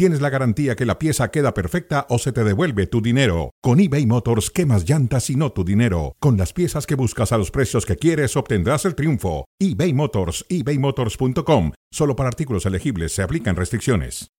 tienes 0.00 0.22
la 0.22 0.30
garantía 0.30 0.76
que 0.76 0.86
la 0.86 0.98
pieza 0.98 1.30
queda 1.30 1.52
perfecta 1.52 2.06
o 2.08 2.18
se 2.18 2.32
te 2.32 2.42
devuelve 2.42 2.86
tu 2.86 3.02
dinero. 3.02 3.50
Con 3.60 3.80
eBay 3.80 4.06
Motors, 4.06 4.50
quemas 4.50 4.88
llantas 4.88 5.28
y 5.28 5.36
no 5.36 5.52
tu 5.52 5.62
dinero. 5.62 6.16
Con 6.20 6.38
las 6.38 6.54
piezas 6.54 6.86
que 6.86 6.94
buscas 6.94 7.32
a 7.32 7.36
los 7.36 7.50
precios 7.50 7.84
que 7.84 7.96
quieres, 7.96 8.34
obtendrás 8.34 8.86
el 8.86 8.94
triunfo. 8.94 9.44
eBay 9.58 9.92
Motors, 9.92 10.46
ebaymotors.com. 10.48 11.72
Solo 11.92 12.16
para 12.16 12.30
artículos 12.30 12.64
elegibles 12.64 13.12
se 13.12 13.20
aplican 13.20 13.56
restricciones. 13.56 14.30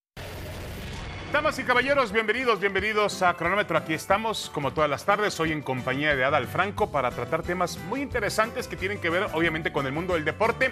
Damas 1.32 1.58
y 1.60 1.64
caballeros, 1.64 2.12
bienvenidos, 2.12 2.60
bienvenidos 2.60 3.22
a 3.22 3.34
Cronómetro. 3.36 3.78
Aquí 3.78 3.94
estamos, 3.94 4.52
como 4.54 4.74
todas 4.74 4.90
las 4.90 5.06
tardes, 5.06 5.40
hoy 5.40 5.54
en 5.54 5.62
compañía 5.62 6.14
de 6.14 6.26
Adal 6.26 6.46
Franco 6.46 6.92
para 6.92 7.10
tratar 7.12 7.42
temas 7.42 7.78
muy 7.88 8.02
interesantes 8.02 8.68
que 8.68 8.76
tienen 8.76 9.00
que 9.00 9.10
ver, 9.10 9.28
obviamente, 9.32 9.72
con 9.72 9.86
el 9.86 9.94
mundo 9.94 10.16
del 10.16 10.26
deporte. 10.26 10.72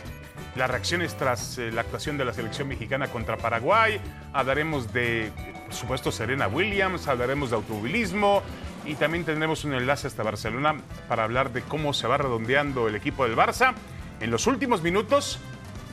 Las 0.58 0.70
reacciones 0.70 1.16
tras 1.16 1.58
eh, 1.59 1.72
la 1.72 1.80
actuación 1.80 2.18
de 2.18 2.26
la 2.26 2.34
selección 2.34 2.68
mexicana 2.68 3.08
contra 3.08 3.38
Paraguay. 3.38 4.02
Hablaremos 4.34 4.91
de, 4.91 5.32
por 5.63 5.73
supuesto, 5.73 6.12
Serena 6.12 6.49
Williams, 6.49 7.07
hablaremos 7.07 7.52
de 7.52 7.55
automovilismo 7.55 8.44
y 8.85 8.96
también 8.96 9.23
tendremos 9.23 9.63
un 9.63 9.76
enlace 9.76 10.07
hasta 10.07 10.23
Barcelona 10.23 10.76
para 11.07 11.23
hablar 11.23 11.54
de 11.54 11.62
cómo 11.62 11.94
se 11.94 12.05
va 12.05 12.18
redondeando 12.18 12.90
el 12.90 12.96
equipo 12.96 13.23
del 13.23 13.38
Barça 13.38 13.76
en 14.20 14.30
los 14.30 14.46
últimos 14.46 14.82
minutos 14.82 15.40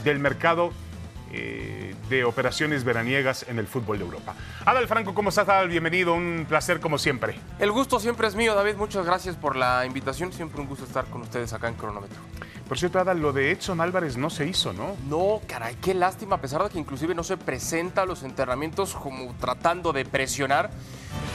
del 0.03 0.19
mercado 0.19 0.73
eh, 1.39 1.95
de 2.09 2.25
operaciones 2.25 2.85
veraniegas 2.85 3.45
en 3.49 3.59
el 3.59 3.67
fútbol 3.67 3.99
de 3.99 4.05
Europa. 4.05 4.35
Adal 4.65 4.89
Franco, 4.89 5.13
¿cómo 5.13 5.29
estás, 5.29 5.49
Adal? 5.49 5.69
Bienvenido, 5.69 6.15
un 6.15 6.47
placer 6.49 6.81
como 6.81 6.99
siempre. 6.99 7.39
El 7.59 7.73
gusto 7.73 8.01
siempre 8.01 8.27
es 8.29 8.35
mío, 8.35 8.55
David. 8.55 8.77
Muchas 8.77 9.05
gracias 9.05 9.37
por 9.37 9.57
la 9.57 9.85
invitación. 9.85 10.33
Siempre 10.33 10.61
un 10.61 10.67
gusto 10.67 10.85
estar 10.85 11.05
con 11.07 11.23
ustedes 11.23 11.53
acá 11.53 11.69
en 11.69 11.75
Cronómetro. 11.75 12.19
Por 12.69 12.79
cierto, 12.79 12.99
Adal, 12.99 13.21
lo 13.21 13.33
de 13.33 13.51
Edson 13.51 13.81
Álvarez 13.81 14.17
no 14.17 14.31
se 14.31 14.47
hizo, 14.47 14.73
¿no? 14.73 14.97
No, 15.09 15.41
caray, 15.47 15.77
qué 15.77 15.95
lástima, 15.95 16.37
a 16.37 16.41
pesar 16.41 16.63
de 16.63 16.71
que 16.71 16.79
inclusive 16.79 17.15
no 17.15 17.23
se 17.23 17.37
presenta 17.37 18.03
a 18.03 18.07
los 18.07 18.23
entrenamientos 18.23 18.95
como 18.95 19.35
tratando 19.39 19.93
de 19.93 20.05
presionar. 20.05 20.71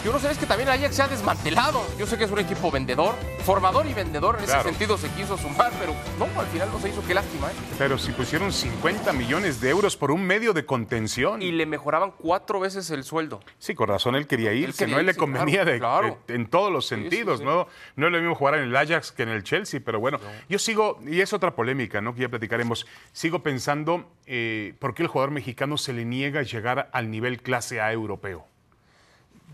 Yo 0.04 0.12
no 0.12 0.18
sé, 0.18 0.32
es 0.32 0.38
que 0.40 0.48
también 0.48 0.68
Ajax 0.68 0.96
se 0.96 1.04
ha 1.04 1.08
desmantelado. 1.08 1.86
Yo 2.00 2.08
sé 2.08 2.18
que 2.18 2.24
es 2.24 2.32
un 2.32 2.40
equipo 2.40 2.72
vendedor, 2.72 3.14
formador 3.46 3.86
y 3.86 3.94
vendedor. 3.94 4.38
En 4.40 4.46
Claro. 4.46 4.62
ese 4.62 4.70
sentido 4.70 4.98
se 4.98 5.08
quiso 5.10 5.38
sumar, 5.38 5.72
pero 5.80 5.94
no, 6.18 6.28
al 6.40 6.48
final 6.48 6.70
no 6.72 6.80
se 6.80 6.90
hizo. 6.90 7.04
Qué 7.06 7.14
lástima, 7.14 7.48
¿eh? 7.50 7.54
Pero 7.78 8.00
si 8.00 8.12
pusieron 8.12 8.52
50 8.52 9.14
millones 9.14 9.62
de 9.62 9.70
euros 9.70 9.96
por 9.98 10.10
un 10.10 10.24
medio 10.24 10.54
de 10.54 10.66
contención. 10.66 11.42
Y 11.44 11.52
le 11.52 11.68
mejoraban 11.68 12.14
cuatro 12.18 12.60
veces 12.60 12.90
el 12.90 13.04
sueldo. 13.04 13.42
Sí, 13.60 13.76
con 13.76 13.90
razón 13.90 14.16
él 14.16 14.26
quería 14.26 14.54
irse, 14.54 14.80
quería 14.80 14.96
¿no? 14.96 15.00
Él 15.02 15.06
le 15.06 15.14
convenía 15.16 15.62
claro, 15.64 15.72
de- 15.72 15.80
claro. 15.80 16.18
de- 16.28 16.34
en 16.36 16.50
todos 16.50 16.72
los 16.72 16.88
Sí, 16.88 16.96
sí, 16.96 17.02
sentidos, 17.02 17.40
sí. 17.40 17.46
¿no? 17.46 17.68
No 17.96 18.08
es 18.08 18.12
lo 18.12 18.18
mismo 18.20 18.34
jugar 18.34 18.56
en 18.56 18.64
el 18.64 18.76
Ajax 18.76 19.12
que 19.12 19.22
en 19.24 19.30
el 19.30 19.44
Chelsea, 19.44 19.82
pero 19.86 20.00
bueno, 20.00 20.20
yo 20.50 20.58
sigo, 20.58 21.00
y 21.06 21.22
es 21.22 21.32
otra 21.32 21.56
polémica, 21.56 22.02
¿no? 22.02 22.16
Que 22.16 22.22
ya 22.22 22.30
platicaremos, 22.30 22.88
sigo 23.12 23.44
pensando 23.44 24.12
eh, 24.26 24.74
por 24.80 24.96
qué 24.96 25.04
el 25.04 25.10
jugador 25.10 25.30
mexicano 25.32 25.78
se 25.78 25.94
le 25.94 26.06
niega 26.06 26.42
llegar 26.42 26.90
al 26.94 27.12
nivel 27.12 27.42
clase 27.44 27.82
A 27.82 27.92
europeo. 27.92 28.48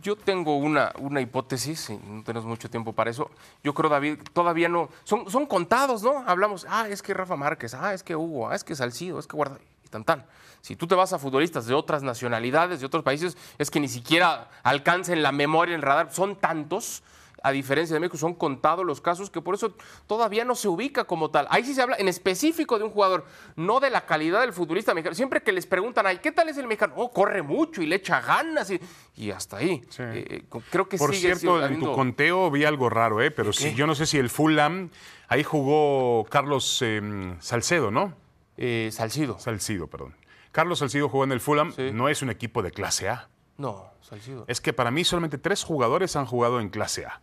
Yo 0.02 0.16
tengo 0.16 0.58
una, 0.58 0.92
una 1.00 1.22
hipótesis, 1.22 1.90
y 1.90 1.98
no 1.98 2.24
tenemos 2.24 2.46
mucho 2.46 2.70
tiempo 2.70 2.94
para 2.94 3.10
eso. 3.10 3.30
Yo 3.64 3.74
creo, 3.74 3.90
David, 3.90 4.20
todavía 4.34 4.70
no. 4.70 4.90
Son, 5.04 5.30
son 5.30 5.46
contados, 5.46 6.04
¿no? 6.04 6.24
Hablamos, 6.28 6.66
ah, 6.70 6.88
es 6.90 7.02
que 7.02 7.14
Rafa 7.14 7.36
Márquez, 7.36 7.74
ah, 7.74 7.94
es 7.94 8.04
que 8.04 8.16
Hugo, 8.16 8.50
ah, 8.50 8.56
es 8.56 8.64
que 8.64 8.76
Salcido, 8.76 9.20
es 9.20 9.28
que 9.28 9.36
Guarda. 9.36 9.60
Y 9.86 9.90
tan 9.90 10.04
tan. 10.04 10.26
Si 10.62 10.76
tú 10.76 10.88
te 10.88 10.96
vas 10.96 11.14
a 11.14 11.20
futbolistas 11.20 11.66
de 11.66 11.74
otras 11.74 12.04
nacionalidades, 12.04 12.80
de 12.80 12.86
otros 12.86 13.04
países, 13.04 13.38
es 13.58 13.72
que 13.72 13.80
ni 13.80 13.88
siquiera 13.88 14.50
alcancen 14.64 15.24
la 15.24 15.32
memoria, 15.32 15.76
el 15.76 15.82
radar. 15.82 16.14
Son 16.14 16.36
tantos, 16.36 17.04
a 17.44 17.52
diferencia 17.52 17.94
de 17.94 18.00
México, 18.00 18.18
son 18.18 18.34
contados 18.34 18.86
los 18.86 19.00
casos 19.00 19.30
que 19.30 19.42
por 19.42 19.56
eso 19.56 19.76
todavía 20.08 20.44
no 20.44 20.56
se 20.56 20.68
ubica 20.68 21.04
como 21.06 21.30
tal. 21.30 21.48
Ahí 21.50 21.64
sí 21.64 21.74
se 21.74 21.82
habla 21.82 21.96
en 22.00 22.08
específico 22.08 22.78
de 22.80 22.86
un 22.86 22.92
jugador, 22.92 23.26
no 23.56 23.80
de 23.80 23.90
la 23.90 24.06
calidad 24.06 24.42
del 24.42 24.54
futbolista 24.54 24.94
mexicano. 24.94 25.16
Siempre 25.16 25.42
que 25.44 25.52
les 25.52 25.66
preguntan, 25.68 26.08
ay, 26.08 26.18
¿qué 26.18 26.32
tal 26.32 26.50
es 26.50 26.58
el 26.58 26.66
mexicano? 26.68 26.94
Oh, 26.98 27.12
corre 27.12 27.42
mucho 27.42 27.82
y 27.82 27.86
le 27.86 27.98
echa 27.98 28.22
ganas. 28.22 28.72
Y, 28.72 28.80
y 29.16 29.32
hasta 29.32 29.58
ahí. 29.58 29.82
Sí. 29.90 30.04
Eh, 30.04 30.44
co- 30.50 30.64
creo 30.72 30.90
que 30.90 30.98
Por 30.98 31.14
sigue 31.16 31.36
cierto, 31.36 31.64
en 31.66 31.80
tu 31.80 31.94
conteo 31.94 32.50
vi 32.52 32.66
algo 32.66 32.90
raro, 32.90 33.22
¿eh? 33.22 33.32
Pero 33.32 33.54
sí, 33.54 33.74
yo 33.76 33.86
no 33.88 33.96
sé 33.96 34.06
si 34.06 34.18
el 34.18 34.30
Fulham, 34.30 34.90
ahí 35.28 35.44
jugó 35.44 36.26
Carlos 36.30 36.80
eh, 36.84 37.36
Salcedo, 37.40 37.92
¿no? 37.92 38.14
Eh, 38.58 38.90
Salcido. 38.92 39.38
Salcido, 39.40 39.88
perdón. 39.88 40.16
Carlos 40.52 40.80
Salcido 40.80 41.08
jugó 41.08 41.24
en 41.24 41.32
el 41.32 41.40
Fulham, 41.40 41.72
Sí. 41.74 41.92
no 41.94 42.10
es 42.10 42.22
un 42.24 42.32
equipo 42.32 42.64
de 42.64 42.72
clase 42.72 43.10
A. 43.10 43.30
No, 43.58 43.92
Salcido. 44.02 44.46
Es 44.48 44.62
que 44.62 44.74
para 44.74 44.90
mí 44.92 45.04
solamente 45.04 45.38
tres 45.38 45.64
jugadores 45.64 46.16
han 46.16 46.26
jugado 46.26 46.60
en 46.60 46.70
clase 46.70 47.06
A. 47.06 47.22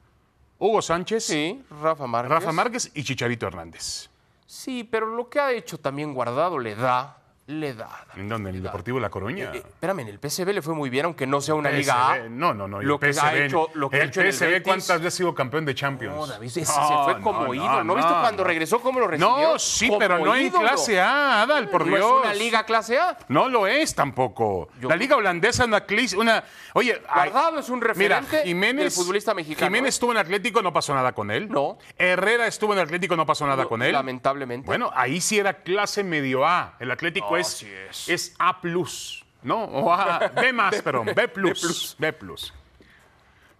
Hugo 0.59 0.81
Sánchez, 0.82 1.25
Sí, 1.25 1.62
Rafa 1.82 2.06
Márquez. 2.06 2.31
Rafa 2.31 2.53
Márquez 2.53 2.91
y 2.94 3.03
Chicharito 3.04 3.47
Hernández. 3.47 4.09
Sí, 4.47 4.84
pero 4.84 5.06
lo 5.06 5.28
que 5.28 5.41
ha 5.41 5.53
hecho 5.53 5.78
también 5.78 6.15
Guardado 6.15 6.59
le 6.59 6.75
da, 6.75 7.19
le 7.47 7.75
da. 7.75 8.06
¿En 8.16 8.28
dónde? 8.28 8.50
¿En 8.50 8.56
el. 8.56 8.62
Deportivo 8.62 8.99
La 8.99 9.10
Coruña? 9.10 9.50
Eh, 9.53 9.59
espérame, 9.59 10.00
en 10.00 10.09
el 10.09 10.19
PSV 10.19 10.49
le 10.53 10.62
fue 10.62 10.75
muy 10.75 10.88
bien, 10.88 11.05
aunque 11.05 11.27
no 11.27 11.41
sea 11.43 11.55
una 11.55 11.71
Liga 11.71 12.12
A. 12.12 12.19
No, 12.31 12.55
no, 12.55 12.66
no. 12.66 12.81
Lo 12.81 12.94
el 12.94 13.00
que 13.15 13.21
ha 13.21 13.34
hecho, 13.37 13.69
lo 13.75 13.91
que 13.91 13.97
ha 13.97 14.03
el 14.03 14.09
en 14.19 14.38
Betis. 14.38 14.62
¿cuántas 14.65 15.00
veces 15.00 15.15
ha 15.15 15.16
sido 15.19 15.34
campeón 15.34 15.66
de 15.66 15.75
Champions? 15.75 16.15
No, 16.16 16.27
David, 16.27 16.47
ese- 16.47 16.65
se 16.65 16.72
No, 16.81 17.04
fue 17.04 17.21
como 17.21 17.44
no, 17.44 17.54
ídolo. 17.54 17.69
¿No, 17.71 17.84
no, 17.84 17.94
viste 17.97 18.10
no, 18.12 18.21
cuando 18.21 18.43
no. 18.43 18.49
regresó 18.49 18.81
cómo 18.81 18.99
lo 19.00 19.09
recibió? 19.09 19.28
No, 19.53 19.59
sí, 19.59 19.88
Como 19.88 19.99
pero 19.99 20.19
no 20.21 20.34
en 20.34 20.50
clase 20.50 20.99
A, 21.00 21.43
Adal, 21.43 21.69
por 21.69 21.87
no 21.87 21.97
Dios. 21.97 22.12
es 22.21 22.25
una 22.25 22.34
Liga 22.34 22.65
clase 22.65 22.99
A. 22.99 23.19
No 23.28 23.49
lo 23.50 23.66
es 23.66 23.94
tampoco. 23.94 24.69
Yo- 24.81 24.88
la 24.88 24.97
liga 24.97 25.16
holandesa 25.16 25.65
es 25.65 25.69
una, 25.69 25.84
una 26.33 26.44
oye, 26.72 27.00
Guardado 27.12 27.59
es 27.59 27.69
un 27.69 27.81
referente 27.83 28.31
mira, 28.31 28.44
Jiménez, 28.44 28.84
del 28.84 28.91
futbolista 29.04 29.34
mexicano, 29.34 29.66
Jiménez 29.66 29.87
¿eh? 29.87 29.91
estuvo 29.91 30.12
en 30.12 30.19
Atlético, 30.19 30.62
no 30.62 30.72
pasó 30.72 30.94
nada 30.94 31.12
con 31.12 31.31
él. 31.31 31.49
No. 31.50 31.77
Herrera 31.99 32.47
estuvo 32.47 32.72
en 32.72 32.78
Atlético, 32.78 33.16
no 33.16 33.27
pasó 33.27 33.47
nada 33.47 33.65
No, 33.65 33.69
con 33.69 33.83
él. 33.83 33.93
lamentablemente. 33.93 34.66
Bueno, 34.66 34.91
ahí 34.94 35.21
sí 35.21 35.38
era 35.38 35.62
clase 35.62 36.03
medio 36.04 36.47
A. 36.47 36.75
El 36.78 36.91
Atlético 36.91 37.34
No, 37.34 37.41
es, 37.41 37.49
sí 37.49 37.71
es. 37.91 38.09
es 38.09 38.34
A 38.39 38.61
plus, 38.61 39.25
¿no? 39.43 39.65
O 39.65 39.93
A, 39.93 40.28
B 40.28 40.53
más, 40.55 40.81
perdón, 40.83 41.11
B 41.15 41.28
plus, 41.28 41.97
B 41.99 42.12
plus. 42.12 42.53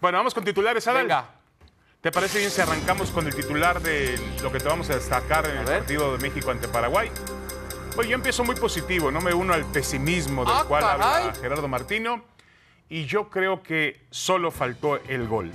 Bueno, 0.01 0.19
vamos 0.19 0.35
con 0.35 0.45
titulares, 0.45 0.87
Adal. 0.89 1.03
Venga. 1.05 1.31
¿Te 2.01 2.12
parece 2.12 2.39
bien 2.39 2.51
si 2.51 2.61
arrancamos 2.61 3.11
con 3.11 3.27
el 3.27 3.35
titular 3.35 3.81
de 3.81 4.19
lo 4.43 4.53
que 4.53 4.59
te 4.59 4.69
vamos 4.69 4.91
a 4.91 4.95
destacar 4.97 5.47
en 5.47 5.57
el 5.57 5.65
ver. 5.65 5.79
partido 5.79 6.12
de 6.17 6.19
México 6.19 6.51
ante 6.51 6.69
Paraguay? 6.69 7.11
Bueno, 7.97 8.11
yo 8.11 8.15
empiezo 8.17 8.45
muy 8.45 8.57
positivo, 8.57 9.11
no 9.11 9.21
me 9.23 9.33
uno 9.33 9.55
al 9.55 9.65
pesimismo 9.65 10.45
del 10.45 10.55
Ah, 10.55 10.65
cual 10.69 10.83
caray. 10.83 11.01
habla 11.29 11.35
Gerardo 11.41 11.67
Martino. 11.69 12.23
Y 12.91 13.06
yo 13.06 13.31
creo 13.31 13.62
que 13.62 14.05
solo 14.11 14.51
faltó 14.51 14.97
el 15.09 15.27
gol. 15.27 15.51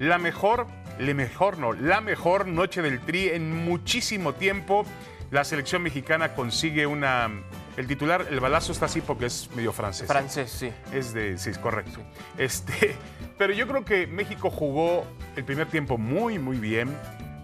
La 0.00 0.18
mejor, 0.18 0.66
le 0.98 1.14
mejor 1.14 1.58
no, 1.58 1.72
la 1.72 2.00
mejor 2.00 2.48
noche 2.48 2.82
del 2.82 2.98
Tri 3.00 3.28
en 3.28 3.64
muchísimo 3.64 4.32
tiempo. 4.34 4.84
La 5.30 5.44
selección 5.44 5.82
mexicana 5.82 6.34
consigue 6.34 6.84
una. 6.86 7.30
El 7.76 7.86
titular, 7.86 8.26
el 8.30 8.38
balazo 8.40 8.72
está 8.72 8.86
así 8.86 9.00
porque 9.00 9.26
es 9.26 9.48
medio 9.54 9.72
francés. 9.72 10.06
Francés, 10.06 10.50
sí. 10.50 10.70
Es 10.92 11.14
de, 11.14 11.38
sí, 11.38 11.50
es 11.50 11.58
correcto. 11.58 12.00
Este, 12.36 12.94
pero 13.38 13.52
yo 13.54 13.66
creo 13.66 13.84
que 13.84 14.06
México 14.06 14.50
jugó 14.50 15.06
el 15.36 15.44
primer 15.44 15.68
tiempo 15.68 15.96
muy, 15.96 16.38
muy 16.38 16.58
bien. 16.58 16.94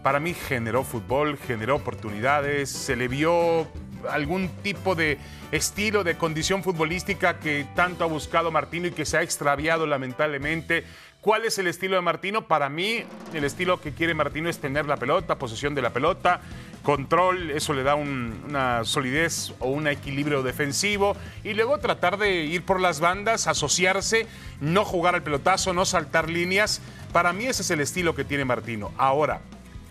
Para 0.03 0.21
mí 0.21 0.35
generó 0.35 0.85
fútbol, 0.85 1.39
generó 1.39 1.77
oportunidades, 1.77 2.71
se 2.71 2.95
le 2.95 3.09
vio 3.09 3.67
algún 4.09 4.49
tipo 4.63 4.95
de 4.95 5.19
estilo 5.51 6.05
de 6.05 6.17
condición 6.17 6.63
futbolística 6.63 7.41
que 7.41 7.67
tanto 7.75 8.05
ha 8.05 8.07
buscado 8.07 8.51
Martino 8.51 8.87
y 8.87 8.93
que 8.93 9.05
se 9.05 9.17
ha 9.17 9.23
extraviado 9.23 9.87
lamentablemente. 9.87 10.85
¿Cuál 11.21 11.45
es 11.45 11.59
el 11.59 11.67
estilo 11.67 11.97
de 11.97 12.03
Martino? 12.03 12.47
Para 12.47 12.69
mí, 12.69 13.03
el 13.35 13.45
estilo 13.45 13.81
que 13.81 13.93
quiere 13.93 14.15
Martino 14.15 14.49
es 14.49 14.59
tener 14.61 14.87
la 14.87 14.97
pelota, 14.97 15.37
posesión 15.37 15.75
de 15.75 15.83
la 15.83 15.91
pelota, 15.93 16.41
control, 16.85 17.51
eso 17.51 17.75
le 17.75 17.83
da 17.83 17.97
un- 17.97 18.45
una 18.49 18.85
solidez 18.85 19.53
o 19.59 19.69
un 19.69 19.89
equilibrio 19.89 20.43
defensivo 20.45 21.17
y 21.43 21.55
luego 21.55 21.79
tratar 21.79 22.19
de 22.19 22.45
ir 22.45 22.63
por 22.65 22.81
las 22.81 23.01
bandas, 23.01 23.49
asociarse, 23.49 24.27
no 24.61 24.85
jugar 24.85 25.17
al 25.17 25.25
pelotazo, 25.25 25.75
no 25.75 25.85
saltar 25.85 26.31
líneas. 26.31 26.81
Para 27.13 27.33
mí 27.33 27.47
ese 27.47 27.63
es 27.63 27.71
el 27.73 27.81
estilo 27.81 28.15
que 28.15 28.25
tiene 28.25 28.45
Martino. 28.45 28.93
Ahora, 28.97 29.41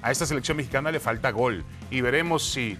a 0.01 0.11
esta 0.11 0.25
selección 0.25 0.55
mexicana 0.57 0.91
le 0.91 1.01
falta 1.01 1.31
gol 1.31 1.65
y 1.91 1.99
veremos 2.01 2.49
si 2.49 2.77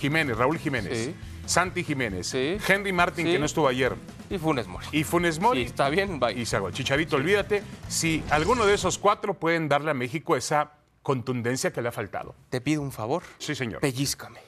Jiménez, 0.00 0.36
Raúl 0.38 0.58
Jiménez, 0.58 0.98
Sí. 1.06 1.14
Santi 1.44 1.84
Jiménez, 1.84 2.26
Sí. 2.28 2.56
Henry 2.66 2.92
Martin 2.92 3.26
Sí. 3.26 3.32
que 3.32 3.38
no 3.38 3.46
estuvo 3.46 3.68
ayer 3.68 3.94
Y 4.30 4.38
Funes 4.38 4.66
Mori. 4.66 4.86
y 4.92 5.04
Funes 5.04 5.38
Mori 5.38 5.60
Sí, 5.62 5.66
está 5.66 5.88
bien, 5.88 6.18
bye. 6.18 6.32
y 6.32 6.44
se 6.46 6.56
hago 6.56 6.68
el 6.68 6.74
Chicharito, 6.74 7.16
olvídate, 7.16 7.62
si 7.88 8.22
alguno 8.30 8.66
de 8.66 8.74
esos 8.74 8.98
cuatro 8.98 9.34
pueden 9.34 9.68
darle 9.68 9.90
a 9.90 9.94
México 9.94 10.36
esa 10.36 10.72
contundencia 11.02 11.72
que 11.72 11.80
le 11.80 11.88
ha 11.88 11.92
faltado. 11.92 12.34
Te 12.50 12.60
pido 12.60 12.82
un 12.82 12.90
favor. 12.92 13.22
Sí, 13.38 13.54
señor. 13.54 13.80
Pellízcame. 13.80 14.40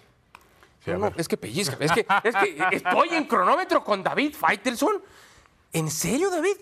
Sí, 0.84 0.90
a 0.90 0.96
No, 0.96 1.12
es 1.16 1.28
que 1.28 1.36
pellízcame. 1.36 1.84
Es 1.84 1.92
que, 1.92 2.06
es 2.24 2.34
que 2.34 2.56
estoy 2.72 3.08
en 3.10 3.24
cronómetro 3.26 3.84
con 3.84 4.02
David 4.02 4.34
Faitelson. 4.34 5.00
¿En 5.72 5.90
serio, 5.90 6.30
David? 6.30 6.56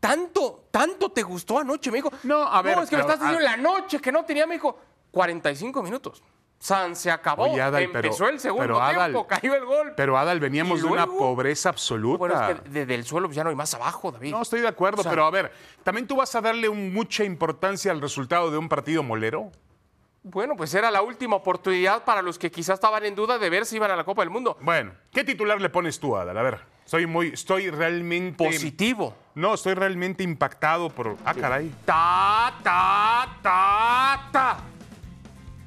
¿Tanto, 0.00 0.64
tanto 0.70 1.10
te 1.10 1.22
gustó 1.22 1.58
anoche? 1.58 1.90
Me 1.90 1.98
dijo. 1.98 2.10
No, 2.22 2.42
a 2.42 2.62
ver, 2.62 2.76
No, 2.76 2.82
es 2.82 2.90
que 2.90 2.96
me 2.96 3.02
estás 3.02 3.20
diciendo 3.20 3.38
a- 3.46 3.50
la 3.50 3.56
noche 3.56 4.00
que 4.00 4.10
no 4.10 4.24
tenía, 4.24 4.46
me 4.46 4.54
dijo. 4.54 4.78
45 5.10 5.82
minutos. 5.82 6.22
San 6.62 6.94
se 6.94 7.10
acabó. 7.10 7.42
Oye, 7.50 7.60
Adal, 7.60 7.82
Empezó 7.82 8.18
pero- 8.18 8.28
el 8.30 8.38
segundo 8.38 8.62
pero, 8.62 8.80
Adal, 8.80 9.10
tiempo, 9.10 9.26
cayó 9.26 9.54
el 9.56 9.64
gol. 9.64 9.94
Pero 9.96 10.16
Adal, 10.16 10.38
veníamos 10.38 10.78
¿Y 10.78 10.82
de 10.82 10.88
una 10.88 11.06
pobreza 11.06 11.70
absoluta. 11.70 12.18
Bueno, 12.18 12.40
es 12.40 12.60
que 12.60 12.68
desde 12.70 12.94
el 12.94 13.04
suelo 13.04 13.26
pues, 13.26 13.34
ya 13.34 13.42
no 13.42 13.50
hay 13.50 13.56
más 13.56 13.74
abajo, 13.74 14.12
David. 14.12 14.30
No, 14.30 14.42
estoy 14.42 14.60
de 14.60 14.68
acuerdo, 14.68 15.00
O 15.00 15.02
sea- 15.02 15.10
pero 15.10 15.24
a 15.24 15.30
ver, 15.32 15.50
¿también 15.82 16.06
tú 16.06 16.14
vas 16.14 16.32
a 16.36 16.40
darle 16.40 16.70
mucha 16.70 17.24
importancia 17.24 17.90
al 17.90 18.00
resultado 18.00 18.48
de 18.52 18.58
un 18.58 18.68
partido 18.68 19.02
molero? 19.02 19.50
Bueno, 20.22 20.54
pues 20.56 20.72
era 20.72 20.88
la 20.92 21.02
última 21.02 21.34
oportunidad 21.34 22.04
para 22.04 22.22
los 22.22 22.38
que 22.38 22.48
quizás 22.48 22.74
estaban 22.74 23.04
en 23.04 23.16
duda 23.16 23.38
de 23.38 23.50
ver 23.50 23.66
si 23.66 23.74
iban 23.74 23.90
a 23.90 23.96
la 23.96 24.04
Copa 24.04 24.22
del 24.22 24.30
Mundo. 24.30 24.56
Bueno, 24.60 24.92
¿qué 25.10 25.24
titular 25.24 25.60
le 25.60 25.68
pones 25.68 25.98
tú, 25.98 26.16
Adal? 26.16 26.38
A 26.38 26.42
ver, 26.42 26.60
soy 26.84 27.06
muy, 27.06 27.30
estoy 27.32 27.70
realmente... 27.70 28.36
Positivo. 28.44 29.16
No, 29.34 29.54
estoy 29.54 29.74
realmente 29.74 30.22
impactado 30.22 30.90
por... 30.90 31.16
Ah, 31.24 31.34
caray. 31.34 31.72
Ta, 31.84 32.54
ta, 32.62 33.36
ta, 33.42 34.28
ta. 34.30 34.56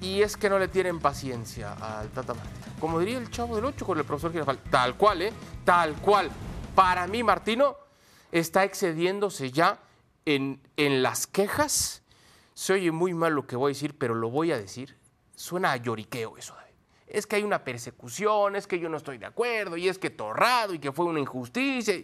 Y 0.06 0.22
es 0.22 0.38
que 0.38 0.52
no 0.52 0.60
le 0.60 0.68
tienen 0.68 1.00
paciencia 1.00 1.74
al 1.74 2.10
Tata. 2.10 2.36
Como 2.80 3.00
diría 3.00 3.18
el 3.18 3.32
chavo 3.32 3.56
del 3.56 3.66
8 3.66 3.86
con 3.88 3.98
el 3.98 4.06
profesor 4.06 4.32
Girafal. 4.32 4.60
Tal 4.60 4.96
cual, 4.96 5.24
¿eh? 5.24 5.34
Tal 5.64 5.96
cual. 5.96 6.30
Para 6.76 7.08
mí, 7.08 7.24
Martino 7.24 7.76
está 8.32 8.64
excediéndose 8.64 9.52
ya 9.52 9.80
en, 10.24 10.62
en 10.78 11.02
las 11.02 11.26
quejas. 11.26 12.04
Se 12.54 12.74
oye 12.74 12.92
muy 12.92 13.16
mal 13.16 13.34
lo 13.34 13.48
que 13.48 13.56
voy 13.56 13.72
a 13.72 13.74
decir, 13.74 13.98
pero 13.98 14.14
lo 14.14 14.30
voy 14.30 14.52
a 14.52 14.60
decir. 14.60 14.96
Suena 15.36 15.72
a 15.72 15.78
lloriqueo 15.78 16.38
eso. 16.38 16.56
Es 17.08 17.26
que 17.26 17.38
hay 17.38 17.44
una 17.44 17.64
persecución, 17.64 18.56
es 18.56 18.68
que 18.68 18.78
yo 18.78 18.90
no 18.90 18.98
estoy 18.98 19.18
de 19.18 19.26
acuerdo, 19.26 19.76
y 19.76 19.90
es 19.90 19.98
que 19.98 20.12
torrado, 20.12 20.76
y 20.76 20.80
que 20.80 20.92
fue 20.92 21.06
una 21.06 21.20
injusticia. 21.20 21.96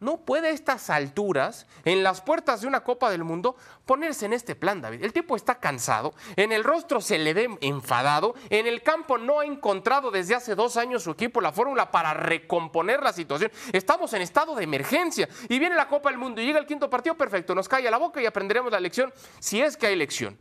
No 0.00 0.18
puede 0.18 0.48
a 0.48 0.50
estas 0.50 0.90
alturas, 0.90 1.66
en 1.84 2.04
las 2.04 2.20
puertas 2.20 2.60
de 2.60 2.68
una 2.68 2.84
Copa 2.84 3.10
del 3.10 3.24
Mundo, 3.24 3.56
ponerse 3.84 4.26
en 4.26 4.32
este 4.32 4.54
plan, 4.54 4.80
David. 4.80 5.02
El 5.02 5.12
tipo 5.12 5.34
está 5.34 5.56
cansado, 5.56 6.14
en 6.36 6.52
el 6.52 6.62
rostro 6.62 7.00
se 7.00 7.18
le 7.18 7.34
ve 7.34 7.58
enfadado, 7.60 8.34
en 8.48 8.66
el 8.68 8.82
campo 8.82 9.18
no 9.18 9.40
ha 9.40 9.44
encontrado 9.44 10.10
desde 10.12 10.36
hace 10.36 10.54
dos 10.54 10.76
años 10.76 11.02
su 11.02 11.10
equipo 11.10 11.40
la 11.40 11.52
fórmula 11.52 11.90
para 11.90 12.14
recomponer 12.14 13.02
la 13.02 13.12
situación. 13.12 13.50
Estamos 13.72 14.12
en 14.12 14.22
estado 14.22 14.54
de 14.54 14.64
emergencia 14.64 15.28
y 15.48 15.58
viene 15.58 15.74
la 15.74 15.88
Copa 15.88 16.10
del 16.10 16.18
Mundo 16.18 16.40
y 16.40 16.46
llega 16.46 16.60
el 16.60 16.66
quinto 16.66 16.88
partido, 16.88 17.16
perfecto, 17.16 17.54
nos 17.54 17.68
cae 17.68 17.88
a 17.88 17.90
la 17.90 17.98
boca 17.98 18.22
y 18.22 18.26
aprenderemos 18.26 18.70
la 18.70 18.78
lección 18.78 19.12
si 19.40 19.60
es 19.60 19.76
que 19.76 19.88
hay 19.88 19.96
lección. 19.96 20.38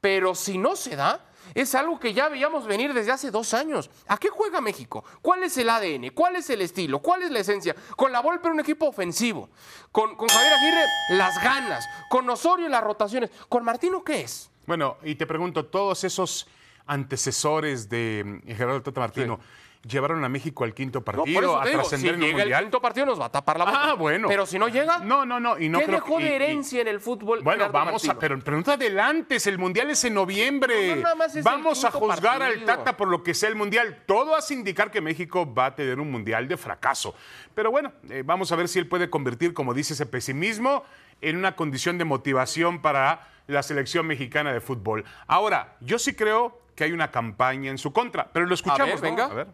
Pero 0.00 0.34
si 0.34 0.58
no 0.58 0.76
se 0.76 0.94
da, 0.94 1.24
es 1.54 1.74
algo 1.74 1.98
que 1.98 2.12
ya 2.14 2.28
veíamos 2.28 2.66
venir 2.66 2.94
desde 2.94 3.12
hace 3.12 3.30
dos 3.30 3.54
años. 3.54 3.90
¿A 4.06 4.16
qué 4.16 4.28
juega 4.28 4.60
México? 4.60 5.04
¿Cuál 5.20 5.42
es 5.42 5.56
el 5.58 5.68
ADN? 5.68 6.10
¿Cuál 6.14 6.36
es 6.36 6.48
el 6.50 6.62
estilo? 6.62 7.00
¿Cuál 7.00 7.22
es 7.22 7.30
la 7.30 7.40
esencia? 7.40 7.74
Con 7.96 8.12
la 8.12 8.20
Volpe 8.20 8.48
un 8.48 8.60
equipo 8.60 8.86
ofensivo. 8.86 9.50
Con, 9.92 10.16
con 10.16 10.28
Javier 10.28 10.52
Aguirre, 10.52 10.84
las 11.10 11.42
ganas. 11.42 11.88
Con 12.08 12.28
Osorio, 12.30 12.68
las 12.68 12.82
rotaciones. 12.82 13.30
¿Con 13.48 13.64
Martino 13.64 14.02
qué 14.02 14.22
es? 14.22 14.50
Bueno, 14.66 14.96
y 15.02 15.14
te 15.16 15.26
pregunto, 15.26 15.66
todos 15.66 16.04
esos 16.04 16.46
antecesores 16.86 17.88
de 17.88 18.40
mm, 18.44 18.48
Gerardo 18.54 18.82
Tata 18.82 19.00
Martino 19.00 19.40
llevaron 19.86 20.24
a 20.24 20.28
México 20.28 20.64
al 20.64 20.72
quinto 20.74 21.02
partido, 21.04 21.60
a 21.60 21.64
digo, 21.64 21.82
si 21.82 21.88
trascender 21.90 22.14
en 22.14 22.20
llega 22.20 22.32
el 22.32 22.38
mundial. 22.42 22.62
quinto 22.64 22.80
partido 22.80 23.06
nos 23.06 23.20
va 23.20 23.26
a 23.26 23.32
tapar 23.32 23.58
la 23.58 23.64
boca. 23.66 23.78
Ah, 23.82 23.94
bueno. 23.94 24.28
Pero 24.28 24.46
si 24.46 24.58
no 24.58 24.68
llega, 24.68 24.98
No, 24.98 25.24
no, 25.26 25.38
no, 25.40 25.58
y 25.58 25.68
no 25.68 25.78
¿qué 25.78 25.84
creo 25.86 25.96
dejó 26.00 26.18
que- 26.18 26.24
de 26.24 26.30
y- 26.30 26.32
herencia 26.34 26.80
en 26.80 26.88
el 26.88 27.00
fútbol 27.00 27.42
Bueno, 27.42 27.64
Gerardo 27.66 27.72
vamos 27.86 28.08
a, 28.08 28.18
pero, 28.18 28.38
pero 28.40 28.56
no 28.56 28.62
te 28.62 28.72
adelantes, 28.72 29.46
el 29.46 29.58
mundial 29.58 29.90
es 29.90 30.04
en 30.04 30.14
noviembre. 30.14 30.88
No, 30.88 30.96
no, 30.96 31.02
nada 31.02 31.14
más 31.14 31.30
es 31.30 31.36
el 31.36 31.42
vamos 31.42 31.84
a 31.84 31.90
juzgar 31.90 32.42
al. 32.42 32.64
Tata 32.64 32.96
por 32.96 33.08
lo 33.08 33.22
que 33.22 33.34
sea 33.34 33.48
el 33.48 33.56
mundial. 33.56 34.02
Todo 34.06 34.34
hace 34.36 34.54
indicar 34.54 34.90
que 34.90 35.00
México 35.00 35.52
va 35.52 35.66
a 35.66 35.74
tener 35.74 36.00
un 36.00 36.10
mundial 36.10 36.48
de 36.48 36.56
fracaso. 36.56 37.14
Pero 37.54 37.70
bueno, 37.70 37.92
eh, 38.10 38.22
vamos 38.24 38.50
a 38.52 38.56
ver 38.56 38.68
si 38.68 38.78
él 38.78 38.86
puede 38.88 39.10
convertir, 39.10 39.52
como 39.54 39.74
dice 39.74 39.92
ese 39.94 40.06
pesimismo, 40.06 40.84
en 41.20 41.36
una 41.36 41.56
condición 41.56 41.98
de 41.98 42.04
motivación 42.04 42.80
para 42.82 43.28
la 43.46 43.62
selección 43.62 44.06
mexicana 44.06 44.52
de 44.52 44.60
fútbol. 44.60 45.04
Ahora, 45.26 45.76
yo 45.80 45.98
sí 45.98 46.14
creo 46.14 46.58
que 46.74 46.84
hay 46.84 46.92
una 46.92 47.10
campaña 47.10 47.70
en 47.70 47.78
su 47.78 47.92
contra, 47.92 48.28
pero 48.32 48.46
lo 48.46 48.54
escuchamos. 48.54 49.00
ver, 49.00 49.10
¿no? 49.12 49.16
venga. 49.16 49.24
A 49.26 49.34
ver. 49.34 49.46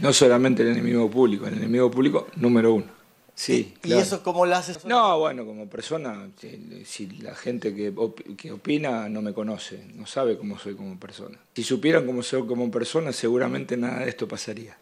No 0.00 0.12
solamente 0.12 0.62
el 0.62 0.68
enemigo 0.68 1.10
público, 1.10 1.46
el 1.46 1.54
enemigo 1.54 1.90
público 1.90 2.28
número 2.36 2.74
uno. 2.74 2.86
Sí, 3.34 3.74
¿Y 3.76 3.80
claro. 3.80 4.02
eso 4.02 4.22
cómo 4.24 4.46
lo 4.46 4.56
haces? 4.56 4.84
No, 4.84 5.20
bueno, 5.20 5.46
como 5.46 5.68
persona, 5.68 6.28
si, 6.40 6.82
si 6.84 7.06
la 7.20 7.34
gente 7.36 7.72
que, 7.74 7.92
op- 7.94 8.20
que 8.36 8.50
opina 8.50 9.08
no 9.08 9.22
me 9.22 9.32
conoce, 9.32 9.84
no 9.94 10.06
sabe 10.06 10.36
cómo 10.36 10.58
soy 10.58 10.74
como 10.74 10.98
persona. 10.98 11.38
Si 11.54 11.62
supieran 11.62 12.04
cómo 12.04 12.22
soy 12.24 12.46
como 12.46 12.68
persona, 12.70 13.12
seguramente 13.12 13.76
nada 13.76 14.00
de 14.00 14.08
esto 14.10 14.26
pasaría. 14.26 14.76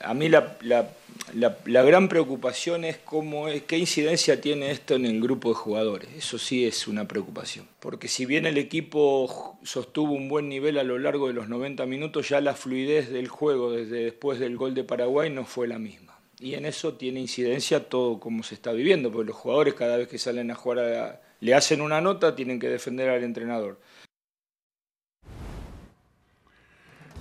A 0.00 0.14
mí 0.14 0.28
la, 0.28 0.56
la- 0.62 1.82
gran 1.82 2.08
preocupación 2.08 2.84
es 2.84 2.96
cómo 2.98 3.48
es, 3.48 3.62
qué 3.62 3.76
incidencia 3.78 4.40
tiene 4.40 4.70
esto 4.70 4.94
en 4.94 5.04
el 5.06 5.20
grupo 5.20 5.50
de 5.50 5.54
jugadores. 5.56 6.08
Eso 6.16 6.38
sí 6.38 6.66
es 6.66 6.88
una 6.88 7.06
preocupación. 7.06 7.66
Porque 7.80 8.08
si 8.08 8.24
bien 8.26 8.46
el 8.46 8.58
equipo 8.58 9.58
sostuvo 9.62 10.12
un 10.12 10.28
buen 10.28 10.48
nivel 10.48 10.78
a 10.78 10.82
lo 10.84 10.98
largo 10.98 11.28
de 11.28 11.34
los 11.34 11.48
90 11.48 11.86
minutos, 11.86 12.28
ya 12.28 12.40
la 12.40 12.54
fluidez 12.54 13.10
del 13.10 13.28
juego 13.28 13.72
desde 13.72 14.04
después 14.04 14.38
del 14.38 14.56
gol 14.56 14.74
de 14.74 14.84
Paraguay 14.84 15.30
no 15.30 15.44
fue 15.44 15.68
la 15.68 15.78
misma. 15.78 16.18
Y 16.40 16.54
en 16.54 16.66
eso 16.66 16.94
tiene 16.94 17.20
incidencia 17.20 17.88
todo 17.88 18.20
como 18.20 18.42
se 18.44 18.54
está 18.54 18.72
viviendo, 18.72 19.10
porque 19.10 19.28
los 19.28 19.36
jugadores 19.36 19.74
cada 19.74 19.96
vez 19.96 20.08
que 20.08 20.18
salen 20.18 20.50
a 20.50 20.54
jugar 20.54 20.78
a- 20.78 21.20
le 21.40 21.54
hacen 21.54 21.80
una 21.80 22.00
nota, 22.00 22.34
tienen 22.36 22.58
que 22.60 22.68
defender 22.68 23.08
al 23.10 23.22
entrenador. 23.24 23.78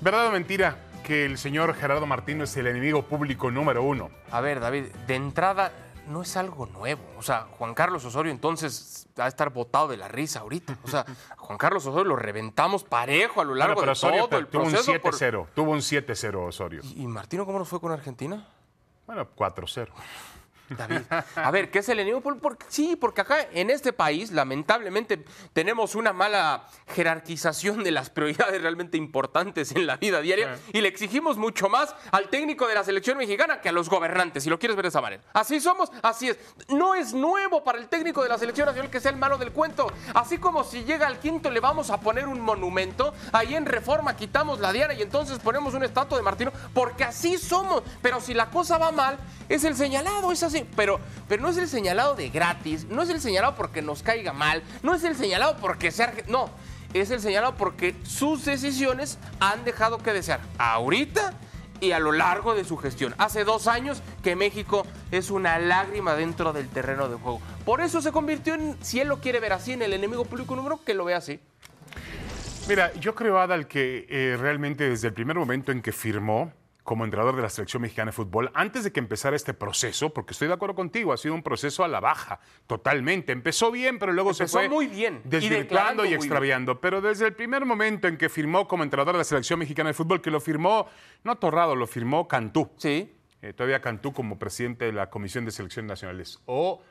¿Verdad 0.02 0.28
o 0.28 0.32
mentira 0.32 0.78
que 1.08 1.26
el 1.26 1.38
señor 1.38 1.74
Gerardo 1.74 2.06
Martino 2.06 2.44
es 2.44 2.56
el 2.58 2.68
enemigo 2.68 3.04
público 3.04 3.50
número 3.50 3.82
uno? 3.82 4.10
A 4.30 4.42
ver, 4.42 4.60
David, 4.60 4.88
de 5.08 5.16
entrada 5.16 5.72
no 6.10 6.22
es 6.22 6.36
algo 6.36 6.66
nuevo. 6.66 7.02
O 7.18 7.24
sea, 7.24 7.48
Juan 7.58 7.74
Carlos 7.74 8.04
Osorio 8.04 8.32
entonces 8.32 9.08
va 9.18 9.24
a 9.26 9.28
estar 9.30 9.50
botado 9.52 9.88
de 9.88 9.96
la 9.98 10.10
risa 10.10 10.40
ahorita. 10.42 10.78
O 10.84 10.88
sea, 10.90 11.06
a 11.30 11.36
Juan 11.38 11.58
Carlos 11.58 11.86
Osorio 11.86 12.04
lo 12.10 12.16
reventamos 12.18 12.84
parejo 12.84 13.40
a 13.40 13.46
lo 13.46 13.56
largo 13.56 13.76
Bueno, 13.76 13.82
pero 13.82 13.88
de 13.88 13.92
Osorio 13.94 14.28
todo 14.28 14.40
el 14.40 14.48
tuvo 14.48 14.64
un 14.64 14.72
proceso. 14.72 15.02
por- 15.02 15.14
7-0. 15.14 15.48
Tuvo 15.56 15.72
un 15.72 15.80
7-0 15.80 16.48
Osorio. 16.48 16.82
¿Y 16.84 17.04
y 17.04 17.08
Martino 17.08 17.46
cómo 17.46 17.58
nos 17.60 17.70
fue 17.70 17.80
con 17.80 17.92
Argentina? 17.94 18.46
Bueno, 19.06 19.28
4-0. 19.36 19.88
David. 20.70 21.02
A 21.36 21.52
ver, 21.52 21.72
¿qué 21.72 21.80
es 21.80 21.90
el 21.90 22.00
enemigo? 22.00 22.22
Sí, 22.68 22.96
porque 22.96 23.22
acá 23.22 23.48
en 23.52 23.70
este 23.70 23.94
país, 23.94 24.32
lamentablemente, 24.32 25.24
tenemos 25.54 25.96
una 25.96 26.14
mala 26.14 26.68
jerarquización 26.94 27.84
de 27.84 27.92
las 27.92 28.10
prioridades 28.10 28.62
realmente 28.62 28.98
importantes 28.98 29.72
en 29.72 29.88
la 29.88 29.98
vida 29.98 30.22
diaria 30.22 30.58
y 30.74 30.82
le 30.82 30.88
exigimos 30.88 31.38
mucho 31.38 31.70
más 31.70 31.96
al 32.12 32.30
técnico 32.30 32.68
de 32.68 32.76
la 32.76 32.84
selección 32.84 33.18
mexicana 33.18 33.62
que 33.62 33.70
a 33.70 33.72
los 33.72 33.90
gobernantes, 33.90 34.44
si 34.44 34.50
lo 34.50 34.60
quieres 34.60 34.76
ver 34.76 34.84
de 34.84 34.90
esa 34.90 35.02
manera. 35.02 35.24
Así 35.34 35.60
somos, 35.60 35.92
así 36.02 36.30
es. 36.30 36.38
No 36.70 36.96
es 36.96 37.14
nuevo 37.14 37.64
para 37.64 37.80
el 37.80 37.88
técnico 37.88 38.24
de 38.24 38.30
la 38.30 38.38
selección 38.38 38.68
nacional 38.68 38.92
que 38.92 39.00
sea 39.00 39.12
el 39.12 39.18
malo 39.18 39.38
del 39.38 39.52
cuento. 39.52 39.92
Así 40.14 40.38
como 40.38 40.64
si 40.64 40.84
llega 40.84 41.08
al 41.08 41.20
quinto 41.20 41.50
le 41.52 41.60
vamos 41.60 41.90
a 41.90 42.00
poner 42.00 42.28
un 42.28 42.40
monumento, 42.40 43.14
ahí 43.32 43.56
en 43.56 43.66
Reforma 43.66 44.16
quitamos 44.16 44.60
la 44.60 44.72
diana 44.72 44.94
y 44.94 45.02
entonces 45.02 45.40
ponemos 45.40 45.74
una 45.74 45.86
estatua 45.86 46.18
de 46.18 46.24
Martino, 46.24 46.52
porque 46.74 47.04
así 47.04 47.38
somos. 47.38 47.84
Pero 48.02 48.22
si 48.22 48.34
la 48.34 48.50
cosa 48.50 48.78
va 48.78 48.92
mal, 48.92 49.18
es 49.50 49.64
el 49.64 49.76
señalado, 49.76 50.32
es 50.32 50.44
así. 50.44 50.57
Pero, 50.76 51.00
pero 51.28 51.42
no 51.42 51.50
es 51.50 51.58
el 51.58 51.68
señalado 51.68 52.16
de 52.16 52.30
gratis, 52.30 52.86
no 52.86 53.02
es 53.02 53.10
el 53.10 53.22
señalado 53.22 53.56
porque 53.56 53.82
nos 53.82 54.04
caiga 54.04 54.34
mal, 54.34 54.64
no 54.84 54.96
es 54.96 55.04
el 55.04 55.16
señalado 55.16 55.58
porque 55.58 55.92
sea... 55.92 56.14
No, 56.28 56.50
es 56.94 57.12
el 57.12 57.20
señalado 57.20 57.56
porque 57.56 57.96
sus 58.04 58.46
decisiones 58.46 59.20
han 59.40 59.64
dejado 59.64 59.98
que 59.98 60.14
desear. 60.14 60.40
Ahorita 60.58 61.34
y 61.80 61.92
a 61.92 62.00
lo 62.00 62.12
largo 62.12 62.56
de 62.56 62.64
su 62.64 62.78
gestión. 62.78 63.14
Hace 63.18 63.44
dos 63.44 63.68
años 63.68 64.02
que 64.24 64.36
México 64.36 64.86
es 65.12 65.30
una 65.30 65.60
lágrima 65.60 66.16
dentro 66.16 66.54
del 66.54 66.68
terreno 66.70 67.08
de 67.08 67.18
juego. 67.18 67.42
Por 67.66 67.82
eso 67.82 68.02
se 68.02 68.12
convirtió 68.12 68.56
en, 68.56 68.78
si 68.82 69.00
él 69.00 69.08
lo 69.08 69.20
quiere 69.20 69.40
ver 69.40 69.54
así, 69.54 69.74
en 69.74 69.82
el 69.82 69.94
enemigo 69.94 70.26
público 70.26 70.56
número, 70.56 70.80
que 70.84 70.94
lo 70.94 71.06
vea 71.06 71.18
así. 71.18 71.40
Mira, 72.68 72.94
yo 72.96 73.16
creo, 73.16 73.40
Adal, 73.40 73.68
que 73.68 74.06
eh, 74.10 74.38
realmente 74.38 74.90
desde 74.90 75.08
el 75.08 75.14
primer 75.14 75.38
momento 75.38 75.72
en 75.72 75.82
que 75.82 75.92
firmó 75.92 76.52
como 76.88 77.04
entrenador 77.04 77.36
de 77.36 77.42
la 77.42 77.50
selección 77.50 77.82
mexicana 77.82 78.12
de 78.12 78.14
fútbol, 78.16 78.50
antes 78.54 78.86
de 78.86 78.94
que 78.94 79.02
empezara 79.02 79.36
este 79.36 79.54
proceso, 79.54 80.14
porque 80.14 80.32
estoy 80.32 80.48
de 80.48 80.54
acuerdo 80.54 80.74
contigo, 80.74 81.12
ha 81.12 81.18
sido 81.18 81.34
un 81.36 81.44
proceso 81.44 81.84
a 81.84 81.90
la 81.90 82.00
baja, 82.00 82.40
totalmente. 82.66 83.34
Empezó 83.34 83.72
bien, 83.72 84.00
pero 84.00 84.14
luego 84.14 84.30
Empezó 84.30 84.48
se 84.48 84.54
fue 84.54 84.70
muy 84.70 84.88
bien, 84.88 85.20
y 85.26 85.28
desvirtuando 85.28 86.06
y, 86.06 86.08
muy 86.08 86.16
extraviando. 86.16 86.80
Pero 86.80 87.02
desde 87.02 87.26
el 87.28 87.34
primer 87.34 87.66
momento 87.66 88.08
en 88.08 88.16
que 88.16 88.30
firmó 88.30 88.70
como 88.70 88.84
entrenador 88.84 89.16
de 89.16 89.18
la 89.18 89.24
selección 89.26 89.60
mexicana 89.60 89.90
de 89.90 89.96
fútbol, 89.96 90.22
que 90.22 90.32
lo 90.32 90.40
firmó, 90.40 90.88
no 91.26 91.38
Torrado, 91.38 91.76
lo 91.76 91.88
firmó 91.88 92.26
Cantú. 92.26 92.72
Sí. 92.78 93.12
Eh, 93.42 93.52
todavía 93.52 93.82
Cantú 93.82 94.14
como 94.14 94.40
presidente 94.40 94.86
de 94.86 94.94
la 94.94 95.10
Comisión 95.10 95.44
de 95.44 95.52
Selecciones 95.52 95.90
Nacionales. 95.90 96.40
O, 96.46 96.82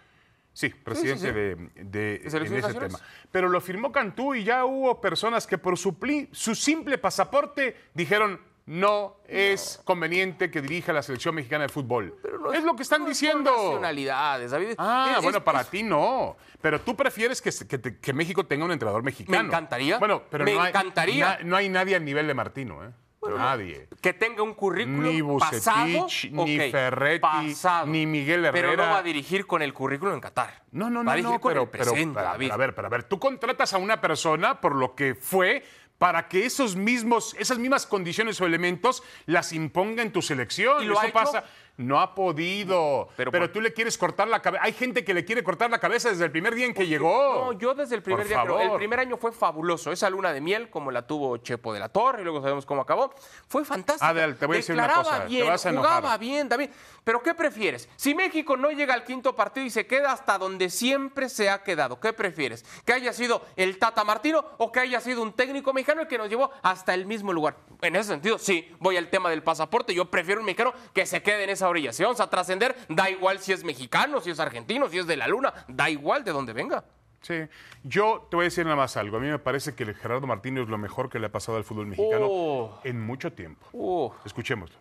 sí, 0.52 0.68
presidente 0.68 1.28
sí. 1.28 1.32
de, 1.32 1.56
de- 1.84 2.16
en 2.22 2.54
ese 2.54 2.74
tema. 2.74 2.98
Pero 3.32 3.48
lo 3.48 3.62
firmó 3.62 3.90
Cantú 3.92 4.34
y 4.34 4.44
ya 4.44 4.66
hubo 4.66 5.00
personas 5.00 5.46
que 5.46 5.56
por 5.56 5.78
su, 5.78 5.98
pli- 5.98 6.28
su 6.32 6.54
simple 6.54 6.98
pasaporte 6.98 7.78
dijeron 7.94 8.38
no 8.66 9.16
es 9.28 9.80
conveniente 9.84 10.50
que 10.50 10.60
dirija 10.60 10.92
la 10.92 11.02
selección 11.02 11.34
mexicana 11.34 11.62
de 11.62 11.68
fútbol. 11.68 12.18
Pero 12.22 12.38
no 12.38 12.52
es 12.52 12.64
lo 12.64 12.74
que 12.74 12.82
están 12.82 13.02
no 13.02 13.08
diciendo. 13.08 13.50
nacionalidades, 13.52 14.50
David. 14.50 14.74
Ah, 14.78 15.14
Es- 15.16 15.22
bueno, 15.22 15.42
para 15.44 15.64
ti 15.64 15.82
no. 15.82 16.36
Pero 16.60 16.80
tú 16.80 16.96
prefieres 16.96 17.40
que, 17.40 18.12
México 18.12 18.44
tenga 18.44 18.64
un 18.64 18.72
entrenador 18.72 19.02
mexicano. 19.02 19.38
Me 19.40 19.46
encantaría. 19.46 19.98
Bueno, 19.98 20.22
pero 20.30 20.44
Me 20.44 20.54
no 20.54 20.62
hay, 20.62 20.68
encantaría. 20.70 21.26
na- 21.28 21.38
no 21.44 21.56
hay 21.56 21.68
nadie 21.68 21.94
a 21.96 22.00
nivel 22.00 22.26
de 22.26 22.34
Martino, 22.34 22.84
¿eh? 22.84 22.90
Nadie. 23.28 23.88
Que 24.00 24.12
tenga 24.12 24.44
un 24.44 24.54
currículum 24.54 25.02
Ni 25.02 25.20
pasado, 25.40 25.84
Bucetich, 26.02 26.30
ni 26.30 26.60
ok, 26.60 26.70
Ferretti, 26.70 27.18
pasado. 27.20 27.86
ni 27.88 28.06
Miguel 28.06 28.48
Pero 28.52 28.68
no 28.68 28.72
Herrera. 28.74 28.90
va 28.92 28.98
a 28.98 29.02
dirigir 29.02 29.48
con 29.48 29.62
el 29.62 29.74
currículum 29.74 30.14
en 30.14 30.20
Qatar. 30.20 30.62
No, 30.70 30.88
no, 30.90 31.00
Va 31.00 31.04
no, 31.06 31.10
a 31.10 31.14
dirigir 31.16 31.34
no, 31.34 31.40
con 31.40 31.50
pero, 31.50 31.62
el 31.64 31.68
presente, 31.68 32.14
pero, 32.14 32.26
David. 32.28 32.50
a 32.52 32.56
ver, 32.56 32.74
pero 32.76 32.86
a 32.86 32.90
ver, 32.90 33.02
tú 33.02 33.18
contratas 33.18 33.72
a 33.74 33.78
una 33.78 34.00
persona 34.00 34.60
por 34.60 34.76
lo 34.76 34.94
que 34.94 35.16
fue 35.16 35.64
para 35.98 36.28
que 36.28 36.44
esos 36.44 36.76
mismos, 36.76 37.34
esas 37.38 37.58
mismas 37.58 37.86
condiciones 37.86 38.40
o 38.40 38.46
elementos 38.46 39.02
las 39.26 39.52
imponga 39.52 40.02
en 40.02 40.12
tu 40.12 40.22
selección. 40.22 40.82
¿Y 40.82 40.86
lo 40.86 40.92
Eso 40.94 41.00
ha 41.02 41.04
hecho? 41.06 41.14
pasa. 41.14 41.44
No 41.78 42.00
ha 42.00 42.14
podido. 42.14 43.08
Pero 43.16 43.30
Pero, 43.30 43.44
por- 43.44 43.52
tú 43.52 43.60
le 43.60 43.72
quieres 43.72 43.98
cortar 43.98 44.28
la 44.28 44.40
cabeza. 44.40 44.64
Hay 44.64 44.72
gente 44.72 45.04
que 45.04 45.12
le 45.12 45.24
quiere 45.24 45.42
cortar 45.44 45.70
la 45.70 45.78
cabeza 45.78 46.08
desde 46.08 46.24
el 46.24 46.30
primer 46.30 46.54
día 46.54 46.64
en 46.66 46.72
que 46.74 46.86
llegó. 46.86 47.34
No, 47.34 47.52
yo 47.58 47.74
desde 47.74 47.94
el 47.96 48.02
primer 48.02 48.22
Por 48.22 48.28
día 48.28 48.42
creo. 48.42 48.56
El 48.58 48.64
favor. 48.66 48.78
primer 48.78 49.00
año 49.00 49.16
fue 49.18 49.30
fabuloso. 49.32 49.92
Esa 49.92 50.08
luna 50.08 50.32
de 50.32 50.40
miel, 50.40 50.70
como 50.70 50.90
la 50.90 51.06
tuvo 51.06 51.36
Chepo 51.38 51.74
de 51.74 51.80
la 51.80 51.88
Torre, 51.90 52.22
y 52.22 52.24
luego 52.24 52.40
sabemos 52.40 52.64
cómo 52.64 52.80
acabó, 52.82 53.12
fue 53.48 53.64
fantástico. 53.64 54.06
Adel, 54.06 54.36
te 54.36 54.46
voy 54.46 54.56
a 54.56 54.58
decir 54.58 54.74
una 54.74 54.88
cosa, 54.92 55.22
te 55.22 55.28
bien, 55.28 55.46
vas 55.48 55.66
a 55.66 55.68
enojar. 55.70 55.90
jugaba 56.00 56.16
bien, 56.18 56.48
David. 56.48 56.70
Pero 57.04 57.22
¿qué 57.22 57.34
prefieres? 57.34 57.88
Si 57.96 58.14
México 58.14 58.56
no 58.56 58.70
llega 58.70 58.94
al 58.94 59.04
quinto 59.04 59.36
partido 59.36 59.66
y 59.66 59.70
se 59.70 59.86
queda 59.86 60.12
hasta 60.12 60.38
donde 60.38 60.70
siempre 60.70 61.28
se 61.28 61.50
ha 61.50 61.62
quedado, 61.62 62.00
¿qué 62.00 62.12
prefieres? 62.12 62.64
¿Que 62.84 62.94
haya 62.94 63.12
sido 63.12 63.42
el 63.54 63.78
Tata 63.78 64.02
Martino 64.02 64.44
o 64.58 64.72
que 64.72 64.80
haya 64.80 65.00
sido 65.00 65.22
un 65.22 65.32
técnico 65.32 65.72
mexicano 65.72 66.00
el 66.00 66.08
que 66.08 66.18
nos 66.18 66.28
llevó 66.28 66.50
hasta 66.62 66.94
el 66.94 67.06
mismo 67.06 67.32
lugar? 67.32 67.56
En 67.82 67.94
ese 67.94 68.08
sentido, 68.08 68.38
sí, 68.38 68.74
voy 68.80 68.96
al 68.96 69.08
tema 69.08 69.28
del 69.30 69.42
pasaporte. 69.42 69.94
Yo 69.94 70.06
prefiero 70.10 70.40
un 70.40 70.46
mexicano 70.46 70.72
que 70.94 71.04
se 71.06 71.22
quede 71.22 71.44
en 71.44 71.50
esa 71.50 71.65
orilla. 71.68 71.92
Si 71.92 72.02
vamos 72.02 72.20
a 72.20 72.28
trascender, 72.30 72.76
da 72.88 73.08
igual 73.10 73.38
si 73.40 73.52
es 73.52 73.64
mexicano, 73.64 74.20
si 74.20 74.30
es 74.30 74.40
argentino, 74.40 74.88
si 74.88 74.98
es 74.98 75.06
de 75.06 75.16
la 75.16 75.26
luna, 75.28 75.52
da 75.68 75.88
igual 75.90 76.24
de 76.24 76.32
donde 76.32 76.52
venga. 76.52 76.84
Sí. 77.22 77.34
Yo 77.82 78.26
te 78.30 78.36
voy 78.36 78.44
a 78.44 78.48
decir 78.48 78.64
nada 78.64 78.76
más 78.76 78.96
algo. 78.96 79.16
A 79.16 79.20
mí 79.20 79.26
me 79.26 79.38
parece 79.38 79.74
que 79.74 79.82
el 79.82 79.94
Gerardo 79.94 80.26
Martínez 80.26 80.64
es 80.64 80.68
lo 80.68 80.78
mejor 80.78 81.10
que 81.10 81.18
le 81.18 81.26
ha 81.26 81.32
pasado 81.32 81.58
al 81.58 81.64
fútbol 81.64 81.86
mexicano 81.86 82.26
Oh. 82.28 82.80
en 82.84 83.00
mucho 83.00 83.32
tiempo. 83.32 83.66
Uh. 83.72 84.10
Escuchémoslo. 84.24 84.76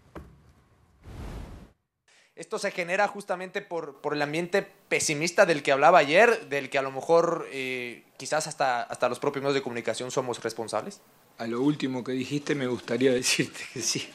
Esto 2.36 2.60
se 2.60 2.72
genera 2.72 3.08
justamente 3.08 3.62
por, 3.62 4.02
por 4.02 4.14
el 4.14 4.22
ambiente 4.22 4.62
pesimista 4.90 5.46
del 5.46 5.64
que 5.64 5.72
hablaba 5.72 6.00
ayer, 6.00 6.50
del 6.50 6.70
que 6.70 6.78
a 6.78 6.82
lo 6.82 6.92
mejor 6.92 7.48
eh, 7.52 8.04
quizás 8.18 8.48
hasta, 8.48 8.84
hasta 8.84 9.08
los 9.08 9.20
propios 9.20 9.42
medios 9.42 9.56
de 9.56 9.62
comunicación 9.62 10.12
somos 10.12 10.44
responsables. 10.44 11.00
A 11.38 11.48
lo 11.48 11.62
último 11.62 12.04
que 12.04 12.12
dijiste 12.12 12.54
me 12.54 12.68
gustaría 12.68 13.12
decirte 13.14 13.62
que 13.74 13.82
sí. 13.82 14.10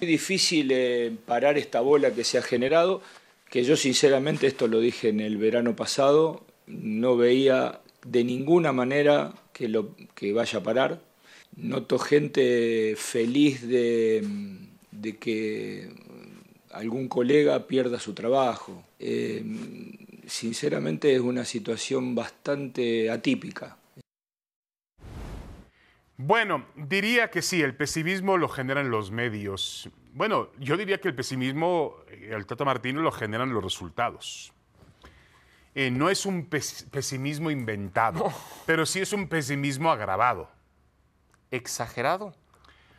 Es 0.00 0.08
difícil 0.08 0.70
eh, 0.70 1.12
parar 1.26 1.58
esta 1.58 1.80
bola 1.80 2.12
que 2.12 2.22
se 2.22 2.38
ha 2.38 2.42
generado, 2.42 3.02
que 3.50 3.64
yo 3.64 3.76
sinceramente, 3.76 4.46
esto 4.46 4.68
lo 4.68 4.80
dije 4.80 5.08
en 5.08 5.20
el 5.20 5.38
verano 5.38 5.74
pasado, 5.74 6.44
no 6.66 7.16
veía 7.16 7.80
de 8.06 8.22
ninguna 8.22 8.72
manera 8.72 9.34
que, 9.52 9.68
lo, 9.68 9.96
que 10.14 10.32
vaya 10.32 10.60
a 10.60 10.62
parar. 10.62 11.00
Noto 11.56 11.98
gente 11.98 12.94
feliz 12.96 13.66
de, 13.66 14.22
de 14.92 15.16
que 15.16 15.88
algún 16.70 17.08
colega 17.08 17.66
pierda 17.66 17.98
su 17.98 18.14
trabajo. 18.14 18.84
Eh, 19.00 19.42
sinceramente 20.26 21.12
es 21.14 21.20
una 21.20 21.44
situación 21.44 22.14
bastante 22.14 23.10
atípica. 23.10 23.76
Bueno, 26.20 26.66
diría 26.74 27.30
que 27.30 27.42
sí, 27.42 27.62
el 27.62 27.76
pesimismo 27.76 28.36
lo 28.36 28.48
generan 28.48 28.90
los 28.90 29.12
medios. 29.12 29.88
Bueno, 30.12 30.48
yo 30.58 30.76
diría 30.76 31.00
que 31.00 31.06
el 31.08 31.14
pesimismo, 31.14 31.94
eh, 32.08 32.32
el 32.34 32.44
Tata 32.44 32.64
Martino, 32.64 33.00
lo 33.02 33.12
generan 33.12 33.52
los 33.52 33.62
resultados. 33.62 34.52
Eh, 35.76 35.92
no 35.92 36.10
es 36.10 36.26
un 36.26 36.46
pes- 36.46 36.88
pesimismo 36.90 37.52
inventado, 37.52 38.32
pero 38.66 38.84
sí 38.84 38.98
es 39.00 39.12
un 39.12 39.28
pesimismo 39.28 39.90
agravado. 39.92 40.50
exagerado, 41.52 42.34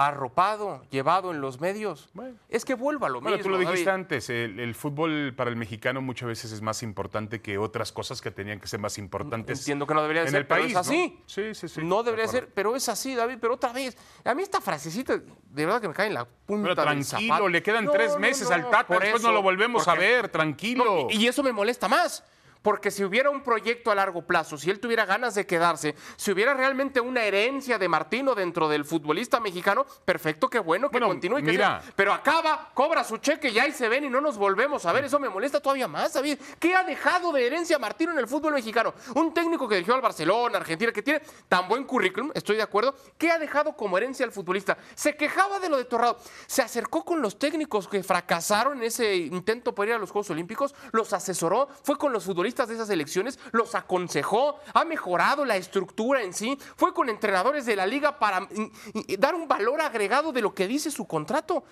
arropado, 0.07 0.81
llevado 0.91 1.31
en 1.31 1.41
los 1.41 1.59
medios. 1.59 2.09
Bueno. 2.13 2.35
es 2.47 2.63
que 2.63 2.73
vuelva 2.73 3.07
a 3.07 3.09
lo 3.09 3.19
Bueno, 3.19 3.35
mismo. 3.35 3.43
tú 3.43 3.49
lo 3.51 3.57
dijiste 3.59 3.83
David. 3.85 4.01
antes, 4.03 4.29
el, 4.29 4.57
el 4.59 4.73
fútbol 4.73 5.33
para 5.35 5.49
el 5.49 5.57
mexicano 5.57 6.01
muchas 6.01 6.27
veces 6.29 6.53
es 6.53 6.61
más 6.61 6.81
importante 6.83 7.41
que 7.41 7.57
otras 7.57 7.91
cosas 7.91 8.21
que 8.21 8.31
tenían 8.31 8.61
que 8.61 8.67
ser 8.67 8.79
más 8.79 8.97
importantes. 8.97 9.59
Entiendo 9.59 9.85
que 9.85 9.93
no 9.93 10.01
debería 10.01 10.21
de 10.21 10.27
en 10.29 10.31
ser, 10.31 10.41
el 10.41 10.47
pero 10.47 10.61
país, 10.61 10.71
es 10.71 10.77
así. 10.77 11.15
¿no? 11.17 11.23
Sí, 11.25 11.53
sí, 11.53 11.67
sí. 11.67 11.81
No 11.83 12.01
de 12.01 12.11
debería 12.11 12.31
ser, 12.31 12.47
pero 12.53 12.75
es 12.77 12.87
así, 12.87 13.13
David. 13.13 13.39
Pero 13.41 13.55
otra 13.55 13.73
vez, 13.73 13.97
a 14.23 14.33
mí 14.33 14.41
esta 14.41 14.61
frasecita, 14.61 15.17
de 15.17 15.65
verdad 15.65 15.81
que 15.81 15.89
me 15.89 15.93
cae 15.93 16.07
en 16.07 16.13
la 16.13 16.23
punta 16.25 16.69
Pero 16.69 16.75
del 16.75 16.85
tranquilo, 17.05 17.33
zapato. 17.33 17.49
le 17.49 17.61
quedan 17.61 17.85
No, 17.85 17.91
tres 17.91 18.17
meses 18.17 18.47
no, 18.49 18.55
al 18.55 18.69
Tata, 18.69 18.97
después 18.99 19.21
no 19.21 19.33
lo 19.33 19.41
volvemos 19.41 19.85
a 19.89 19.95
ver, 19.95 20.29
tranquilo. 20.29 20.85
No, 20.85 21.07
y 21.09 21.27
eso 21.27 21.43
me 21.43 21.51
molesta 21.51 21.89
más. 21.89 22.23
Porque 22.61 22.91
si 22.91 23.05
hubiera 23.05 23.29
un 23.29 23.41
proyecto 23.41 23.89
a 23.89 23.95
largo 23.95 24.21
plazo, 24.27 24.57
si 24.57 24.69
él 24.69 24.81
tuviera 24.81 25.05
ganas 25.05 25.33
de 25.33 25.45
quedarse, 25.45 25.95
si 26.17 26.31
hubiera 26.31 26.53
realmente 26.53 26.99
una 26.99 27.23
herencia 27.23 27.77
de 27.77 27.87
Martino 27.87 28.35
dentro 28.35 28.67
del 28.67 28.83
futbolista 28.83 29.39
mexicano, 29.39 29.85
perfecto, 30.03 30.49
qué 30.49 30.59
bueno 30.59 30.89
que 30.89 30.95
Bueno, 30.97 31.07
continúe. 31.07 31.37
que 31.37 31.43
mira. 31.43 31.81
sea- 31.81 31.93
pero 31.95 32.11
acaba, 32.13 32.69
cobra 32.73 33.05
su 33.05 33.17
cheque 33.17 33.47
y 33.49 33.59
ahí 33.59 33.71
se 33.71 33.87
ven 33.87 34.03
y 34.03 34.09
no 34.09 34.19
nos 34.19 34.37
volvemos 34.37 34.85
a 34.85 34.91
ver. 34.91 35.05
Eso 35.05 35.19
me 35.19 35.29
molesta 35.29 35.61
todavía 35.61 35.87
más, 35.87 36.13
David. 36.13 36.37
¿Qué 36.59 36.75
ha 36.75 36.83
dejado 36.83 37.31
de 37.31 37.47
herencia 37.47 37.79
Martino 37.79 38.11
en 38.11 38.19
el 38.19 38.27
fútbol 38.27 38.53
mexicano? 38.53 38.93
Un 39.15 39.33
técnico 39.33 39.67
que 39.67 39.75
dirigió 39.75 39.95
al 39.95 40.01
Barcelona, 40.01 40.57
Argentina, 40.57 40.91
que 40.91 41.01
tiene 41.01 41.21
tan 41.47 41.65
buen 41.69 41.85
currículum, 41.85 42.31
estoy 42.33 42.57
de 42.57 42.63
acuerdo. 42.63 42.93
¿Qué 43.17 43.31
ha 43.31 43.39
dejado 43.39 43.71
como 43.77 43.97
herencia 43.97 44.25
al 44.25 44.33
futbolista? 44.33 44.77
Se 44.95 45.15
quejaba 45.15 45.59
de 45.59 45.69
lo 45.69 45.77
de 45.77 45.85
Torrado. 45.85 46.19
Se 46.45 46.61
acercó 46.61 47.05
con 47.05 47.21
los 47.21 47.39
técnicos 47.39 47.87
que 47.87 48.03
fracasaron 48.03 48.79
en 48.79 48.83
ese 48.83 49.15
intento 49.15 49.73
por 49.73 49.87
ir 49.87 49.93
a 49.93 49.97
los 49.97 50.11
Juegos 50.11 50.29
Olímpicos, 50.31 50.75
los 50.91 51.13
asesoró, 51.13 51.69
fue 51.83 51.97
con 51.97 52.11
los 52.11 52.25
futbolistas 52.25 52.48
de 52.55 52.75
esas 52.75 52.89
elecciones, 52.89 53.39
los 53.51 53.75
aconsejó, 53.75 54.59
ha 54.73 54.85
mejorado 54.85 55.45
la 55.45 55.57
estructura 55.57 56.21
en 56.23 56.33
sí, 56.33 56.57
fue 56.75 56.93
con 56.93 57.09
entrenadores 57.09 57.65
de 57.65 57.75
la 57.75 57.85
liga 57.85 58.19
para 58.19 58.41
mm, 58.41 58.71
dar 59.17 59.35
un 59.35 59.47
valor 59.47 59.81
agregado 59.81 60.31
de 60.31 60.41
lo 60.41 60.53
que 60.53 60.67
dice 60.67 60.91
su 60.91 61.07
contrato. 61.07 61.63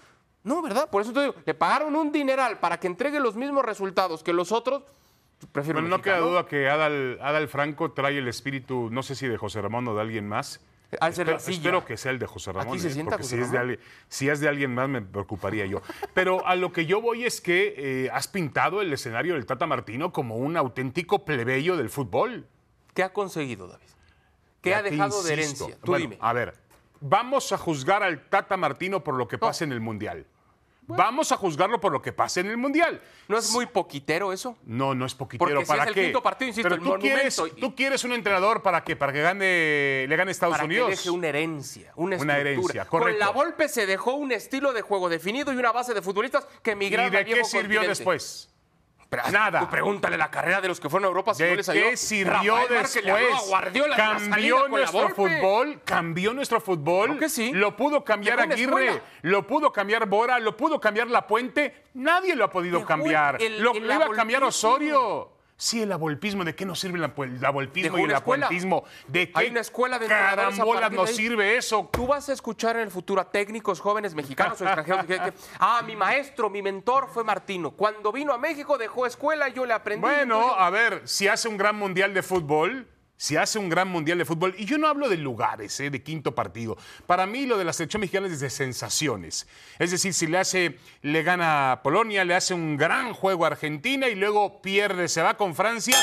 No, 0.44 0.62
¿verdad? 0.62 0.90
Por 0.90 1.02
eso 1.02 1.12
te 1.12 1.22
digo, 1.22 1.36
le 1.46 1.54
pagaron 1.54 1.96
un 1.96 2.12
dineral 2.12 2.60
para 2.60 2.80
que 2.80 2.88
entregue 2.88 3.20
los 3.20 3.36
mismos 3.36 3.66
resultados 3.66 4.24
que 4.24 4.32
los 4.32 4.52
otros. 4.52 4.84
Prefiero 5.52 5.82
Bueno, 5.82 5.98
no 5.98 6.02
queda 6.02 6.20
duda 6.20 6.46
que 6.46 6.70
Adal, 6.70 7.20
Adal 7.22 7.48
Franco 7.48 7.92
trae 7.92 8.18
el 8.18 8.28
espíritu, 8.28 8.90
no 8.90 9.04
sé 9.04 9.16
si 9.16 9.28
de 9.28 9.38
José 9.38 9.62
Ramón 9.62 9.88
o 9.88 9.96
de 9.96 10.02
alguien 10.02 10.28
más. 10.28 10.62
Ser 11.12 11.30
Espero, 11.30 11.84
que 11.84 11.98
sea 11.98 12.12
el 12.12 12.20
de 12.20 12.28
José 12.28 12.54
Ramón. 12.54 12.74
Aquí 12.74 12.80
se 12.80 12.88
¿eh? 12.88 12.92
sienta 12.92 13.12
porque 13.12 13.24
José 13.24 13.36
si 13.36 13.42
es, 13.42 13.52
de 13.52 13.58
alguien, 13.58 13.80
si 14.08 14.30
es 14.30 14.40
de 14.40 14.48
alguien 14.48 14.74
más 14.74 14.88
me 14.88 15.02
preocuparía 15.02 15.66
yo. 15.66 15.82
Pero 16.14 16.46
a 16.48 16.56
lo 16.56 16.72
que 16.72 16.86
yo 16.86 17.02
voy 17.02 17.26
es 17.26 17.42
que 17.42 17.74
eh, 18.06 18.10
has 18.14 18.28
pintado 18.28 18.82
el 18.82 18.94
escenario 18.94 19.34
del 19.34 19.46
Tata 19.46 19.68
Martino 19.68 20.14
como 20.14 20.38
un 20.38 20.56
auténtico 20.56 21.26
plebeyo 21.26 21.76
del 21.76 21.90
fútbol. 21.90 22.48
¿Qué 22.94 23.04
ha 23.04 23.12
conseguido, 23.12 23.68
David? 23.68 23.86
¿Qué 24.62 24.70
Ya 24.70 24.78
ha 24.78 24.84
dejado 24.84 25.22
de 25.24 25.34
herencia? 25.34 25.76
Tú 25.76 25.92
Bueno, 25.92 26.04
dime. 26.04 26.18
A 26.22 26.32
ver, 26.32 26.56
vamos 27.02 27.52
a 27.52 27.58
juzgar 27.58 28.02
al 28.02 28.30
Tata 28.30 28.56
Martino 28.56 29.04
por 29.04 29.16
lo 29.16 29.28
que 29.28 29.38
pasa 29.38 29.66
en 29.66 29.74
el 29.74 29.82
Mundial. 29.82 30.26
Vamos 30.88 31.32
a 31.32 31.38
juzgarlo 31.38 31.80
por 31.82 31.92
lo 31.92 32.02
que 32.02 32.14
pasa 32.14 32.40
en 32.40 32.48
el 32.48 32.58
Mundial. 32.58 33.02
¿No 33.28 33.38
es 33.38 33.52
muy 33.52 33.66
poquitero 33.66 34.32
eso? 34.32 34.58
No, 34.64 34.96
no 34.96 35.06
es 35.06 35.14
poquitero. 35.14 35.50
Porque 35.50 35.66
si 35.66 35.70
¿Para 35.70 35.84
es 35.84 35.88
el 35.90 35.94
qué? 35.94 36.04
quinto 36.06 36.24
partido, 36.24 36.48
insisto, 36.48 36.70
Pero 36.70 36.82
el 36.82 36.88
tú 36.90 36.98
quieres, 37.00 37.44
y- 37.56 37.60
tú 37.60 37.76
quieres 37.76 38.04
un 38.06 38.14
entrenador 38.14 38.62
para 38.64 38.84
que 38.84 38.96
para 38.96 39.12
que 39.12 39.22
gane, 39.22 40.06
le 40.08 40.16
gane 40.16 40.32
Estados 40.32 40.54
para 40.54 40.64
Unidos. 40.66 40.90
que 40.90 40.96
deje 40.96 41.10
una 41.10 41.28
herencia, 41.28 41.92
una, 41.98 42.16
herencia, 42.38 42.86
Con 42.86 43.20
la 43.20 43.30
Volpe 43.32 43.68
se 43.68 43.86
dejó 43.86 44.14
un 44.14 44.32
estilo 44.32 44.72
de 44.72 44.82
juego 44.82 45.10
definido 45.10 45.52
y 45.54 45.58
una 45.58 45.72
base 45.74 45.94
de 45.94 46.02
futbolistas 46.02 46.48
que 46.64 46.72
¿Y 46.72 46.74
emigraron 46.74 47.12
de 47.12 47.18
al 47.18 47.26
viejo 47.26 47.40
qué 47.42 47.46
sirvió 47.46 47.80
continente. 47.80 47.88
después? 47.90 48.50
Pero, 49.10 49.24
Nada. 49.32 49.62
Tú 49.62 49.70
pregúntale 49.70 50.18
la 50.18 50.30
carrera 50.30 50.60
de 50.60 50.68
los 50.68 50.80
que 50.82 50.90
fueron 50.90 51.06
a 51.06 51.08
Europa 51.08 51.34
si 51.34 51.42
no 51.44 51.50
¿De 51.50 51.56
les 51.56 51.70
ayudó. 51.70 51.90
qué 51.92 51.98
sirvió 51.98 52.56
después? 52.70 53.48
Guardiola 53.48 53.96
Cambió 53.96 54.58
con 54.64 54.72
la 54.72 54.78
nuestro 54.92 55.10
fútbol, 55.16 55.82
cambió 55.86 56.34
nuestro 56.34 56.60
fútbol. 56.60 57.06
Creo 57.08 57.20
que 57.20 57.30
sí. 57.30 57.52
Lo 57.54 57.76
pudo 57.78 58.04
cambiar 58.04 58.40
Aguirre, 58.42 58.64
escuela. 58.88 59.02
lo 59.22 59.48
pudo 59.48 59.72
cambiar 59.72 60.08
Bora, 60.08 60.40
lo 60.40 60.58
pudo 60.58 60.82
cambiar 60.82 61.08
La 61.08 61.26
Puente. 61.26 61.86
Nadie 61.94 62.36
lo 62.36 62.44
ha 62.44 62.50
podido 62.52 62.80
Dejó 62.80 62.88
cambiar. 62.88 63.42
el- 63.42 63.62
lo 63.62 63.72
el 63.74 63.86
iba 63.86 64.06
a 64.06 64.10
cambiar. 64.10 64.44
Osorio. 64.44 65.32
Sí, 65.60 65.82
el 65.82 65.92
abolpismo, 65.92 66.44
¿de 66.44 66.56
qué 66.56 66.66
nos 66.66 66.80
sirve 66.80 67.00
el 67.00 67.44
abolpismo 67.44 67.98
y 67.98 68.04
el 68.04 68.14
apuentismo? 68.14 68.84
¿De 69.08 69.32
qué 69.32 69.40
Hay 69.40 69.48
una 69.48 69.62
escuela 69.62 69.98
de 69.98 70.06
carambolas 70.06 70.92
nos 70.92 71.10
sirve 71.10 71.58
eso? 71.58 71.90
Tú 71.92 72.06
vas 72.06 72.30
a 72.30 72.34
escuchar 72.34 72.76
en 72.76 72.84
el 72.84 72.92
futuro 72.92 73.20
a 73.22 73.32
técnicos 73.32 73.80
jóvenes 73.80 74.14
mexicanos 74.14 74.62
o 74.62 74.64
extranjeros 74.64 75.08
que, 75.08 75.16
que, 75.16 75.34
ah, 75.58 75.82
mi 75.84 75.96
maestro, 75.96 76.52
mi 76.52 76.62
mentor 76.62 77.10
fue 77.12 77.24
Martino. 77.24 77.72
Cuando 77.72 78.12
vino 78.12 78.34
a 78.34 78.38
México 78.38 78.78
dejó 78.78 79.08
escuela 79.08 79.50
y 79.50 79.54
yo 79.54 79.66
le 79.66 79.74
aprendí. 79.74 80.02
Bueno, 80.02 80.36
Entonces, 80.36 80.58
a 80.60 80.70
ver, 80.70 81.02
si 81.06 81.28
hace 81.28 81.48
un 81.48 81.58
gran 81.58 81.76
mundial 81.76 82.14
de 82.14 82.22
fútbol, 82.22 82.88
si 83.18 83.36
hace 83.36 83.58
un 83.60 83.68
gran 83.68 83.88
mundial 83.90 84.18
de 84.20 84.26
fútbol, 84.26 84.54
y 84.58 84.66
yo 84.66 84.78
no 84.78 84.88
hablo 84.88 85.10
de 85.10 85.18
lugares, 85.18 85.80
eh, 85.80 85.90
de 85.90 86.04
quinto 86.04 86.36
partido. 86.36 86.78
Para 87.08 87.26
mí 87.26 87.46
lo 87.48 87.58
de 87.58 87.66
la 87.66 87.74
selección 87.74 88.00
mexicana 88.02 88.28
es 88.28 88.40
de 88.40 88.50
sensaciones. 88.52 89.48
Es 89.80 89.92
decir, 89.92 90.14
si 90.14 90.28
le 90.28 90.38
hace, 90.38 90.78
le 91.02 91.24
gana 91.24 91.72
a 91.72 91.82
Polonia, 91.84 92.24
le 92.24 92.36
hace 92.36 92.54
un 92.54 92.78
gran 92.78 93.14
juego 93.14 93.44
a 93.46 93.48
Argentina 93.48 94.08
y 94.08 94.16
luego 94.16 94.62
pierde, 94.62 95.08
se 95.08 95.22
va 95.24 95.36
con 95.36 95.56
Francia, 95.56 95.98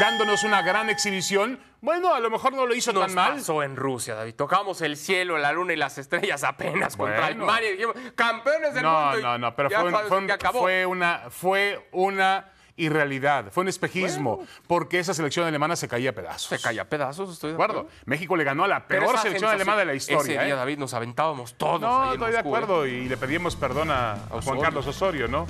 dándonos 0.00 0.44
una 0.44 0.62
gran 0.62 0.88
exhibición. 0.90 1.58
Bueno, 1.80 2.14
a 2.14 2.20
lo 2.20 2.30
mejor 2.30 2.52
no 2.52 2.66
lo 2.66 2.74
hizo 2.74 2.92
Nos 2.92 3.06
tan 3.06 3.14
mal. 3.14 3.32
pasó 3.34 3.62
en 3.62 3.74
Rusia, 3.74 4.14
David. 4.14 4.34
Tocamos 4.34 4.80
el 4.82 4.96
cielo, 4.96 5.38
la 5.38 5.50
luna 5.52 5.72
y 5.72 5.76
las 5.76 5.98
estrellas 5.98 6.44
apenas 6.44 6.96
contra 6.96 7.30
y 7.32 7.72
dijimos, 7.72 7.96
campeones 8.14 8.74
del 8.74 8.82
No, 8.84 9.00
mundo. 9.06 9.18
y 9.18 9.22
no, 9.22 9.38
no, 9.38 9.56
pero 9.56 9.68
un- 9.82 9.94
un- 9.94 10.52
fue 10.52 10.86
una, 10.86 11.30
fue 11.30 11.88
una 11.92 12.52
irrealidad, 12.76 13.50
fue 13.50 13.62
un 13.62 13.68
espejismo, 13.68 14.44
porque 14.66 14.98
esa 14.98 15.14
selección 15.14 15.46
alemana 15.46 15.76
se 15.76 15.88
caía 15.88 16.10
a 16.10 16.12
pedazos. 16.12 16.48
Se 16.48 16.60
caía 16.60 16.82
a 16.82 16.84
pedazos, 16.84 17.32
estoy 17.32 17.50
de 17.50 17.54
acuerdo. 17.54 17.88
México 18.06 18.36
le 18.36 18.44
ganó 18.44 18.64
a 18.64 18.68
la 18.68 18.86
peor 18.86 19.18
selección 19.18 19.50
alemana 19.50 19.78
de 19.78 19.84
la 19.84 19.94
historia. 19.94 20.20
Ese 20.20 20.44
día, 20.44 20.54
¿eh? 20.54 20.56
David, 20.56 20.78
nos 20.78 20.94
aventábamos 20.94 21.54
todos. 21.54 21.80
No, 21.80 22.02
ahí 22.02 22.14
estoy 22.14 22.30
de 22.30 22.36
¿eh? 22.36 22.40
acuerdo 22.40 22.86
y 22.86 23.08
le 23.08 23.16
pedimos 23.16 23.56
perdón 23.56 23.90
a, 23.90 24.16
Juan 24.44 24.60
Carlos 24.60 24.86
Osorio, 24.86 25.28
¿no? 25.28 25.46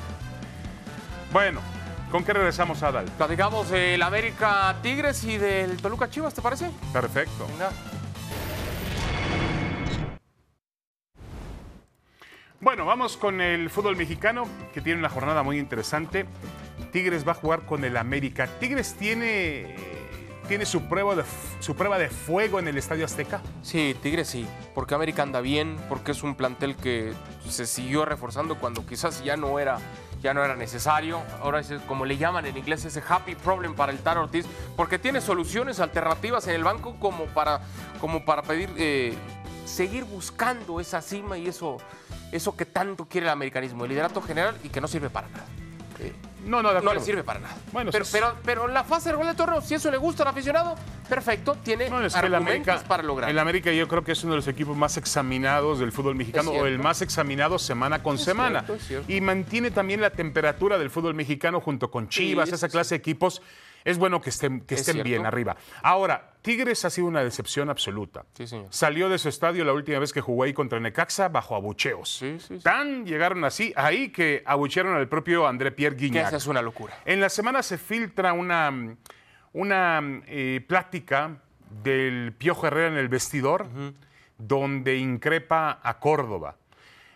Bueno, 1.32 1.60
¿con 2.10 2.24
qué 2.24 2.32
regresamos, 2.32 2.82
Adal? 2.82 3.06
Platicamos 3.16 3.70
del 3.70 4.02
América 4.02 4.76
Tigres 4.82 5.22
y 5.24 5.38
del 5.38 5.80
Toluca 5.80 6.10
Chivas, 6.10 6.34
¿te 6.34 6.42
parece? 6.42 6.70
Perfecto. 6.92 7.46
Venga. 7.48 7.70
Bueno, 12.62 12.84
vamos 12.84 13.16
con 13.16 13.40
el 13.40 13.70
fútbol 13.70 13.96
mexicano, 13.96 14.46
que 14.74 14.82
tiene 14.82 14.98
una 14.98 15.08
jornada 15.08 15.42
muy 15.42 15.58
interesante. 15.58 16.26
Tigres 16.90 17.26
va 17.26 17.32
a 17.32 17.34
jugar 17.34 17.66
con 17.66 17.84
el 17.84 17.96
América. 17.96 18.46
Tigres 18.58 18.94
tiene, 18.94 19.74
tiene 20.48 20.66
su, 20.66 20.82
prueba 20.82 21.14
de, 21.14 21.24
su 21.60 21.74
prueba 21.74 21.98
de 21.98 22.08
fuego 22.08 22.58
en 22.58 22.68
el 22.68 22.76
Estadio 22.76 23.04
Azteca. 23.04 23.42
Sí, 23.62 23.96
Tigres 24.02 24.28
sí, 24.28 24.46
porque 24.74 24.94
América 24.94 25.22
anda 25.22 25.40
bien, 25.40 25.76
porque 25.88 26.12
es 26.12 26.22
un 26.22 26.34
plantel 26.34 26.76
que 26.76 27.12
se 27.48 27.66
siguió 27.66 28.04
reforzando 28.04 28.56
cuando 28.58 28.86
quizás 28.86 29.22
ya 29.24 29.36
no 29.36 29.58
era 29.58 29.78
ya 30.22 30.34
no 30.34 30.44
era 30.44 30.54
necesario. 30.54 31.22
Ahora 31.40 31.60
es 31.60 31.72
como 31.88 32.04
le 32.04 32.18
llaman 32.18 32.44
en 32.46 32.56
inglés 32.56 32.84
ese 32.84 33.02
happy 33.06 33.34
problem 33.36 33.74
para 33.74 33.92
el 33.92 33.98
Taro 33.98 34.24
Ortiz, 34.24 34.46
porque 34.76 34.98
tiene 34.98 35.20
soluciones 35.20 35.80
alternativas 35.80 36.46
en 36.48 36.56
el 36.56 36.64
banco 36.64 36.96
como 37.00 37.24
para, 37.26 37.62
como 38.00 38.24
para 38.24 38.42
pedir 38.42 38.70
eh, 38.76 39.14
seguir 39.64 40.04
buscando 40.04 40.78
esa 40.80 41.00
cima 41.00 41.38
y 41.38 41.46
eso 41.46 41.78
eso 42.32 42.56
que 42.56 42.66
tanto 42.66 43.06
quiere 43.06 43.26
el 43.26 43.32
americanismo, 43.32 43.84
el 43.84 43.90
liderato 43.90 44.22
general 44.22 44.56
y 44.62 44.68
que 44.68 44.80
no 44.80 44.88
sirve 44.88 45.10
para 45.10 45.28
nada. 45.28 45.46
No, 46.46 46.62
no, 46.62 46.80
no 46.80 46.94
le 46.94 47.00
sirve 47.00 47.22
para 47.22 47.40
nada. 47.40 47.56
Bueno, 47.72 47.90
pero, 47.90 48.04
pero, 48.10 48.34
pero, 48.44 48.68
la 48.68 48.84
fase 48.84 49.10
regular 49.10 49.34
del 49.34 49.36
torneo, 49.36 49.60
si 49.60 49.74
eso 49.74 49.90
le 49.90 49.96
gusta 49.96 50.22
al 50.22 50.28
aficionado, 50.28 50.74
perfecto, 51.08 51.56
tiene 51.62 51.88
no, 51.88 52.04
es 52.04 52.14
argumentos 52.14 52.68
América, 52.68 52.88
para 52.88 53.02
lograr. 53.02 53.30
El 53.30 53.38
América 53.38 53.72
yo 53.72 53.86
creo 53.88 54.04
que 54.04 54.12
es 54.12 54.24
uno 54.24 54.32
de 54.32 54.38
los 54.38 54.48
equipos 54.48 54.76
más 54.76 54.96
examinados 54.96 55.78
del 55.78 55.92
fútbol 55.92 56.14
mexicano 56.14 56.50
o 56.50 56.66
el 56.66 56.78
más 56.78 57.02
examinado 57.02 57.58
semana 57.58 58.02
con 58.02 58.18
semana. 58.18 58.64
y 59.08 59.20
mantiene 59.20 59.70
también 59.70 60.00
la 60.00 60.10
temperatura 60.10 60.78
del 60.78 60.90
fútbol 60.90 61.14
mexicano 61.14 61.60
junto 61.60 61.90
con 61.90 62.08
Chivas, 62.08 62.50
esa 62.52 62.68
clase 62.68 62.94
de 62.94 62.98
equipos 62.98 63.42
es 63.84 63.98
bueno 63.98 64.20
que 64.20 64.30
estén, 64.30 64.60
que 64.60 64.74
estén 64.74 65.02
bien 65.02 65.26
arriba. 65.26 65.56
Ahora, 65.82 66.32
Tigres 66.42 66.84
ha 66.84 66.90
sido 66.90 67.06
una 67.06 67.22
decepción 67.22 67.68
absoluta. 67.70 68.24
Sí, 68.34 68.46
señor. 68.46 68.66
Salió 68.70 69.08
de 69.08 69.18
su 69.18 69.28
estadio 69.28 69.64
la 69.64 69.72
última 69.72 69.98
vez 69.98 70.12
que 70.12 70.20
jugó 70.20 70.44
ahí 70.44 70.52
contra 70.52 70.80
Necaxa 70.80 71.28
bajo 71.28 71.54
abucheos. 71.54 72.16
Sí, 72.18 72.38
sí, 72.40 72.58
Tan 72.60 73.04
llegaron 73.04 73.44
así, 73.44 73.72
ahí 73.76 74.10
que 74.10 74.42
abuchearon 74.46 74.94
al 74.96 75.08
propio 75.08 75.46
André 75.46 75.72
Pierre 75.72 75.96
Guignac. 75.96 76.28
esa 76.28 76.36
es 76.36 76.46
una 76.46 76.62
locura. 76.62 76.94
En 77.04 77.20
la 77.20 77.28
semana 77.28 77.62
se 77.62 77.78
filtra 77.78 78.32
una, 78.32 78.96
una 79.52 80.22
eh, 80.26 80.64
plática 80.66 81.42
del 81.82 82.34
Piojo 82.36 82.66
Herrera 82.66 82.88
en 82.88 82.96
el 82.96 83.08
vestidor, 83.08 83.66
donde 84.38 84.96
increpa 84.96 85.78
a 85.82 85.98
Córdoba. 85.98 86.56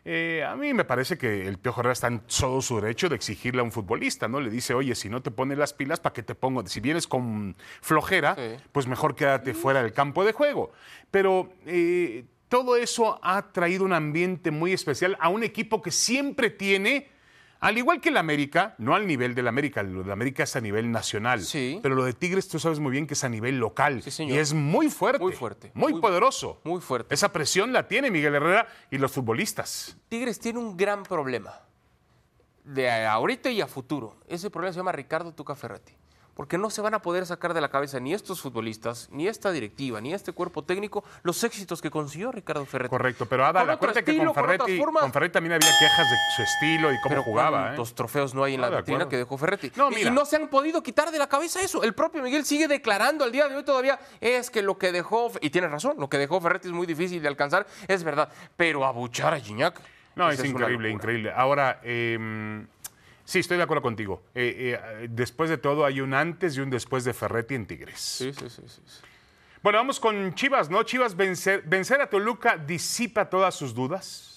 Eh, 0.07 0.45
a 0.47 0.55
mí 0.55 0.75
me 0.75 0.85
parece 0.85 1.17
que 1.17 1.47
el 1.47 1.59
Piojo 1.59 1.81
Herrera 1.81 1.95
está 1.95 2.09
en 2.09 2.21
todo 2.21 2.61
su 2.61 2.79
derecho 2.81 3.09
de 3.09 3.17
exigirle 3.17 3.61
a 3.61 3.65
un 3.65 3.73
futbolista, 3.73 4.29
¿no? 4.29 4.41
Le 4.41 4.51
dice, 4.51 4.75
oye, 4.75 4.95
si 4.95 5.09
no 5.09 5.23
te 5.23 5.31
pones 5.31 5.57
las 5.57 5.73
pilas, 5.73 6.01
¿para 6.01 6.13
qué 6.13 6.23
te 6.23 6.35
pongo? 6.35 6.67
Si 6.67 6.81
vienes 6.81 7.07
con 7.07 7.57
flojera, 7.81 8.37
pues 8.73 8.87
mejor 8.87 9.15
quédate 9.15 9.55
fuera 9.55 9.83
del 9.83 9.93
campo 9.93 10.25
de 10.25 10.33
juego. 10.33 10.73
Pero 11.11 11.55
eh, 11.65 12.27
todo 12.49 12.77
eso 12.77 13.19
ha 13.23 13.53
traído 13.53 13.85
un 13.85 13.95
ambiente 13.95 14.51
muy 14.51 14.73
especial 14.73 15.17
a 15.21 15.31
un 15.31 15.43
equipo 15.43 15.81
que 15.81 15.91
siempre 15.91 16.51
tiene 16.51 17.09
al 17.65 17.79
igual 17.79 18.01
que 18.01 18.11
el 18.11 18.19
América, 18.19 18.75
no 18.77 18.95
al 18.95 19.07
nivel 19.07 19.35
del 19.35 19.49
América, 19.49 19.83
lo 19.83 20.03
de 20.03 20.13
América 20.13 20.43
es 20.43 20.55
a 20.55 20.61
nivel 20.61 20.93
nacional. 20.93 21.41
Sí. 21.41 21.81
Pero 21.83 21.95
lo 21.95 22.05
de 22.05 22.13
Tigres 22.13 22.47
tú 22.47 22.59
sabes 22.59 22.79
muy 22.79 22.93
bien 22.93 23.07
que 23.07 23.15
es 23.15 23.25
a 23.25 23.29
nivel 23.31 23.59
local. 23.59 24.03
Sí, 24.03 24.11
señor. 24.11 24.37
Y 24.37 24.39
es 24.39 24.53
muy 24.53 24.91
fuerte. 24.91 25.23
Muy 25.23 25.33
fuerte. 25.33 25.71
Muy, 25.73 25.99
poderoso. 25.99 26.61
Muy 26.63 26.83
fuerte. 26.83 27.15
Esa 27.15 27.33
presión 27.33 27.73
la 27.73 27.89
tiene 27.89 28.11
Miguel 28.11 28.35
Herrera 28.35 28.69
y 28.91 28.99
los 28.99 29.13
futbolistas. 29.13 29.97
Tigres 30.11 30.39
tiene 30.39 30.59
un 30.59 30.77
gran 30.77 31.05
problema. 31.05 31.59
De 32.65 33.07
ahorita 33.07 33.51
y 33.51 33.63
a 33.63 33.67
futuro. 33.67 34.17
Ese 34.29 34.51
problema 34.51 34.73
se 34.75 34.79
llama 34.79 34.93
Ricardo 34.93 35.33
Tuca 35.33 35.55
Ferretti 35.55 35.95
porque 36.35 36.59
no 36.59 36.71
se 36.71 36.81
van 36.81 36.95
a 36.95 37.03
poder 37.03 37.27
sacar 37.27 37.55
de 37.55 37.61
la 37.61 37.69
cabeza 37.69 38.01
ni 38.01 38.13
estos 38.13 38.41
futbolistas, 38.41 39.09
ni 39.11 39.29
esta 39.29 39.53
directiva, 39.53 40.01
ni 40.01 40.13
este 40.13 40.33
cuerpo 40.33 40.63
técnico 40.65 41.05
los 41.23 41.43
éxitos 41.45 41.81
que 41.81 41.91
consiguió 41.91 42.33
Ricardo 42.33 42.65
Ferretti. 42.67 42.91
Correcto, 42.91 43.27
pero 43.27 43.47
Ada, 43.47 43.61
acuérdate 43.61 44.05
que 44.05 44.17
con 44.19 44.35
Ferretti, 44.35 44.79
con, 44.79 45.13
Ferretti, 45.13 45.33
también 45.33 45.53
había 45.55 45.71
quejas 45.79 46.11
de 46.11 46.17
su 46.37 46.43
estilo 46.43 46.93
y 46.93 47.01
cómo 47.01 47.23
jugaba. 47.23 47.63
¿Cuántos 47.65 47.91
¿eh? 47.91 47.95
trofeos 47.95 48.35
no 48.35 48.45
hay 48.45 48.55
en 48.55 48.61
la 48.61 48.71
vitrina 48.71 49.09
que 49.09 49.17
dejó 49.17 49.39
Ferretti? 49.39 49.73
y, 50.01 50.11
no 50.11 50.25
se 50.25 50.37
han 50.37 50.49
podido 50.49 50.83
quitar 50.83 51.11
de 51.11 51.19
la 51.19 51.29
cabeza 51.29 51.61
eso. 51.61 51.83
El 51.83 51.95
propio 51.95 52.23
Miguel 52.23 52.45
sigue 52.45 52.69
declarando 52.69 53.25
al 53.25 53.33
día 53.33 53.49
de 53.49 53.57
hoy 53.57 53.65
todavía 53.65 53.99
es 54.21 54.51
que 54.51 54.63
lo 54.63 54.79
que 54.79 54.93
dejó, 54.93 55.31
y 55.41 55.51
tiene 55.51 55.69
razón, 55.69 55.97
lo 55.99 56.09
que 56.09 56.19
dejó 56.19 56.41
Ferretti 56.41 56.69
es 56.69 56.75
muy 56.75 56.87
difícil 56.87 57.23
de 57.23 57.29
alcanzar, 57.29 57.67
es 57.89 58.05
verdad, 58.05 58.29
pero 58.57 58.85
abuchar 58.85 59.35
a 59.35 59.41
Gignac. 59.41 59.81
No, 60.17 60.31
es, 60.31 60.45
increíble, 60.45 60.91
increíble. 60.91 61.33
Ahora, 61.35 61.81
eh, 61.83 62.65
Sí, 63.25 63.39
estoy 63.39 63.57
de 63.57 63.63
acuerdo 63.63 63.83
contigo. 63.83 64.23
Eh, 64.35 64.79
eh, 64.79 65.09
después 65.11 65.49
de 65.49 65.59
todo, 65.59 65.85
hay 65.85 66.01
un 66.01 66.15
antes 66.15 66.57
y 66.57 66.61
un 66.61 66.71
después 66.71 67.05
de 67.05 67.15
Ferretti 67.15 67.55
en 67.55 67.67
Tigres. 67.67 67.99
Sí, 68.01 68.33
sí, 68.33 68.51
sí. 68.51 68.63
sí. 68.67 68.81
Bueno, 69.63 69.79
vamos 69.79 69.99
con 69.99 70.35
Chivas, 70.35 70.69
¿no? 70.69 70.83
Chivas 70.83 71.17
vencer, 71.17 71.63
vencer 71.63 71.99
a 72.03 72.11
Toluca 72.11 72.59
disipa 72.59 73.31
todas 73.31 73.55
sus 73.55 73.75
dudas. 73.75 74.34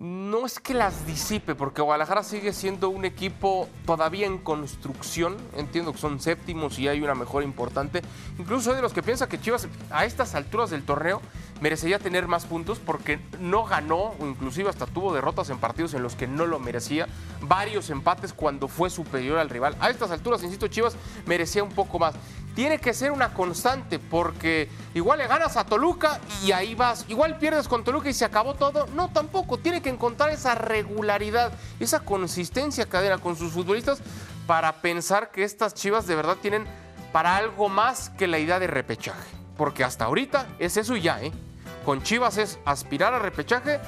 No 0.00 0.46
es 0.46 0.58
que 0.60 0.72
las 0.72 1.04
disipe, 1.04 1.54
porque 1.54 1.82
Guadalajara 1.82 2.22
sigue 2.22 2.54
siendo 2.54 2.88
un 2.88 3.04
equipo 3.04 3.68
todavía 3.84 4.26
en 4.26 4.38
construcción. 4.38 5.36
Entiendo 5.58 5.92
que 5.92 5.98
son 5.98 6.20
séptimos 6.20 6.78
y 6.78 6.88
hay 6.88 7.02
una 7.02 7.14
mejora 7.14 7.44
importante. 7.44 8.00
Incluso 8.38 8.62
soy 8.62 8.76
de 8.76 8.80
los 8.80 8.94
que 8.94 9.02
piensa 9.02 9.28
que 9.28 9.38
Chivas 9.38 9.68
a 9.90 10.06
estas 10.06 10.34
alturas 10.34 10.70
del 10.70 10.84
torneo 10.84 11.20
merecería 11.60 11.98
tener 11.98 12.28
más 12.28 12.46
puntos 12.46 12.78
porque 12.78 13.20
no 13.40 13.66
ganó 13.66 14.14
o 14.18 14.26
inclusive 14.26 14.70
hasta 14.70 14.86
tuvo 14.86 15.12
derrotas 15.12 15.50
en 15.50 15.58
partidos 15.58 15.92
en 15.92 16.02
los 16.02 16.14
que 16.14 16.26
no 16.26 16.46
lo 16.46 16.58
merecía. 16.58 17.06
Varios 17.42 17.90
empates 17.90 18.32
cuando 18.32 18.68
fue 18.68 18.88
superior 18.88 19.38
al 19.38 19.50
rival. 19.50 19.76
A 19.80 19.90
estas 19.90 20.10
alturas, 20.12 20.42
insisto, 20.42 20.68
Chivas 20.68 20.96
merecía 21.26 21.62
un 21.62 21.72
poco 21.72 21.98
más 21.98 22.14
tiene 22.60 22.78
que 22.78 22.92
ser 22.92 23.10
una 23.10 23.32
constante 23.32 23.98
porque 23.98 24.68
igual 24.92 25.18
le 25.18 25.26
ganas 25.26 25.56
a 25.56 25.64
Toluca 25.64 26.20
y 26.44 26.52
ahí 26.52 26.74
vas, 26.74 27.06
igual 27.08 27.38
pierdes 27.38 27.66
con 27.66 27.84
Toluca 27.84 28.10
y 28.10 28.12
se 28.12 28.26
acabó 28.26 28.52
todo. 28.52 28.86
No, 28.88 29.10
tampoco, 29.10 29.56
tiene 29.56 29.80
que 29.80 29.88
encontrar 29.88 30.28
esa 30.28 30.54
regularidad, 30.54 31.54
esa 31.80 32.00
consistencia 32.00 32.84
cadena 32.84 33.16
con 33.16 33.34
sus 33.34 33.52
futbolistas 33.52 34.02
para 34.46 34.82
pensar 34.82 35.30
que 35.30 35.42
estas 35.42 35.72
Chivas 35.72 36.06
de 36.06 36.14
verdad 36.14 36.36
tienen 36.36 36.66
para 37.12 37.38
algo 37.38 37.70
más 37.70 38.10
que 38.10 38.26
la 38.26 38.38
idea 38.38 38.60
de 38.60 38.66
repechaje. 38.66 39.30
Porque 39.56 39.82
hasta 39.82 40.04
ahorita 40.04 40.46
es 40.58 40.76
eso 40.76 40.96
y 40.96 41.00
ya, 41.00 41.22
¿eh? 41.22 41.32
Con 41.86 42.02
Chivas 42.02 42.36
es 42.36 42.58
aspirar 42.66 43.14
a 43.14 43.20
repechaje 43.20 43.80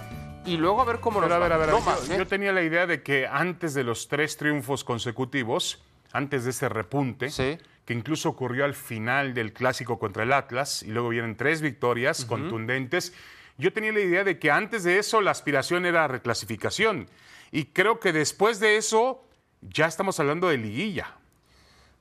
y 0.47 0.57
luego 0.57 0.81
a 0.81 0.87
ver 0.87 0.99
cómo 1.01 1.21
nos 1.21 1.31
a 1.31 1.37
ver, 1.37 1.53
A 1.53 1.59
ver, 1.59 1.69
yo, 1.69 1.79
¿eh? 2.11 2.17
yo 2.17 2.27
tenía 2.27 2.53
la 2.53 2.63
idea 2.63 2.87
de 2.87 3.03
que 3.03 3.27
antes 3.27 3.75
de 3.75 3.85
los 3.85 4.09
tres 4.09 4.39
triunfos 4.39 4.83
consecutivos, 4.83 5.83
antes 6.11 6.45
de 6.45 6.51
ese 6.53 6.71
repunte, 6.71 7.29
sí 7.29 7.59
que 7.85 7.95
incluso 7.95 8.29
ocurrió 8.29 8.65
al 8.65 8.75
final 8.75 9.35
del 9.35 9.53
clásico 9.53 9.99
contra 9.99 10.23
el 10.23 10.33
Atlas, 10.33 10.83
y 10.83 10.91
luego 10.91 11.09
vienen 11.09 11.37
tres 11.37 11.61
victorias 11.61 12.25
contundentes. 12.25 13.13
Yo 13.59 13.73
tenía 13.73 13.93
la 13.93 14.01
idea 14.01 14.25
de 14.25 14.39
que 14.39 14.51
antes 14.51 14.85
de 14.85 14.99
eso 14.99 15.21
la 15.21 15.31
aspiración 15.31 15.85
era 15.85 16.09
reclasificación. 16.09 17.09
Y 17.51 17.67
creo 17.67 18.01
que 18.01 18.13
después 18.13 18.61
de 18.61 18.77
eso 18.77 19.25
ya 19.61 19.87
estamos 19.87 20.19
hablando 20.21 20.49
de 20.49 20.59
liguilla. 20.59 21.17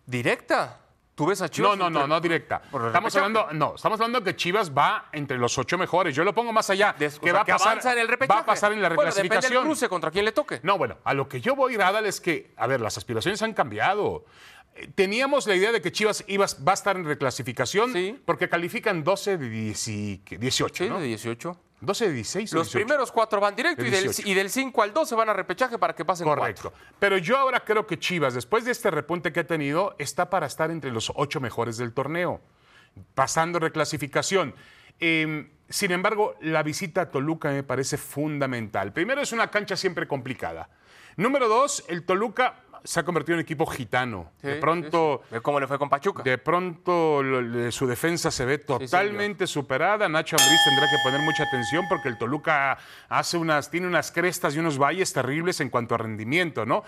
¿Directa? 0.05 0.81
¿Tú 1.15 1.25
ves 1.27 1.41
a 1.41 1.49
Chivas? 1.49 1.77
No, 1.77 1.89
no, 1.89 1.99
no, 1.99 2.07
no 2.07 2.21
directa. 2.21 2.61
Estamos 2.65 3.15
hablando, 3.15 3.47
no, 3.51 3.75
estamos 3.75 3.99
hablando 3.99 4.23
que 4.23 4.35
Chivas 4.35 4.75
va 4.75 5.09
entre 5.11 5.37
los 5.37 5.55
ocho 5.57 5.77
mejores. 5.77 6.15
Yo 6.15 6.23
lo 6.23 6.33
pongo 6.33 6.51
más 6.53 6.69
allá. 6.69 6.95
que 6.95 7.31
va 7.31 7.41
a 7.41 7.45
pasar 7.45 7.97
en 7.97 7.99
el 7.99 8.07
repechaje. 8.07 8.37
Va 8.39 8.41
a 8.41 8.45
pasar 8.45 8.71
en 8.71 8.81
la 8.81 8.89
reclasificación. 8.89 9.41
depende 9.41 9.55
del 9.55 9.63
cruce 9.65 9.89
contra 9.89 10.09
quien 10.09 10.25
le 10.25 10.31
toque. 10.31 10.61
No, 10.63 10.77
bueno, 10.77 10.97
a 11.03 11.13
lo 11.13 11.27
que 11.27 11.41
yo 11.41 11.55
voy, 11.55 11.75
Radal, 11.75 12.05
es 12.05 12.21
que, 12.21 12.53
a 12.57 12.65
ver, 12.65 12.81
las 12.81 12.97
aspiraciones 12.97 13.41
han 13.41 13.53
cambiado. 13.53 14.25
Teníamos 14.95 15.47
la 15.47 15.55
idea 15.55 15.71
de 15.71 15.81
que 15.81 15.91
Chivas 15.91 16.23
iba, 16.27 16.45
va 16.67 16.71
a 16.71 16.73
estar 16.73 16.95
en 16.95 17.05
reclasificación 17.05 18.21
porque 18.25 18.49
califican 18.49 19.03
12 19.03 19.37
de 19.37 19.49
18. 19.49 20.83
Sí, 20.83 20.89
de 20.89 21.07
18. 21.07 21.59
12 21.81 22.07
de 22.07 22.13
16. 22.13 22.53
Los 22.53 22.69
primeros 22.69 23.11
cuatro 23.11 23.41
van 23.41 23.55
directo 23.55 23.83
y 23.83 23.89
del, 23.89 24.11
y 24.23 24.33
del, 24.33 24.49
5 24.49 24.83
al 24.83 24.93
12 24.93 25.15
van 25.15 25.29
a 25.29 25.33
repechaje 25.33 25.77
para 25.77 25.93
que 25.95 26.05
pasen 26.05 26.27
Correcto. 26.27 26.71
Pero 26.99 27.17
yo 27.17 27.37
ahora 27.37 27.59
creo 27.65 27.87
que 27.87 27.97
Chivas, 27.99 28.33
después 28.35 28.65
de 28.65 28.71
este 28.71 28.91
repunte 28.91 29.33
que 29.33 29.41
ha 29.41 29.47
tenido, 29.47 29.95
está 29.97 30.29
para 30.29 30.45
estar 30.45 30.69
entre 30.69 30.91
los 30.91 31.11
ocho 31.15 31.41
mejores 31.41 31.77
del 31.77 31.91
torneo, 31.93 32.39
pasando 33.15 33.59
reclasificación. 33.59 34.53
Em, 34.99 35.49
sin 35.69 35.91
embargo, 35.91 36.35
la 36.41 36.61
visita 36.61 37.01
a 37.01 37.09
Toluca 37.09 37.49
me 37.49 37.63
parece 37.63 37.97
fundamental. 37.97 38.93
Primero, 38.93 39.21
es 39.21 39.31
una 39.31 39.49
cancha 39.49 39.75
siempre 39.75 40.07
complicada. 40.07 40.69
Número 41.17 41.47
dos, 41.47 41.83
el 41.87 42.05
Toluca 42.05 42.63
se 42.83 42.99
ha 42.99 43.03
convertido 43.03 43.33
en 43.35 43.39
un 43.39 43.43
equipo 43.43 43.65
gitano. 43.65 44.31
Sí, 44.41 44.47
de 44.47 44.55
pronto, 44.55 45.21
sí. 45.31 45.37
¿Cómo 45.41 45.59
le 45.59 45.67
fue 45.67 45.77
con 45.77 45.89
Pachuca? 45.89 46.23
de 46.23 46.37
pronto 46.37 47.21
lo- 47.23 47.41
le- 47.41 47.71
su 47.71 47.85
defensa 47.87 48.31
se 48.31 48.45
ve 48.45 48.57
totalmente 48.57 49.47
superada. 49.47 50.07
Nacho 50.09 50.35
Ambriz 50.39 50.59
tendrá 50.65 50.87
que 50.89 50.97
poner 51.03 51.21
mucha 51.21 51.43
atención 51.43 51.85
porque 51.89 52.09
el 52.09 52.17
Toluca 52.17 52.77
hace 53.09 53.37
unas, 53.37 53.69
tiene 53.69 53.87
unas 53.87 54.11
crestas 54.11 54.55
y 54.55 54.59
unos 54.59 54.77
valles 54.77 55.11
terribles 55.13 55.59
en 55.61 55.69
cuanto 55.69 55.95
a 55.95 55.97
rendimiento, 55.97 56.65
¿no? 56.65 56.83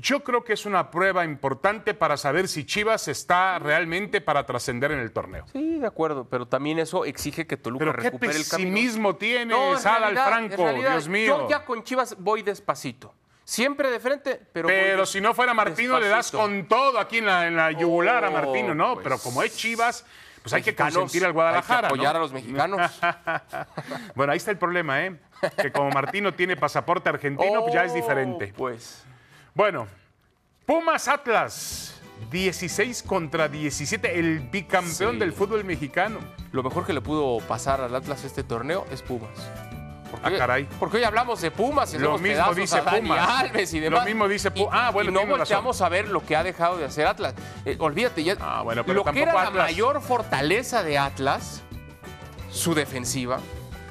Yo 0.00 0.22
creo 0.22 0.44
que 0.44 0.52
es 0.52 0.64
una 0.64 0.92
prueba 0.92 1.24
importante 1.24 1.92
para 1.92 2.16
saber 2.16 2.46
si 2.46 2.64
Chivas 2.64 3.08
está 3.08 3.58
realmente 3.58 4.20
para 4.20 4.46
trascender 4.46 4.92
en 4.92 5.00
el 5.00 5.10
torneo. 5.10 5.44
Sí, 5.52 5.78
de 5.80 5.86
acuerdo, 5.88 6.24
pero 6.30 6.46
también 6.46 6.78
eso 6.78 7.04
exige 7.04 7.48
que 7.48 7.56
Toluca 7.56 7.84
Pero 7.84 7.96
qué 7.96 8.02
recupere 8.02 8.36
el 8.36 8.46
camino. 8.48 8.74
pesimismo 8.74 9.16
tienes, 9.16 9.56
No, 9.56 9.72
Adal 9.72 10.16
Franco, 10.16 10.72
Dios 10.72 11.08
mío. 11.08 11.38
Yo 11.38 11.48
ya 11.48 11.64
con 11.64 11.82
Chivas 11.82 12.14
voy 12.16 12.42
despacito. 12.42 13.12
Siempre 13.48 13.90
de 13.90 13.98
frente, 13.98 14.38
pero. 14.52 14.68
Pero 14.68 15.06
si 15.06 15.22
no 15.22 15.32
fuera 15.32 15.54
Martino, 15.54 15.98
le 15.98 16.06
das 16.08 16.30
con 16.30 16.68
todo 16.68 16.98
aquí 16.98 17.16
en 17.16 17.24
la, 17.24 17.46
en 17.46 17.56
la 17.56 17.72
yugular 17.72 18.22
a 18.22 18.28
Oh, 18.28 18.32
Martino, 18.32 18.74
¿no? 18.74 18.92
pues, 18.92 19.04
Pero 19.04 19.18
como 19.18 19.42
es 19.42 19.56
Chivas, 19.56 20.04
pues 20.42 20.52
hay 20.52 20.60
que 20.62 20.76
consentir 20.76 21.24
al 21.24 21.32
Guadalajara. 21.32 21.88
Hay 21.88 21.94
que 21.94 22.00
apoyar 22.06 22.12
¿no? 22.12 22.18
a 22.18 22.22
los 22.24 22.32
mexicanos. 22.34 23.00
Bueno, 24.14 24.32
ahí 24.32 24.36
está 24.36 24.50
el 24.50 24.58
problema, 24.58 25.02
¿eh? 25.02 25.16
Que 25.62 25.72
como 25.72 25.88
Martino 25.88 26.34
tiene 26.34 26.58
pasaporte 26.58 27.08
argentino, 27.08 27.62
pues 27.62 27.72
ya 27.72 27.84
es 27.86 27.92
Oh, 27.92 27.94
diferente. 27.94 28.52
Pues. 28.54 29.02
Bueno, 29.54 29.86
Pumas 30.66 31.08
Atlas, 31.08 31.98
16 32.30 33.02
contra 33.02 33.48
17, 33.48 34.18
el 34.18 34.40
bicampeón 34.40 35.14
Sí. 35.14 35.18
del 35.20 35.32
fútbol 35.32 35.64
mexicano. 35.64 36.18
Lo 36.52 36.62
mejor 36.62 36.84
que 36.84 36.92
le 36.92 37.00
pudo 37.00 37.38
pasar 37.46 37.80
al 37.80 37.94
Atlas 37.94 38.24
este 38.24 38.42
torneo 38.44 38.84
es 38.92 39.00
Pumas. 39.00 39.30
Porque, 40.10 40.26
Ah, 40.34 40.38
caray. 40.38 40.68
Porque 40.78 40.96
hoy 40.98 41.04
hablamos 41.04 41.40
de 41.40 41.50
Pumas 41.50 41.92
y 41.94 41.98
Lo 41.98 42.18
mismo 42.18 42.54
dice 42.54 42.78
a 42.78 42.84
Pumas. 42.84 43.28
Alves 43.28 43.72
y 43.74 43.78
Lo 43.78 43.84
demás. 43.84 44.04
mismo 44.06 44.26
dice 44.28 44.52
Pu- 44.52 44.62
Y- 44.64 44.68
ah, 44.72 44.90
bueno, 44.90 45.10
y 45.10 45.14
no 45.14 45.20
razón. 45.20 45.38
volteamos 45.38 45.80
a 45.82 45.88
ver 45.88 46.08
lo 46.08 46.24
que 46.24 46.34
ha 46.36 46.42
dejado 46.42 46.76
de 46.78 46.84
hacer 46.86 47.06
Atlas. 47.06 47.34
Eh, 47.64 47.76
olvídate, 47.78 48.24
ya. 48.24 48.36
Ah, 48.40 48.62
bueno, 48.62 48.84
pero 48.84 49.04
lo 49.04 49.12
que 49.12 49.22
era 49.22 49.32
la 49.34 49.50
mayor 49.50 50.00
fortaleza 50.00 50.82
de 50.82 50.98
Atlas, 50.98 51.62
su 52.50 52.74
defensiva. 52.74 53.38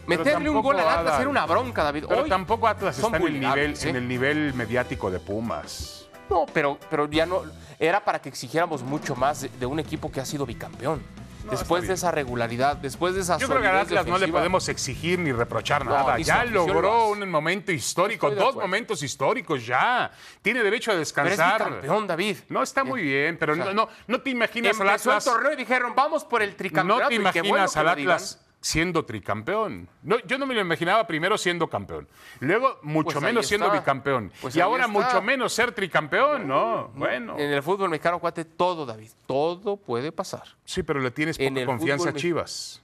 Pero 0.08 0.24
Meterle 0.24 0.50
un 0.50 0.62
gol 0.62 0.80
al 0.80 0.88
Atlas 0.88 1.20
era 1.20 1.30
una 1.30 1.46
bronca, 1.46 1.84
David. 1.84 2.06
Pero 2.08 2.24
Hoy- 2.24 2.30
tampoco 2.30 2.68
Atlas 2.68 2.96
está 2.98 3.08
en 3.08 3.16
el, 3.16 3.22
nivel, 3.22 3.34
vulnerables, 3.42 3.84
¿eh? 3.86 3.90
en 3.90 3.96
el 3.98 4.08
nivel 4.08 4.54
mediático 4.54 5.12
de 5.12 5.20
Pumas. 5.20 6.08
No, 6.30 6.46
pero, 6.54 6.78
pero 6.90 7.10
ya 7.10 7.26
no. 7.26 7.42
Era 7.80 8.04
para 8.04 8.20
que 8.20 8.30
exigiéramos 8.30 8.82
mucho 8.84 9.16
más 9.16 9.42
de, 9.42 9.50
de 9.50 9.66
un 9.66 9.80
equipo 9.80 10.12
que 10.12 10.20
ha 10.22 10.26
sido 10.26 10.46
bicampeón. 10.46 11.02
Después 11.50 11.88
de 11.88 11.94
esa 11.94 12.12
regularidad, 12.12 12.78
después 12.78 13.16
de 13.16 13.22
esa 13.22 13.38
Yo 13.38 13.48
creo 13.48 13.62
que 13.62 13.68
al 13.68 13.74
solidez 13.74 13.88
Atlas 14.00 14.06
no 14.08 14.18
le 14.18 14.28
podemos 14.28 14.68
exigir 14.70 15.20
ni 15.20 15.32
reprochar 15.32 15.86
No, 15.86 15.92
nada. 15.92 16.18
ya 16.20 16.44
logró 16.46 17.10
un 17.10 17.30
momento 17.30 17.72
histórico, 17.72 18.32
dos 18.32 18.56
momentos 18.56 19.02
históricos 19.04 19.66
ya. 19.66 20.12
Tiene 20.42 20.64
derecho 20.64 20.92
a 20.92 20.94
Pero 20.94 21.02
es 21.04 21.08
descansar. 21.10 21.64
bicampeón, 21.66 22.08
David. 22.08 22.38
No, 22.50 22.64
está 22.64 22.84
muy 22.84 23.02
bien, 23.02 23.38
pero 23.38 23.54
O 23.54 23.56
sea, 23.56 23.66
no, 23.66 23.74
no, 23.74 23.90
no 24.08 24.22
te 24.22 24.30
imaginas 24.30 24.80
al 24.80 24.88
Empezó 24.88 25.10
el 25.12 25.16
Atlas. 25.18 25.24
torneo 25.26 25.54
y 25.54 25.56
dijeron, 25.56 25.94
vamos 25.96 26.24
por 26.26 26.42
el 26.42 26.56
tricampeonato. 26.56 27.10
No 27.10 27.10
te 27.10 27.16
bueno 27.18 27.30
imaginas 27.30 27.78
al. 27.78 27.88
Atlas 27.90 28.40
siendo 28.68 29.06
tricampeón. 29.06 29.88
No, 30.04 30.20
yo 30.26 30.38
no 30.38 30.46
me 30.46 30.54
lo 30.54 30.60
imaginaba 30.60 31.08
primero 31.08 31.38
siendo 31.38 31.68
campeón. 31.70 32.06
Luego, 32.42 32.80
mucho 32.82 33.06
Pues 33.06 33.16
ahí 33.16 33.24
menos 33.24 33.48
siendo 33.48 33.72
bicampeón. 33.72 34.32
Pues 34.42 34.58
y 34.58 34.60
ahora, 34.60 34.86
está. 34.86 34.92
mucho 34.92 35.22
menos 35.22 35.54
ser 35.54 35.72
tricampeón. 35.72 36.46
No, 36.46 36.90
bueno. 36.90 37.40
En 37.40 37.54
el 37.54 37.64
fútbol 37.64 37.90
mexicano, 37.90 38.20
cuate, 38.20 38.44
todo, 38.44 38.86
David. 38.86 39.12
Todo 39.26 39.78
puede 39.78 40.12
pasar. 40.12 40.44
Sí, 40.66 40.84
pero 40.84 41.00
le 41.00 41.12
tienes 41.12 41.40
en 41.40 41.54
poca 41.54 41.62
el 41.62 41.66
confianza 41.66 42.10
a 42.10 42.14
Chivas. 42.14 42.84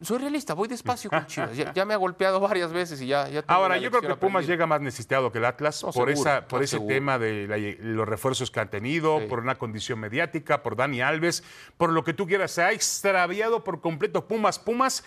Soy 0.00 0.18
realista, 0.18 0.54
voy 0.54 0.68
despacio 0.68 1.10
con 1.10 1.26
Chivas. 1.26 1.56
Ya, 1.56 1.72
ya 1.74 1.84
me 1.84 1.92
ha 1.92 1.96
golpeado 1.96 2.38
varias 2.38 2.72
veces 2.72 3.00
y 3.02 3.08
ya. 3.08 3.28
ya 3.28 3.42
tengo 3.42 3.52
Ahora, 3.52 3.78
yo 3.78 3.90
creo 3.90 4.00
que 4.02 4.08
Pumas 4.14 4.36
aprendida. 4.44 4.52
llega 4.54 4.66
más 4.66 4.80
necesitado 4.80 5.32
que 5.32 5.38
el 5.38 5.44
Atlas 5.44 5.82
No, 5.82 5.90
por, 5.90 6.08
seguro, 6.08 6.12
esa, 6.12 6.46
por 6.46 6.60
no, 6.60 6.64
ese 6.64 6.76
seguro. 6.76 6.94
tema 6.94 7.18
de 7.18 7.48
la- 7.48 7.58
los 7.84 8.06
refuerzos 8.08 8.50
que 8.52 8.60
han 8.60 8.70
tenido, 8.70 9.18
Sí. 9.18 9.26
por 9.26 9.40
una 9.40 9.56
condición 9.56 9.98
mediática, 9.98 10.62
por 10.62 10.76
Dani 10.76 11.00
Alves, 11.00 11.42
por 11.76 11.90
lo 11.90 12.04
que 12.04 12.12
tú 12.14 12.26
quieras. 12.28 12.52
Se 12.52 12.62
ha 12.62 12.70
extraviado 12.72 13.64
por 13.64 13.80
completo 13.80 14.28
Pumas. 14.28 14.60
Pumas 14.60 15.02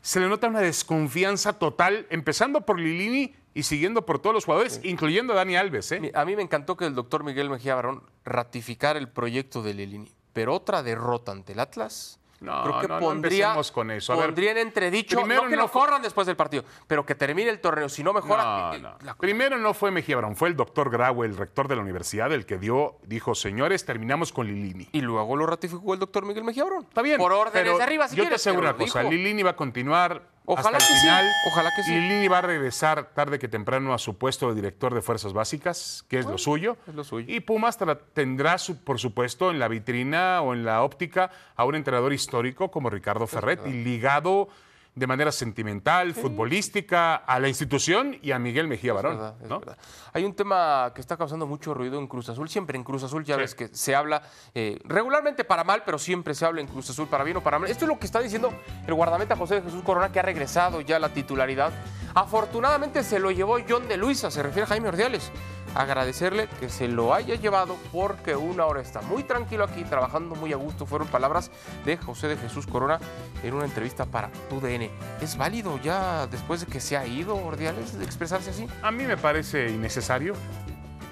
se 0.00 0.20
le 0.20 0.28
nota 0.28 0.46
una 0.46 0.60
desconfianza 0.60 1.54
total, 1.58 2.06
empezando 2.10 2.60
por 2.60 2.78
Lilini 2.78 3.34
y 3.54 3.64
siguiendo 3.64 4.06
por 4.06 4.20
todos 4.20 4.32
los 4.34 4.44
jugadores, 4.44 4.78
incluyendo 4.84 5.32
a 5.32 5.36
Dani 5.36 5.56
Alves. 5.56 5.90
¿eh? 5.90 6.12
A 6.14 6.24
mí 6.24 6.36
me 6.36 6.42
encantó 6.42 6.76
que 6.76 6.86
el 6.86 6.94
doctor 6.94 7.24
Miguel 7.24 7.50
Mejía 7.50 7.74
Barón 7.74 8.04
ratificara 8.24 8.98
el 9.00 9.08
proyecto 9.08 9.62
de 9.62 9.74
Lelini. 9.74 10.12
Pero 10.32 10.54
otra 10.54 10.84
derrota 10.84 11.32
ante 11.32 11.54
el 11.54 11.58
Atlas. 11.60 12.20
No, 12.40 12.62
creo 12.64 12.80
que 12.80 12.88
no, 12.88 12.94
no 12.94 13.00
pondría, 13.00 13.44
empecemos 13.46 13.72
con 13.72 13.90
eso. 13.90 14.12
A 14.12 14.16
ver, 14.16 14.26
pondría 14.26 14.50
en 14.50 14.58
entredicho, 14.58 15.16
primero 15.20 15.44
no 15.44 15.48
que 15.48 15.56
no 15.56 15.62
lo 15.62 15.68
corran 15.70 16.02
después 16.02 16.26
del 16.26 16.36
partido, 16.36 16.64
pero 16.86 17.06
que 17.06 17.14
termine 17.14 17.48
el 17.50 17.60
torneo. 17.60 17.88
Si 17.88 18.02
no 18.04 18.12
mejora, 18.12 18.44
No, 18.44 18.74
eh, 18.74 18.78
no. 18.78 18.94
la- 19.02 19.14
Primero 19.14 19.56
no 19.56 19.72
fue 19.72 19.90
Mejía 19.90 20.16
Barón, 20.16 20.36
fue 20.36 20.48
el 20.48 20.56
doctor 20.56 20.90
Grau, 20.90 21.24
el 21.24 21.36
rector 21.36 21.66
de 21.68 21.76
la 21.76 21.82
universidad, 21.82 22.30
el 22.32 22.44
que 22.44 22.58
dio, 22.58 22.96
dijo, 23.04 23.34
señores, 23.34 23.84
terminamos 23.86 24.32
con 24.32 24.46
Lilini. 24.46 24.88
y 24.92 25.00
luego 25.00 25.34
lo 25.36 25.46
ratificó 25.46 25.94
el 25.94 25.98
doctor 26.00 26.26
Miguel 26.26 26.44
Mejía 26.44 26.64
Barón. 26.64 26.84
Está 26.88 27.00
bien. 27.02 27.16
Por 27.18 27.32
órdenes 27.32 27.76
de 27.78 27.82
arriba, 27.82 28.06
si 28.08 28.16
Yo 28.16 28.24
quieres, 28.24 28.42
te 28.42 28.50
aseguro 28.50 28.68
una 28.68 28.76
cosa: 28.76 29.00
dijo. 29.00 29.10
Lilini 29.10 29.42
va 29.42 29.50
a 29.52 29.56
continuar 29.56 30.22
Ojalá 30.46 30.78
hasta 30.78 30.86
que 30.86 30.92
el 30.92 30.98
sí, 31.00 31.06
final. 31.06 31.26
ojalá 31.50 31.70
que 31.76 31.82
sí. 31.82 31.90
Lilini 31.92 32.28
va 32.28 32.38
a 32.38 32.42
regresar 32.42 33.10
tarde 33.14 33.38
que 33.38 33.48
temprano 33.48 33.92
a 33.92 33.98
su 33.98 34.16
puesto 34.16 34.48
de 34.48 34.54
director 34.54 34.94
de 34.94 35.02
Fuerzas 35.02 35.32
Básicas, 35.32 36.04
que 36.08 36.18
es 36.20 36.26
lo 36.26 36.38
suyo. 36.38 36.76
es 36.86 36.94
lo 36.94 37.04
suyo. 37.04 37.26
Y 37.28 37.40
Pumas 37.40 37.78
tendrá, 38.14 38.56
su- 38.58 38.82
por 38.84 38.98
supuesto, 38.98 39.50
en 39.50 39.58
la 39.58 39.68
vitrina 39.68 40.40
o 40.42 40.54
en 40.54 40.64
la 40.64 40.82
óptica 40.82 41.30
a 41.56 41.64
un 41.64 41.74
entrenador 41.74 42.12
histórico 42.12 42.70
como 42.70 42.90
Ricardo 42.90 43.26
Ferret 43.26 43.66
y 43.66 43.70
ligado 43.72 44.48
de 44.96 45.06
manera 45.06 45.30
sentimental, 45.30 46.14
futbolística, 46.14 47.16
a 47.16 47.38
la 47.38 47.48
institución 47.48 48.18
y 48.22 48.32
a 48.32 48.38
Miguel 48.38 48.66
Mejía 48.66 48.92
Es 48.92 48.96
Barón. 48.96 49.16
verdad, 49.18 49.34
es 49.42 49.48
¿no? 49.48 49.58
verdad. 49.60 49.76
Hay 50.14 50.24
un 50.24 50.34
tema 50.34 50.90
que 50.94 51.02
está 51.02 51.18
causando 51.18 51.46
mucho 51.46 51.74
ruido 51.74 51.98
en 51.98 52.06
Cruz 52.06 52.30
Azul. 52.30 52.48
Siempre 52.48 52.78
en 52.78 52.82
Cruz 52.82 53.02
Azul 53.02 53.22
ya 53.22 53.34
Sí. 53.34 53.40
ves 53.42 53.54
que 53.54 53.68
se 53.68 53.94
habla 53.94 54.22
eh, 54.54 54.80
regularmente 54.84 55.44
para 55.44 55.64
mal, 55.64 55.82
pero 55.84 55.98
siempre 55.98 56.34
se 56.34 56.46
habla 56.46 56.62
en 56.62 56.66
Cruz 56.66 56.88
Azul 56.88 57.08
para 57.08 57.24
bien 57.24 57.36
o 57.36 57.42
para 57.42 57.58
mal. 57.58 57.70
Esto 57.70 57.84
es 57.84 57.88
lo 57.90 57.98
que 57.98 58.06
está 58.06 58.20
diciendo 58.20 58.50
el 58.86 58.94
guardameta 58.94 59.36
José 59.36 59.56
de 59.56 59.62
Jesús 59.62 59.82
Corona, 59.84 60.10
que 60.10 60.18
ha 60.18 60.22
regresado 60.22 60.80
ya 60.80 60.96
a 60.96 60.98
la 60.98 61.10
titularidad. 61.10 61.72
Afortunadamente 62.14 63.04
se 63.04 63.18
lo 63.18 63.30
llevó 63.30 63.58
John 63.68 63.86
de 63.88 63.98
Luisa, 63.98 64.30
se 64.30 64.42
refiere 64.42 64.64
a 64.64 64.68
Jaime 64.68 64.88
Ordiales. 64.88 65.30
Agradecerle 65.76 66.48
que 66.58 66.70
se 66.70 66.88
lo 66.88 67.12
haya 67.12 67.34
llevado 67.34 67.76
porque 67.92 68.34
una 68.34 68.64
hora 68.64 68.80
está 68.80 69.02
muy 69.02 69.24
tranquilo 69.24 69.64
aquí, 69.64 69.84
trabajando 69.84 70.34
muy 70.34 70.54
a 70.54 70.56
gusto. 70.56 70.86
Fueron 70.86 71.06
palabras 71.08 71.50
de 71.84 71.98
José 71.98 72.28
de 72.28 72.38
Jesús 72.38 72.66
Corona 72.66 72.98
en 73.42 73.52
una 73.52 73.66
entrevista 73.66 74.06
para 74.06 74.30
TUDN. 74.48 74.88
¿Es 75.20 75.36
válido 75.36 75.78
ya 75.82 76.26
después 76.28 76.60
de 76.60 76.66
que 76.66 76.80
se 76.80 76.96
ha 76.96 77.06
ido 77.06 77.36
Ordiales 77.36 77.94
expresarse 78.00 78.50
así? 78.50 78.66
A 78.80 78.90
mí 78.90 79.04
me 79.04 79.18
parece 79.18 79.68
innecesario. 79.68 80.32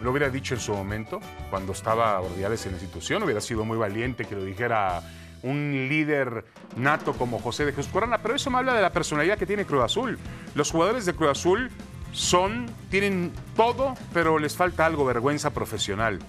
Lo 0.02 0.12
hubiera 0.12 0.30
dicho 0.30 0.54
en 0.54 0.60
su 0.60 0.72
momento, 0.72 1.20
cuando 1.50 1.72
estaba 1.72 2.18
Ordiales 2.22 2.64
en 2.64 2.72
la 2.72 2.78
institución. 2.78 3.22
Hubiera 3.22 3.42
sido 3.42 3.66
muy 3.66 3.76
valiente 3.76 4.24
que 4.24 4.34
lo 4.34 4.44
dijera 4.44 5.02
un 5.42 5.88
líder 5.90 6.46
nato 6.76 7.12
como 7.12 7.38
José 7.38 7.66
de 7.66 7.72
Jesús 7.72 7.92
Corona. 7.92 8.16
Pero 8.22 8.34
eso 8.34 8.50
me 8.50 8.56
habla 8.56 8.72
de 8.72 8.80
la 8.80 8.92
personalidad 8.92 9.36
que 9.36 9.44
tiene 9.44 9.66
Cruz 9.66 9.84
Azul. 9.84 10.18
Los 10.54 10.70
jugadores 10.70 11.04
de 11.04 11.12
Cruz 11.12 11.32
Azul 11.32 11.70
son, 12.14 12.66
tienen 12.90 13.32
todo, 13.56 13.94
pero 14.12 14.38
les 14.38 14.56
falta 14.56 14.86
algo, 14.86 15.04
vergüenza 15.04 15.50
profesional. 15.50 16.20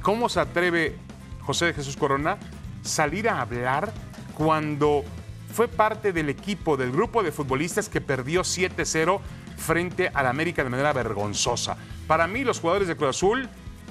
¿Cómo 0.00 0.28
se 0.28 0.40
atreve 0.40 0.96
José 1.40 1.66
de 1.66 1.74
Jesús 1.74 1.96
Corona 1.96 2.38
salir 2.82 3.28
a 3.28 3.40
hablar 3.40 3.92
cuando 4.34 5.04
fue 5.52 5.66
parte 5.66 6.12
del 6.12 6.28
equipo, 6.28 6.76
del 6.76 6.92
grupo 6.92 7.24
de 7.24 7.32
futbolistas 7.32 7.88
que 7.88 8.00
perdió 8.00 8.42
7-0 8.42 9.20
frente 9.56 10.10
al 10.14 10.26
América 10.26 10.62
de 10.62 10.70
manera 10.70 10.92
vergonzosa? 10.92 11.76
Para 12.06 12.28
mí, 12.28 12.44
los 12.44 12.60
jugadores 12.60 12.86
de 12.86 12.96
Cruz 12.96 13.10
Azul, 13.10 13.48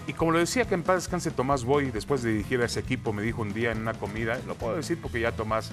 y 0.07 0.13
como 0.13 0.31
lo 0.31 0.39
decía 0.39 0.65
que 0.65 0.75
en 0.75 0.83
paz 0.83 1.03
descanse 1.03 1.31
Tomás 1.31 1.65
Boy, 1.65 1.91
después 1.91 2.23
de 2.23 2.31
dirigir 2.31 2.61
a 2.61 2.65
ese 2.65 2.79
equipo, 2.79 3.11
me 3.11 3.23
dijo 3.23 3.41
un 3.41 3.53
día 3.53 3.73
en 3.73 3.79
una 3.79 3.93
comida, 3.93 4.39
lo 4.47 4.55
puedo 4.55 4.77
decir 4.77 4.99
porque 5.01 5.19
ya 5.19 5.33
Tomás 5.33 5.71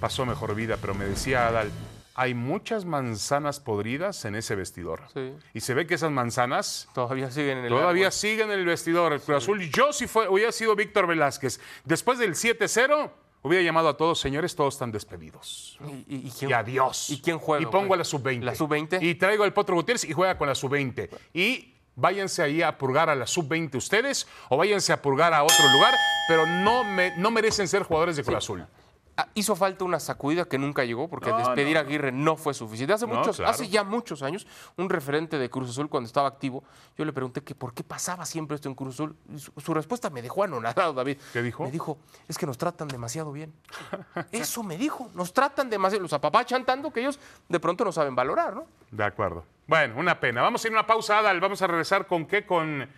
pasó 0.00 0.26
mejor 0.26 0.56
vida, 0.56 0.76
pero 0.80 0.92
me 0.94 1.04
decía 1.04 1.46
Adal, 1.46 1.70
hay 2.14 2.34
muchas 2.34 2.84
manzanas 2.84 3.60
podridas 3.60 4.24
en 4.24 4.34
ese 4.34 4.54
vestidor. 4.54 5.00
Sí. 5.14 5.32
Y 5.54 5.60
se 5.60 5.74
ve 5.74 5.86
que 5.86 5.94
esas 5.94 6.10
manzanas 6.10 6.88
Todavía 6.94 7.30
siguen 7.30 7.58
en 7.58 7.64
el 7.64 7.70
Todavía 7.70 8.06
árbol. 8.06 8.12
sigue 8.12 8.42
en 8.42 8.50
el 8.50 8.64
vestidor 8.66 9.12
el 9.12 9.20
Cruz 9.20 9.38
Azul. 9.38 9.60
Yo 9.70 9.92
si 9.92 10.06
fue, 10.06 10.28
hubiera 10.28 10.52
sido 10.52 10.74
Víctor 10.76 11.06
Velázquez. 11.06 11.60
Después 11.84 12.18
del 12.18 12.34
7-0, 12.34 13.10
hubiera 13.42 13.64
llamado 13.64 13.88
a 13.88 13.96
todos, 13.96 14.20
señores, 14.20 14.54
todos 14.54 14.74
están 14.74 14.92
despedidos. 14.92 15.78
¿Y, 15.86 16.14
y- 16.16 16.26
y 16.26 16.30
quién, 16.30 16.50
Y 16.50 16.54
adiós. 16.54 17.10
¿Y 17.10 17.20
quién 17.20 17.38
juega? 17.38 17.62
Y 17.62 17.66
pongo 17.66 17.88
güey? 17.88 17.96
a 17.96 17.98
la 17.98 18.04
sub-20. 18.04 18.42
¿La 18.42 18.54
sub-20? 18.54 18.98
Y 19.02 19.14
traigo 19.14 19.44
al 19.44 19.52
Potro 19.52 19.74
Gutiérrez 19.76 20.04
y 20.04 20.12
juega 20.12 20.36
con 20.38 20.48
la 20.48 20.54
sub-20. 20.54 21.08
Y 21.32 21.74
váyanse 21.94 22.42
ahí 22.42 22.62
a 22.62 22.76
purgar 22.78 23.10
a 23.10 23.14
la 23.14 23.26
sub-20 23.26 23.74
ustedes 23.76 24.26
o 24.48 24.56
váyanse 24.56 24.92
a 24.92 25.02
purgar 25.02 25.34
a 25.34 25.42
otro 25.44 25.68
lugar, 25.72 25.94
pero 26.28 26.46
no, 26.46 26.84
me, 26.84 27.16
no 27.18 27.30
merecen 27.30 27.68
ser 27.68 27.82
jugadores 27.82 28.16
de 28.16 28.22
Cruz 28.24 28.36
Azul. 28.38 28.66
Ah, 29.14 29.28
Hizo 29.34 29.54
falta 29.54 29.84
una 29.84 30.00
sacudida 30.00 30.46
que 30.46 30.56
nunca 30.56 30.84
llegó 30.84 31.06
porque 31.08 31.28
No, 31.30 31.36
despedir 31.38 31.74
no, 31.74 31.80
a 31.80 31.82
Aguirre 31.82 32.12
no 32.12 32.36
fue 32.36 32.54
suficiente. 32.54 32.94
Hace 32.94 33.06
No, 33.06 33.14
muchos, 33.16 33.36
claro. 33.36 33.50
hace 33.50 33.68
ya 33.68 33.84
muchos 33.84 34.22
años, 34.22 34.46
un 34.78 34.88
referente 34.88 35.38
de 35.38 35.50
Cruz 35.50 35.68
Azul 35.68 35.90
cuando 35.90 36.06
estaba 36.06 36.28
activo, 36.28 36.64
yo 36.96 37.04
le 37.04 37.12
pregunté 37.12 37.42
que 37.42 37.54
por 37.54 37.74
qué 37.74 37.84
pasaba 37.84 38.24
siempre 38.24 38.54
esto 38.54 38.68
en 38.70 38.74
Cruz 38.74 38.94
Azul. 38.94 39.14
Su 39.58 39.74
respuesta 39.74 40.08
me 40.08 40.22
dejó 40.22 40.44
anonadado, 40.44 40.94
David. 40.94 41.18
¿Qué 41.32 41.42
dijo? 41.42 41.64
Me 41.64 41.70
dijo, 41.70 41.98
es 42.26 42.38
que 42.38 42.46
nos 42.46 42.56
tratan 42.56 42.88
demasiado 42.88 43.32
bien. 43.32 43.52
Eso 44.32 44.62
me 44.62 44.78
dijo, 44.78 45.10
nos 45.14 45.32
tratan 45.34 45.68
demasiado, 45.68 46.02
los 46.02 46.12
apapachan 46.14 46.64
tanto 46.64 46.90
que 46.90 47.00
ellos 47.00 47.20
de 47.48 47.60
pronto 47.60 47.84
no 47.84 47.92
saben 47.92 48.14
valorar, 48.14 48.54
¿no? 48.54 48.64
De 48.90 49.04
acuerdo. 49.04 49.44
Bueno, 49.66 49.94
una 49.98 50.18
pena. 50.20 50.40
Vamos 50.42 50.64
a 50.64 50.68
ir 50.68 50.72
a 50.74 50.78
una 50.78 50.86
pausa, 50.86 51.18
Adal. 51.18 51.38
Vamos 51.40 51.60
a 51.62 51.66
regresar 51.66 52.06
con 52.06 52.24
qué? 52.26 52.44
Con 52.46 52.88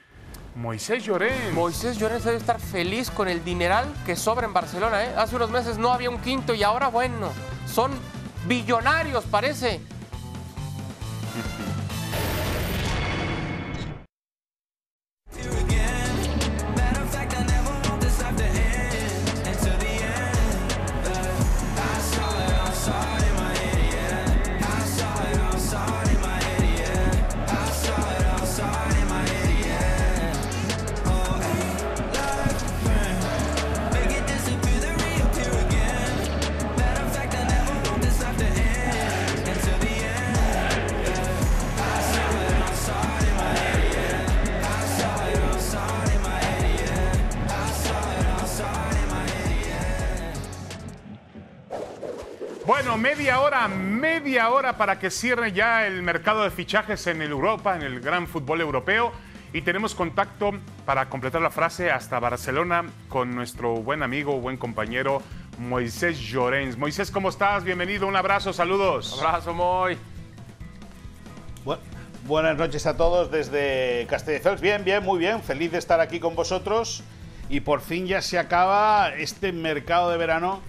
Moisés 0.54 1.04
Llorens. 1.04 1.52
Moisés 1.52 1.98
Llorens 1.98 2.24
debe 2.24 2.36
estar 2.36 2.60
feliz 2.60 3.10
con 3.10 3.28
el 3.28 3.44
dineral 3.44 3.86
que 4.06 4.14
sobra 4.14 4.46
en 4.46 4.52
Barcelona. 4.52 5.04
¿eh? 5.04 5.14
Hace 5.16 5.36
unos 5.36 5.50
meses 5.50 5.78
no 5.78 5.92
había 5.92 6.10
un 6.10 6.18
quinto 6.18 6.54
y 6.54 6.62
ahora, 6.62 6.88
bueno, 6.88 7.30
son 7.66 7.90
billonarios, 8.46 9.24
parece. 9.24 9.80
hora 54.64 54.78
para 54.78 54.98
que 54.98 55.10
cierre 55.10 55.52
ya 55.52 55.86
el 55.86 56.02
mercado 56.02 56.42
de 56.42 56.50
fichajes 56.50 57.06
en 57.06 57.20
el 57.20 57.30
Europa, 57.32 57.76
en 57.76 57.82
el 57.82 58.00
gran 58.00 58.26
fútbol 58.26 58.62
europeo. 58.62 59.12
Y 59.52 59.60
tenemos 59.60 59.94
contacto 59.94 60.52
para 60.86 61.08
completar 61.10 61.42
la 61.42 61.50
frase 61.50 61.90
hasta 61.90 62.18
Barcelona 62.18 62.84
con 63.10 63.34
nuestro 63.34 63.74
buen 63.74 64.02
amigo, 64.02 64.40
buen 64.40 64.56
compañero 64.56 65.20
Moisés 65.58 66.18
Llorens. 66.18 66.78
Moisés, 66.78 67.10
¿cómo 67.10 67.28
estás? 67.28 67.62
Bienvenido, 67.62 68.06
un 68.06 68.16
abrazo, 68.16 68.54
saludos. 68.54 69.20
Abrazo, 69.22 69.52
Moy. 69.52 69.98
Bu- 71.66 71.78
buenas 72.26 72.56
noches 72.56 72.86
a 72.86 72.96
todos 72.96 73.30
desde 73.30 74.06
Castelldefels. 74.08 74.62
Bien, 74.62 74.82
bien, 74.82 75.04
muy 75.04 75.18
bien. 75.18 75.42
Feliz 75.42 75.72
de 75.72 75.78
estar 75.78 76.00
aquí 76.00 76.18
con 76.20 76.34
vosotros. 76.34 77.04
Y 77.50 77.60
por 77.60 77.82
fin 77.82 78.06
ya 78.06 78.22
se 78.22 78.38
acaba 78.38 79.10
este 79.10 79.52
mercado 79.52 80.10
de 80.10 80.16
verano 80.16 80.62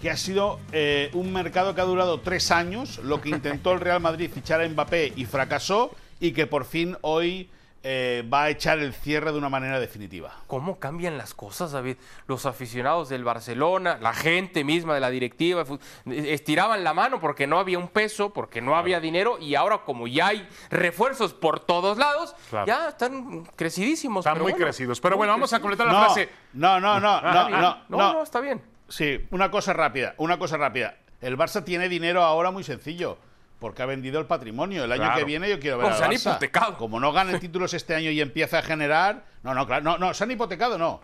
que 0.00 0.10
ha 0.10 0.16
sido 0.16 0.60
eh, 0.72 1.10
un 1.14 1.32
mercado 1.32 1.74
que 1.74 1.80
ha 1.80 1.84
durado 1.84 2.20
tres 2.20 2.50
años, 2.50 2.98
lo 2.98 3.20
que 3.20 3.30
intentó 3.30 3.72
el 3.72 3.80
Real 3.80 4.00
Madrid 4.00 4.30
fichar 4.32 4.60
a 4.60 4.68
Mbappé 4.68 5.12
y 5.16 5.24
fracasó, 5.24 5.90
y 6.20 6.32
que 6.32 6.46
por 6.46 6.64
fin 6.64 6.96
hoy 7.02 7.50
eh, 7.84 8.24
va 8.32 8.42
a 8.44 8.50
echar 8.50 8.80
el 8.80 8.92
cierre 8.92 9.30
de 9.32 9.38
una 9.38 9.48
manera 9.48 9.78
definitiva. 9.78 10.32
¿Cómo 10.48 10.78
cambian 10.80 11.16
las 11.16 11.32
cosas, 11.32 11.70
David? 11.72 11.96
Los 12.26 12.44
aficionados 12.44 13.08
del 13.08 13.22
Barcelona, 13.24 13.98
la 14.00 14.12
gente 14.14 14.64
misma 14.64 14.94
de 14.94 15.00
la 15.00 15.10
directiva, 15.10 15.64
estiraban 16.06 16.82
la 16.84 16.92
mano 16.92 17.20
porque 17.20 17.46
no 17.46 17.58
había 17.58 17.78
un 17.78 17.88
peso, 17.88 18.30
porque 18.32 18.60
no 18.60 18.76
había 18.76 19.00
dinero, 19.00 19.38
y 19.38 19.54
ahora 19.54 19.78
como 19.84 20.06
ya 20.08 20.28
hay 20.28 20.48
refuerzos 20.70 21.34
por 21.34 21.60
todos 21.60 21.98
lados, 21.98 22.34
Claro. 22.50 22.66
ya 22.66 22.88
están 22.88 23.44
crecidísimos. 23.56 24.22
Están 24.22 24.34
pero 24.34 24.44
muy 24.44 24.52
bueno, 24.52 24.66
crecidos. 24.66 25.00
Pero 25.00 25.14
muy 25.16 25.18
bueno, 25.18 25.32
vamos 25.34 25.52
a 25.52 25.58
crecidos. 25.60 25.76
completar 25.78 25.86
la 25.86 25.92
No, 25.92 26.04
frase. 26.14 26.28
no, 26.54 26.80
no, 26.80 27.00
no, 27.00 27.20
no, 27.32 27.46
bien. 27.48 27.60
no, 27.60 27.76
no, 27.88 28.12
no. 28.14 28.22
está 28.22 28.40
bien. 28.40 28.60
Sí, 28.88 29.26
una 29.30 29.50
cosa 29.50 29.72
rápida, 29.72 30.14
una 30.18 30.38
cosa 30.38 30.56
rápida. 30.56 30.96
El 31.20 31.36
Barça 31.36 31.64
tiene 31.64 31.88
dinero 31.88 32.22
ahora 32.22 32.50
muy 32.50 32.64
sencillo, 32.64 33.18
porque 33.58 33.82
ha 33.82 33.86
vendido 33.86 34.20
el 34.20 34.26
patrimonio. 34.26 34.84
El 34.84 34.92
año 34.92 35.02
Claro. 35.02 35.18
que 35.18 35.24
viene 35.24 35.48
yo 35.50 35.58
quiero 35.60 35.78
ver 35.78 35.86
O 35.86 35.90
al 35.90 35.94
se 35.96 36.04
han 36.04 36.10
Barça. 36.12 36.30
hipotecado. 36.30 36.76
Como 36.78 37.00
no 37.00 37.12
gane 37.12 37.38
títulos 37.38 37.74
este 37.74 37.94
año 37.94 38.10
y 38.10 38.20
empieza 38.20 38.58
a 38.58 38.62
generar... 38.62 39.24
No, 39.42 39.52
no, 39.54 39.66
claro, 39.66 39.82
no, 39.84 39.98
no, 39.98 40.14
se 40.14 40.24
han 40.24 40.30
hipotecado, 40.30 40.78
no. 40.78 41.00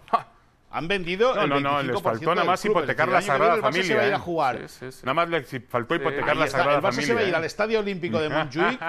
Han 0.70 0.88
vendido 0.88 1.34
No, 1.34 1.42
el 1.42 1.48
no, 1.50 1.60
no, 1.60 1.80
25% 1.82 1.84
les 1.92 2.02
faltó 2.02 2.34
nada 2.34 2.44
más 2.46 2.60
club. 2.62 2.72
Hipotecar 2.78 3.08
la 3.08 3.22
Sagrada 3.22 3.56
Barça 3.56 3.60
se 3.60 3.68
va 3.68 3.68
a 3.68 3.78
ir 3.78 3.88
Familia, 3.94 4.16
a 4.16 4.18
jugar. 4.18 4.58
Sí, 4.68 4.76
sí, 4.80 4.92
sí. 4.92 5.00
Nada 5.04 5.14
más 5.14 5.28
le 5.28 5.42
faltó 5.68 5.94
hipotecar 5.94 6.36
la 6.36 6.46
Sagrada 6.48 6.76
el 6.78 6.82
Barça 6.82 6.90
Familia. 6.90 7.06
se 7.06 7.14
va 7.14 7.20
a 7.20 7.24
ir 7.24 7.32
¿eh? 7.32 7.36
al 7.36 7.44
Estadio 7.44 7.78
Olímpico 7.80 8.18
de 8.20 8.28
Montjuic. 8.30 8.80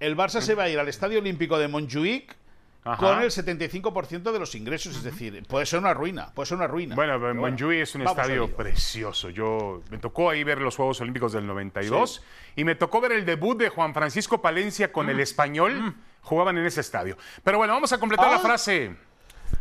El 0.00 0.16
Barça 0.16 0.40
se 0.40 0.54
va 0.54 0.64
a 0.64 0.68
ir 0.68 0.78
al 0.78 0.88
Estadio 0.88 1.20
Olímpico 1.20 1.58
de 1.58 1.68
Montjuic 1.68 2.36
Ajá. 2.84 2.96
con 2.96 3.22
el 3.22 3.30
75% 3.30 4.32
de 4.32 4.38
los 4.38 4.54
ingresos. 4.54 4.96
Es 4.96 5.02
decir, 5.04 5.44
puede 5.46 5.66
ser 5.66 5.78
una 5.78 5.94
ruina, 5.94 6.32
puede 6.34 6.46
ser 6.46 6.56
una 6.58 6.66
ruina. 6.66 6.94
Bueno, 6.96 7.18
Pero 7.20 7.34
Montjuic 7.34 7.80
es 7.82 7.94
un 7.94 8.02
estadio 8.02 8.54
precioso. 8.56 9.30
Yo 9.30 9.82
me 9.90 9.98
tocó 9.98 10.30
ahí 10.30 10.42
ver 10.42 10.60
los 10.60 10.74
Juegos 10.76 11.00
Olímpicos 11.00 11.32
del 11.32 11.46
92 11.46 12.22
y 12.56 12.64
me 12.64 12.74
tocó 12.74 13.00
ver 13.00 13.12
el 13.12 13.24
debut 13.24 13.56
de 13.58 13.68
Juan 13.68 13.94
Francisco 13.94 14.42
Palencia 14.42 14.90
con 14.92 15.08
el 15.10 15.20
español. 15.20 15.94
Jugaban 16.22 16.58
en 16.58 16.66
ese 16.66 16.80
estadio. 16.80 17.16
Pero 17.44 17.58
bueno, 17.58 17.72
vamos 17.72 17.92
a 17.92 17.98
completar 17.98 18.28
la 18.30 18.36
Ah. 18.36 18.40
frase. 18.40 18.94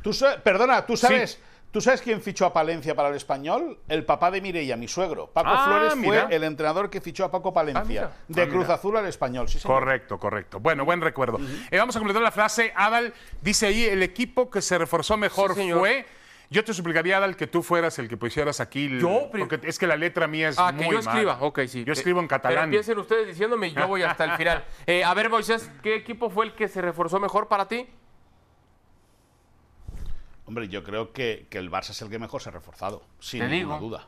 Tú 0.02 0.12
perdona, 0.44 0.86
¿tú 0.86 0.96
sabes, 0.96 1.40
¿tú 1.72 1.82
sabes 1.82 2.02
quién 2.02 2.22
fichó 2.22 2.46
a 2.46 2.54
Palencia 2.54 2.94
para 2.96 3.10
el 3.10 3.16
español? 3.16 3.80
El 3.88 4.06
papá 4.06 4.30
de 4.32 4.42
Mireia, 4.42 4.76
mi 4.78 4.88
suegro. 4.88 5.28
Paco 5.28 5.50
Ah, 5.52 5.66
Flores 5.68 5.96
mira. 5.96 6.26
fue 6.28 6.36
el 6.36 6.44
entrenador 6.44 6.90
que 6.90 7.02
fichó 7.02 7.26
a 7.26 7.32
Paco 7.32 7.54
Palencia. 7.54 8.12
Ah. 8.14 8.24
De 8.28 8.44
Ah, 8.44 8.48
Cruz. 8.50 8.70
Azul 8.70 8.98
al 8.98 9.06
español, 9.08 9.48
sí, 9.50 9.60
señor. 9.60 9.80
Correcto, 9.80 10.20
correcto. 10.20 10.60
Bueno, 10.60 10.86
buen 10.86 11.02
recuerdo. 11.02 11.40
Eh, 11.72 11.78
vamos 11.78 11.96
a 11.96 12.00
completar 12.00 12.22
la 12.22 12.32
frase. 12.32 12.74
Adal 12.76 13.14
dice 13.42 13.68
ahí, 13.68 13.86
el 13.86 14.04
equipo 14.04 14.50
que 14.50 14.62
se 14.62 14.78
reforzó 14.78 15.18
mejor 15.18 15.56
Sí, 15.56 15.72
fue... 15.72 16.06
Yo 16.50 16.66
te 16.66 16.74
suplicaría, 16.74 17.16
Adal, 17.16 17.38
que 17.38 17.48
tú 17.48 17.64
fueras 17.64 17.98
el 17.98 18.10
que 18.10 18.18
pusieras 18.18 18.60
aquí. 18.60 18.88
el- 18.88 19.00
Yo, 19.00 19.30
Porque 19.32 19.58
es 19.64 19.80
que 19.80 19.88
la 19.88 19.96
letra 19.96 20.28
mía 20.28 20.50
es 20.50 20.60
Ah, 20.60 20.74
muy 20.74 20.84
que 20.86 20.92
yo 20.92 21.00
escriba. 21.00 21.38
Ok, 21.40 21.62
sí. 21.66 21.86
Yo 21.86 21.94
escribo 21.94 22.20
en 22.20 22.28
Pero 22.28 22.42
catalán. 22.42 22.64
empiecen 22.66 22.98
ustedes 23.00 23.26
diciéndome 23.28 23.68
y 23.70 23.74
yo 23.74 23.88
voy 23.88 24.04
hasta 24.04 24.26
el 24.26 24.32
final. 24.32 24.66
Eh, 24.86 25.02
a 25.06 25.14
ver, 25.14 25.30
Moisés, 25.30 25.72
¿qué 25.82 25.96
equipo 25.96 26.30
fue 26.30 26.44
el 26.48 26.54
que 26.54 26.68
se 26.68 26.82
reforzó 26.82 27.22
mejor 27.22 27.48
para 27.48 27.70
ti? 27.70 27.88
Hombre, 30.52 30.68
yo 30.68 30.84
creo 30.84 31.14
que, 31.14 31.46
que 31.50 31.60
el 31.60 31.72
Barça 31.72 31.92
es 31.92 32.02
el 32.02 32.10
que 32.10 32.20
mejor 32.20 32.42
se 32.42 32.50
ha 32.50 32.52
reforzado, 32.52 33.02
sin 33.22 33.40
Te 33.40 33.48
ninguna 33.48 33.76
digo. 33.78 33.88
duda. 33.88 34.08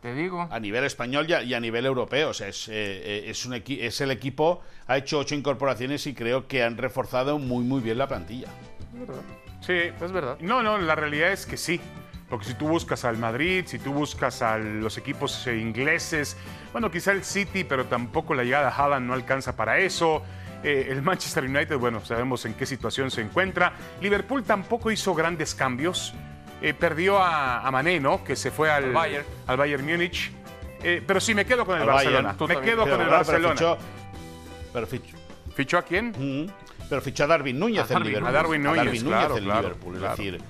Te 0.00 0.14
digo. 0.14 0.48
A 0.50 0.58
nivel 0.58 0.84
español 0.84 1.26
y 1.28 1.34
a, 1.34 1.42
y 1.42 1.52
a 1.52 1.60
nivel 1.60 1.84
europeo. 1.84 2.30
O 2.30 2.32
sea, 2.32 2.48
es, 2.48 2.66
eh, 2.68 2.72
eh, 2.74 3.24
es, 3.26 3.44
un 3.44 3.52
equi- 3.52 3.80
es 3.82 4.00
el 4.00 4.10
equipo, 4.10 4.62
ha 4.86 4.96
hecho 4.96 5.18
ocho 5.18 5.34
incorporaciones 5.34 6.06
y 6.06 6.14
creo 6.14 6.48
que 6.48 6.64
han 6.64 6.78
reforzado 6.78 7.38
muy, 7.38 7.62
muy 7.62 7.82
bien 7.82 7.98
la 7.98 8.08
plantilla. 8.08 8.48
Sí, 9.60 9.74
Es 10.00 10.12
verdad. 10.12 10.38
No, 10.40 10.62
no, 10.62 10.78
la 10.78 10.94
realidad 10.94 11.30
es 11.30 11.44
que 11.44 11.58
sí. 11.58 11.78
Porque 12.30 12.46
si 12.46 12.54
tú 12.54 12.68
buscas 12.68 13.04
al 13.04 13.18
Madrid, 13.18 13.64
si 13.66 13.78
tú 13.78 13.92
buscas 13.92 14.40
a 14.40 14.56
los 14.56 14.96
equipos 14.96 15.46
eh, 15.46 15.58
ingleses, 15.58 16.38
bueno, 16.72 16.90
quizá 16.90 17.12
el 17.12 17.22
City, 17.22 17.64
pero 17.64 17.84
tampoco 17.84 18.34
la 18.34 18.44
llegada 18.44 18.70
de 18.70 18.74
Haaland 18.82 19.06
no 19.06 19.12
alcanza 19.12 19.54
para 19.56 19.78
eso. 19.78 20.22
Eh, 20.68 20.88
el 20.90 21.00
Manchester 21.00 21.44
United, 21.44 21.76
bueno, 21.78 22.04
sabemos 22.04 22.44
en 22.44 22.54
qué 22.54 22.66
situación 22.66 23.08
se 23.12 23.20
encuentra. 23.20 23.72
Liverpool 24.00 24.42
tampoco 24.42 24.90
hizo 24.90 25.14
grandes 25.14 25.54
cambios. 25.54 26.12
Eh, 26.60 26.74
perdió 26.74 27.18
a, 27.22 27.60
a 27.64 27.70
Mané, 27.70 28.00
¿no? 28.00 28.24
Que 28.24 28.34
se 28.34 28.50
fue 28.50 28.68
al, 28.70 28.84
Al 28.86 28.92
Bayern. 28.92 29.24
al 29.46 29.56
Bayern 29.58 29.84
Múnich. 29.86 30.32
Eh, 30.82 31.02
pero 31.06 31.20
sí, 31.20 31.34
me 31.36 31.44
quedo 31.44 31.64
con 31.64 31.76
el 31.76 31.82
Al 31.82 31.88
Barcelona. 31.88 32.32
Bayern. 32.36 32.60
Me 32.60 32.66
quedo 32.66 32.84
Pero, 32.84 32.96
con 32.96 33.04
el 33.06 33.12
Barcelona. 33.12 33.54
fichó- 33.54 33.78
Pero 34.72 34.86
fichó, 34.88 35.16
¿Fichó 35.54 35.78
a 35.78 35.82
quién? 35.82 36.08
Mm, 36.18 36.50
Pero 36.88 37.00
fichó 37.00 37.24
a 37.24 37.26
Darwin 37.28 37.58
Núñez 37.58 37.82
A 37.84 37.86
Darwin 37.86 38.06
Liverpool. 38.08 38.28
A 38.28 38.32
Darwin 38.32 38.62
Núñez, 38.64 38.84
Núñez 38.84 39.02
claro, 39.04 39.36
el 39.36 39.44
claro, 39.44 39.60
Liverpool. 39.62 39.94
Es 39.96 40.02
decir, 40.02 40.40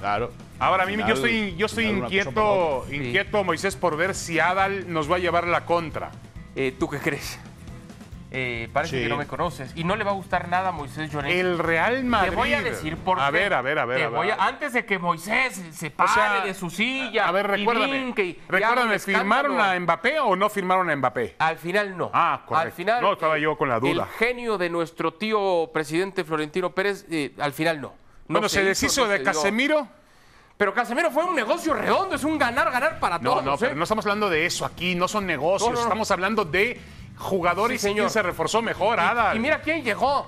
claro. 0.00 0.32
Ahora, 0.60 0.84
a 0.84 0.86
mí 0.86 0.92
Al 0.94 0.98
yo 1.00 1.04
final, 1.16 1.30
estoy, 1.30 1.56
yo 1.56 1.66
estoy 1.66 1.84
inquieto, 1.86 2.86
inquieto, 2.90 3.42
Moisés, 3.44 3.74
por 3.76 3.96
ver 3.96 4.14
si 4.14 4.38
Adal 4.38 4.92
nos 4.92 5.10
va 5.10 5.16
a 5.16 5.18
llevar 5.18 5.46
la 5.48 5.64
contra. 5.64 6.10
Eh, 6.54 6.74
¿Tú 6.78 6.88
qué 6.88 6.98
crees? 7.00 7.38
Eh, 8.36 8.68
parece 8.72 8.96
Sí. 8.96 9.02
que 9.04 9.08
no 9.08 9.16
me 9.16 9.26
conoces. 9.28 9.70
Y 9.76 9.84
no 9.84 9.94
le 9.94 10.02
va 10.02 10.10
a 10.10 10.14
gustar 10.14 10.48
nada 10.48 10.70
a 10.70 10.72
Moisés 10.72 11.08
Llorens. 11.12 11.34
El 11.36 11.56
Real 11.58 12.02
Madrid. 12.02 12.30
Te 12.30 12.36
voy 12.36 12.52
a 12.52 12.62
decir 12.62 12.96
por 12.96 13.20
A 13.20 13.26
qué. 13.26 13.32
ver, 13.32 13.54
a 13.54 13.62
ver, 13.62 13.78
a 13.78 13.84
ver. 13.84 14.02
A 14.02 14.08
ver. 14.08 14.16
voy 14.18 14.30
a- 14.30 14.34
antes 14.44 14.72
de 14.72 14.84
que 14.84 14.98
Moisés 14.98 15.62
se 15.70 15.90
pare 15.92 16.10
sea, 16.12 16.44
de 16.44 16.52
su 16.52 16.68
silla. 16.68 17.28
A 17.28 17.30
ver, 17.30 17.46
recuérdame. 17.46 18.12
y- 18.16 18.38
recuérdame, 18.48 18.98
¿firmaron 18.98 19.60
a 19.60 19.78
Mbappé 19.78 20.18
o 20.18 20.34
no 20.34 20.50
firmaron 20.50 20.90
a 20.90 20.96
Mbappé? 20.96 21.36
Al 21.38 21.56
final 21.58 21.96
no. 21.96 22.10
Ah, 22.12 22.42
correcto. 22.44 22.66
Al 22.66 22.72
final. 22.72 23.02
No, 23.02 23.12
estaba 23.12 23.38
yo 23.38 23.56
con 23.56 23.68
la 23.68 23.78
duda. 23.78 24.02
El 24.02 24.18
genio 24.18 24.58
de 24.58 24.68
nuestro 24.68 25.14
tío 25.14 25.70
presidente 25.72 26.24
Florentino 26.24 26.70
Pérez, 26.74 27.06
eh, 27.10 27.32
al 27.38 27.52
final 27.52 27.80
no. 27.80 27.88
No 28.26 28.34
bueno, 28.40 28.48
se, 28.48 28.60
hizo, 28.60 28.68
deshizo 28.68 29.00
no 29.02 29.08
de 29.12 29.18
se 29.18 29.22
dio. 29.22 29.32
Casemiro. 29.32 29.88
Pero 30.56 30.72
Casemiro 30.72 31.10
fue 31.10 31.24
un 31.24 31.34
negocio 31.34 31.74
redondo, 31.74 32.14
es 32.14 32.22
un 32.24 32.38
ganar, 32.38 32.70
ganar 32.70 33.00
para 33.00 33.18
No, 33.18 33.30
todos. 33.30 33.44
no, 33.44 33.54
¿eh? 33.54 33.56
pero 33.60 33.74
no 33.74 33.82
estamos 33.82 34.04
hablando 34.06 34.30
de 34.30 34.46
eso 34.46 34.64
aquí, 34.64 34.94
no 34.94 35.08
son 35.08 35.26
negocios. 35.26 35.68
No, 35.68 35.74
no, 35.74 35.80
no. 35.80 35.82
Estamos 35.86 36.10
hablando 36.12 36.44
de 36.44 36.80
jugadores 37.18 37.80
Sí, 37.80 37.88
y 37.88 37.90
quién 37.90 37.96
señor. 37.96 38.10
se 38.10 38.22
reforzó 38.22 38.62
mejor, 38.62 38.98
Adal. 39.00 39.36
Y 39.36 39.40
mira 39.40 39.60
quién 39.60 39.82
llegó. 39.82 40.26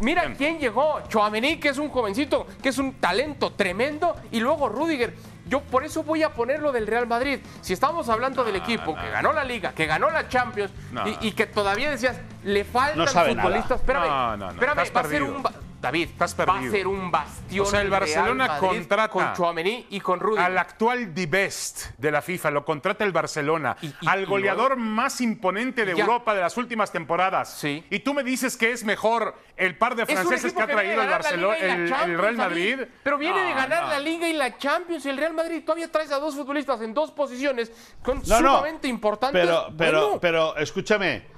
Mira 0.00 0.34
quién 0.36 0.58
llegó. 0.58 1.00
Chouameni, 1.08 1.58
que 1.58 1.70
es 1.70 1.78
un 1.78 1.88
jovencito, 1.88 2.46
que 2.62 2.68
es 2.68 2.76
un 2.78 2.94
talento 2.94 3.52
tremendo. 3.52 4.14
Y 4.30 4.40
luego 4.40 4.68
Rudiger. 4.68 5.14
Yo 5.48 5.60
por 5.60 5.84
eso 5.84 6.02
voy 6.02 6.22
a 6.24 6.34
poner 6.34 6.60
lo 6.60 6.72
del 6.72 6.86
Real 6.88 7.06
Madrid. 7.06 7.38
Si 7.62 7.72
estamos 7.72 8.08
hablando 8.08 8.42
del 8.44 8.56
equipo 8.56 8.94
que 8.96 9.08
ganó 9.10 9.32
la 9.32 9.44
Liga, 9.44 9.72
que 9.72 9.86
ganó 9.86 10.10
la 10.10 10.28
Champions 10.28 10.72
No. 10.90 11.06
y, 11.06 11.16
y 11.28 11.32
que 11.32 11.46
todavía 11.46 11.88
decías, 11.88 12.16
le 12.42 12.64
faltan 12.64 12.98
No 12.98 13.06
sabe 13.06 13.32
nada. 13.34 13.48
futbolistas. 13.48 13.80
Espérame, 13.80 14.08
No, 14.08 14.36
no, 14.36 14.46
no, 14.46 14.50
espérame, 14.52 14.76
va 14.96 15.00
a 15.00 15.04
ser 15.04 15.22
un, 15.22 15.42
David, 15.80 16.08
Estás 16.10 16.34
va 16.38 16.58
a 16.58 16.70
ser 16.70 16.86
un 16.86 17.10
bastión. 17.10 17.66
O 17.66 17.68
sea, 17.70 17.80
el 17.82 17.90
Barcelona 17.90 18.58
contrata 18.58 19.08
Con 19.08 19.32
Chouameni 19.34 19.86
y 19.90 20.00
con 20.00 20.18
Rudy. 20.20 20.40
Al 20.40 20.56
actual 20.58 21.12
The 21.14 21.26
Best 21.26 21.86
de 21.98 22.10
la 22.10 22.22
FIFA 22.22 22.50
lo 22.50 22.64
contrata 22.64 23.04
el 23.04 23.12
Barcelona. 23.12 23.76
Y- 23.82 23.86
y- 23.86 23.92
al 24.06 24.22
y 24.22 24.24
goleador 24.24 24.76
más 24.76 25.20
imponente 25.20 25.84
de 25.84 25.94
Ya. 25.94 26.00
Europa 26.02 26.34
de 26.34 26.40
las 26.40 26.56
últimas 26.56 26.90
temporadas. 26.90 27.52
Sí. 27.58 27.84
Y 27.90 28.00
tú 28.00 28.14
me 28.14 28.24
dices 28.24 28.56
que 28.56 28.72
es 28.72 28.84
mejor 28.84 29.36
el 29.56 29.76
par 29.76 29.94
de 29.96 30.06
franceses 30.06 30.52
que 30.52 30.62
ha 30.62 30.66
traído 30.66 31.02
el 31.02 31.08
Barcelona, 31.08 31.56
el, 31.58 32.18
Real. 32.18 32.36
Madrid. 32.36 32.80
Pero 33.02 33.18
viene 33.18 33.40
de 33.42 33.54
ganar 33.54 33.84
no. 33.84 33.88
la 33.90 33.98
Liga 34.00 34.28
y 34.28 34.32
la 34.32 34.56
Champions. 34.58 35.04
Y 35.06 35.10
el 35.10 35.18
Real 35.18 35.34
Madrid 35.34 35.62
todavía 35.64 35.90
traes 35.92 36.10
a 36.10 36.18
dos 36.18 36.34
futbolistas 36.34 36.80
en 36.80 36.94
dos 36.94 37.12
posiciones 37.12 37.70
con 38.02 38.22
No, 38.26 38.40
no. 38.40 38.48
sumamente 38.56 38.88
importantes. 38.88 39.40
Pero, 39.40 39.68
pero, 39.76 40.00
Bueno, 40.06 40.20
pero, 40.20 40.56
escúchame. 40.56 41.35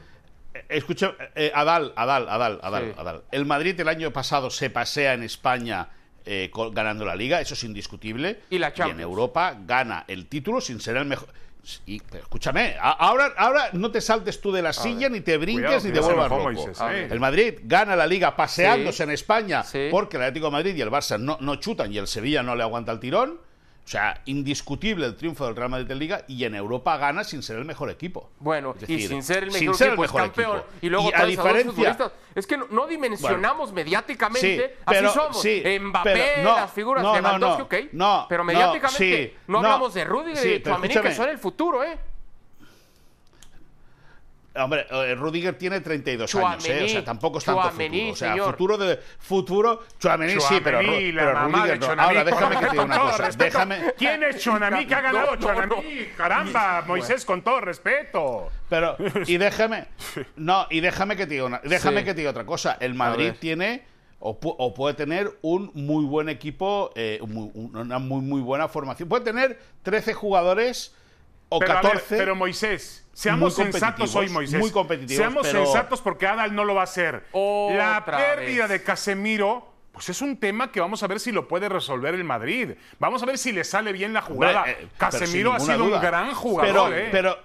Eh, 0.58 0.64
Escucha, 0.68 1.14
eh, 1.34 1.50
Adal, 1.54 1.92
Adal, 1.96 2.28
Adal, 2.28 2.58
Adal, 2.62 2.84
Sí. 2.84 2.92
Adal. 2.98 3.22
El 3.30 3.46
Madrid 3.46 3.78
el 3.80 3.88
año 3.88 4.12
pasado 4.12 4.50
se 4.50 4.70
pasea 4.70 5.14
en 5.14 5.22
España 5.22 5.88
eh, 6.24 6.50
co- 6.52 6.70
ganando 6.70 7.04
la 7.06 7.16
Liga, 7.16 7.40
eso 7.40 7.54
es 7.54 7.64
indiscutible. 7.64 8.40
Y 8.50 8.58
la 8.58 8.68
en 8.68 8.74
Champions. 8.74 9.00
Europa 9.02 9.56
gana 9.66 10.04
el 10.08 10.26
título 10.26 10.60
sin 10.60 10.80
ser 10.80 10.96
el 10.96 11.06
mejor. 11.06 11.28
Y, 11.86 12.00
pero 12.00 12.22
escúchame, 12.22 12.76
ahora, 12.80 13.32
ahora 13.36 13.70
no 13.72 13.90
te 13.90 14.00
saltes 14.00 14.40
tú 14.40 14.52
de 14.52 14.62
la 14.62 14.72
silla, 14.72 15.08
ni 15.10 15.20
te 15.20 15.36
brinques, 15.36 15.66
Cuidado, 15.66 15.86
ni 15.86 15.92
te 15.92 16.00
vuelvas 16.00 16.30
loco. 16.30 16.42
Moisés, 16.44 16.80
¿eh? 16.80 16.84
ver. 16.84 17.12
El 17.12 17.20
Madrid 17.20 17.54
gana 17.64 17.94
la 17.96 18.06
Liga 18.06 18.36
paseándose 18.36 18.98
Sí. 18.98 19.02
en 19.02 19.10
España 19.10 19.62
Sí. 19.64 19.88
porque 19.90 20.16
el 20.16 20.22
Atlético 20.22 20.46
de 20.46 20.52
Madrid 20.52 20.74
y 20.76 20.80
el 20.80 20.90
Barça 20.90 21.18
no, 21.20 21.36
no 21.40 21.56
chutan 21.56 21.92
y 21.92 21.98
el 21.98 22.06
Sevilla 22.06 22.42
no 22.42 22.54
le 22.56 22.62
aguanta 22.62 22.92
el 22.92 23.00
tirón. 23.00 23.38
O 23.88 23.90
sea, 23.90 24.20
indiscutible 24.26 25.06
el 25.06 25.16
triunfo 25.16 25.46
del 25.46 25.56
Real 25.56 25.70
Madrid 25.70 25.90
en 25.90 25.98
Liga 25.98 26.22
y 26.28 26.44
en 26.44 26.54
Europa 26.54 26.98
gana 26.98 27.24
sin 27.24 27.42
ser 27.42 27.56
el 27.56 27.64
mejor 27.64 27.88
equipo. 27.88 28.28
Bueno, 28.38 28.74
Es 28.78 28.86
y 28.86 28.92
decir, 28.96 29.08
sin 29.08 29.22
ser 29.22 29.44
el 29.44 29.50
sin 29.50 29.60
mejor 29.62 29.76
ser 29.78 29.86
el 29.86 29.92
equipo, 29.94 30.02
mejor 30.02 30.20
campeón. 30.20 30.56
equipo. 30.58 30.72
Y 30.82 30.88
luego 30.90 31.08
Y 31.08 31.12
a 31.14 31.24
diferencia-. 31.24 32.12
Es 32.34 32.46
que 32.46 32.58
no, 32.58 32.66
no 32.68 32.86
dimensionamos 32.86 33.72
mediáticamente. 33.72 34.76
Sí, 34.76 34.82
así 34.84 35.06
somos. 35.08 35.40
sí, 35.40 35.62
Mbappé, 35.80 36.12
pero 36.12 36.42
no, 36.42 36.56
las 36.56 36.70
figuras 36.70 37.02
no, 37.02 37.14
de 37.14 37.22
Lewandowski, 37.22 37.60
no, 37.62 37.64
ok. 37.64 37.74
no, 37.92 38.26
pero 38.28 38.44
mediáticamente 38.44 39.28
sí, 39.28 39.38
no, 39.46 39.56
hablamos 39.56 39.94
de 39.94 40.04
Rudy 40.04 40.32
y 40.32 40.34
de 40.34 40.40
pero 40.42 40.76
Tchouaméni, 40.76 40.94
que 40.94 41.14
son 41.14 41.28
el 41.30 41.38
futuro, 41.38 41.82
¿eh? 41.82 41.98
Hombre, 44.58 44.86
eh, 44.90 45.14
Rudiger 45.14 45.56
tiene 45.56 45.80
32 45.80 46.34
años, 46.34 46.66
¿eh? 46.68 46.84
O 46.84 46.88
sea, 46.88 47.04
tampoco 47.04 47.38
es 47.38 47.44
tanto 47.44 47.70
futuro. 47.70 48.12
O 48.12 48.16
sea, 48.16 48.30
señor. 48.32 48.50
futuro 48.50 48.78
de 48.78 48.98
futuro, 49.18 49.82
Chouameni 49.98 50.40
sí, 50.40 50.60
pero, 50.62 50.78
pero 50.80 51.44
Rudiger 51.46 51.80
no. 51.96 52.02
Ahora, 52.02 52.24
déjame 52.24 52.56
que 52.58 52.64
te 52.66 52.70
diga 52.72 52.84
una 52.84 52.98
cosa. 52.98 53.16
respeto. 53.24 53.44
Déjame, 53.44 53.80
¿Quién 53.96 54.22
es 54.24 54.38
Chonamí 54.38 54.86
que 54.86 54.94
ha 54.94 55.00
ganado 55.00 55.36
No, 55.36 55.66
no. 55.66 55.76
Caramba, 56.16 56.82
Moisés, 56.86 57.24
con 57.24 57.42
todo 57.42 57.60
respeto. 57.60 58.48
Pero, 58.68 58.96
y 59.26 59.36
déjame, 59.38 59.86
no, 60.36 60.66
y 60.70 60.80
déjame 60.80 61.16
que 61.16 61.26
te 61.26 61.34
diga, 61.34 61.46
una- 61.46 61.60
déjame 61.64 62.00
Sí. 62.00 62.04
que 62.04 62.14
te 62.14 62.18
diga 62.20 62.30
otra 62.30 62.44
cosa. 62.44 62.76
El 62.80 62.94
Madrid 62.94 63.32
tiene 63.40 63.84
o, 64.20 64.38
pu- 64.40 64.54
o 64.58 64.74
puede 64.74 64.94
tener 64.94 65.30
un 65.42 65.70
muy 65.74 66.04
buen 66.04 66.28
equipo, 66.28 66.90
eh, 66.96 67.20
muy- 67.26 67.50
una 67.54 67.98
muy, 67.98 68.20
muy 68.20 68.40
buena 68.40 68.66
formación. 68.68 69.08
Puede 69.08 69.24
tener 69.24 69.58
13 69.84 70.12
jugadores 70.12 70.94
o 71.48 71.58
Pero, 71.60 71.72
a 71.72 71.76
ver, 71.76 71.92
14. 71.92 72.16
pero 72.16 72.34
Moisés, 72.36 73.06
seamos 73.12 73.54
sensatos 73.54 74.14
hoy, 74.14 74.28
Moisés. 74.28 74.58
muy 74.60 74.70
competitivos, 74.70 75.16
Seamos 75.16 75.46
pero- 75.46 75.64
sensatos 75.64 76.00
porque 76.00 76.26
Adal 76.26 76.54
no 76.54 76.64
lo 76.64 76.74
va 76.74 76.82
a 76.82 76.84
hacer. 76.84 77.24
La 77.32 78.04
pérdida 78.04 78.66
vez. 78.66 78.70
de 78.80 78.82
Casemiro. 78.84 79.74
Pues 79.92 80.10
es 80.10 80.22
un 80.22 80.36
tema 80.38 80.70
que 80.70 80.78
vamos 80.80 81.02
a 81.02 81.08
ver 81.08 81.18
si 81.18 81.32
lo 81.32 81.48
puede 81.48 81.68
resolver 81.68 82.14
el 82.14 82.22
Madrid. 82.22 82.72
Vamos 83.00 83.20
a 83.22 83.26
ver 83.26 83.36
si 83.36 83.50
le 83.50 83.64
sale 83.64 83.92
bien 83.92 84.12
la 84.12 84.22
jugada. 84.22 84.70
Eh, 84.70 84.86
Casemiro 84.96 85.52
ha 85.52 85.58
sido 85.58 85.78
duda. 85.78 85.96
un 85.96 86.02
gran 86.02 86.34
jugador, 86.34 86.90
pero, 86.92 86.96
¿eh? 86.96 87.08
pero, 87.10 87.36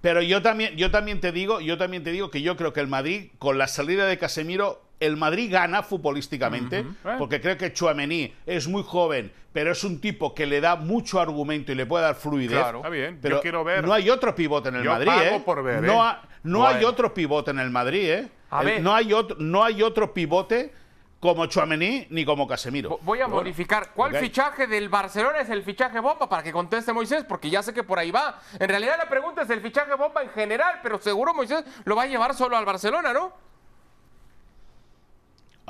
pero 0.00 0.22
yo 0.22 0.42
también, 0.42 0.76
yo 0.76 0.90
también 0.90 1.20
te 1.20 1.30
digo, 1.30 1.60
yo 1.60 1.78
también 1.78 2.02
te 2.02 2.10
digo 2.10 2.30
que 2.30 2.42
yo 2.42 2.56
creo 2.56 2.72
que 2.72 2.80
el 2.80 2.88
Madrid, 2.88 3.30
con 3.38 3.56
la 3.58 3.68
salida 3.68 4.06
de 4.06 4.18
Casemiro, 4.18 4.82
el 5.00 5.16
Madrid 5.16 5.50
gana 5.52 5.82
futbolísticamente, 5.82 6.84
porque 7.18 7.40
creo 7.40 7.56
que 7.56 7.72
Chuamení 7.72 8.32
es 8.46 8.68
muy 8.68 8.82
joven, 8.86 9.32
pero 9.52 9.72
es 9.72 9.82
un 9.82 10.00
tipo 10.00 10.34
que 10.34 10.46
le 10.46 10.60
da 10.60 10.76
mucho 10.76 11.20
argumento 11.20 11.72
y 11.72 11.74
le 11.74 11.86
puede 11.86 12.04
dar 12.04 12.14
fluidez. 12.14 12.58
Claro. 12.58 12.78
Está 12.78 12.88
bien, 12.90 13.14
yo 13.16 13.20
Pero 13.22 13.40
quiero 13.40 13.64
ver. 13.64 13.84
no 13.84 13.92
hay 13.92 14.10
otro 14.10 14.34
pivote 14.34 14.68
en 14.68 14.76
el 14.76 14.84
Yo 14.84 14.90
Madrid, 14.92 15.06
pago 15.06 15.22
¿eh? 15.36 15.42
por 15.44 15.62
ver, 15.62 15.82
no 15.82 15.94
¿eh? 15.94 15.98
ha- 16.08 16.22
no 16.42 16.66
hay 16.66 16.84
otro 16.84 17.12
pivote 17.12 17.50
en 17.50 17.58
el 17.58 17.70
Madrid, 17.70 18.10
¿eh? 18.10 18.28
A 18.50 18.62
ver. 18.62 18.80
no 18.82 18.94
hay 18.94 19.12
otro, 19.12 19.36
no 19.40 19.64
hay 19.64 19.82
otro 19.82 20.12
pivote 20.14 20.72
como 21.20 21.44
Chuamení 21.46 22.06
ni 22.10 22.24
como 22.24 22.46
Casemiro. 22.48 22.90
Vo- 22.90 22.98
Voy 23.02 23.20
a 23.20 23.28
modificar. 23.28 23.90
¿Cuál 23.94 24.14
fichaje 24.16 24.66
del 24.66 24.88
Barcelona 24.88 25.40
es 25.40 25.50
el 25.50 25.62
fichaje 25.62 26.00
bomba? 26.00 26.28
Para 26.28 26.42
que 26.42 26.50
conteste 26.52 26.92
Moisés, 26.94 27.24
porque 27.28 27.50
ya 27.50 27.62
sé 27.62 27.74
que 27.74 27.82
por 27.84 27.98
ahí 27.98 28.10
va. 28.10 28.38
En 28.58 28.68
realidad 28.68 28.96
la 28.98 29.08
pregunta 29.08 29.42
es 29.42 29.50
el 29.50 29.60
fichaje 29.60 29.94
bomba 29.94 30.22
en 30.22 30.30
general, 30.30 30.80
pero 30.82 30.98
seguro 31.00 31.34
Moisés 31.34 31.62
lo 31.84 31.94
va 31.96 32.04
a 32.04 32.06
llevar 32.06 32.34
solo 32.34 32.56
al 32.56 32.64
Barcelona, 32.64 33.12
¿no? 33.12 33.32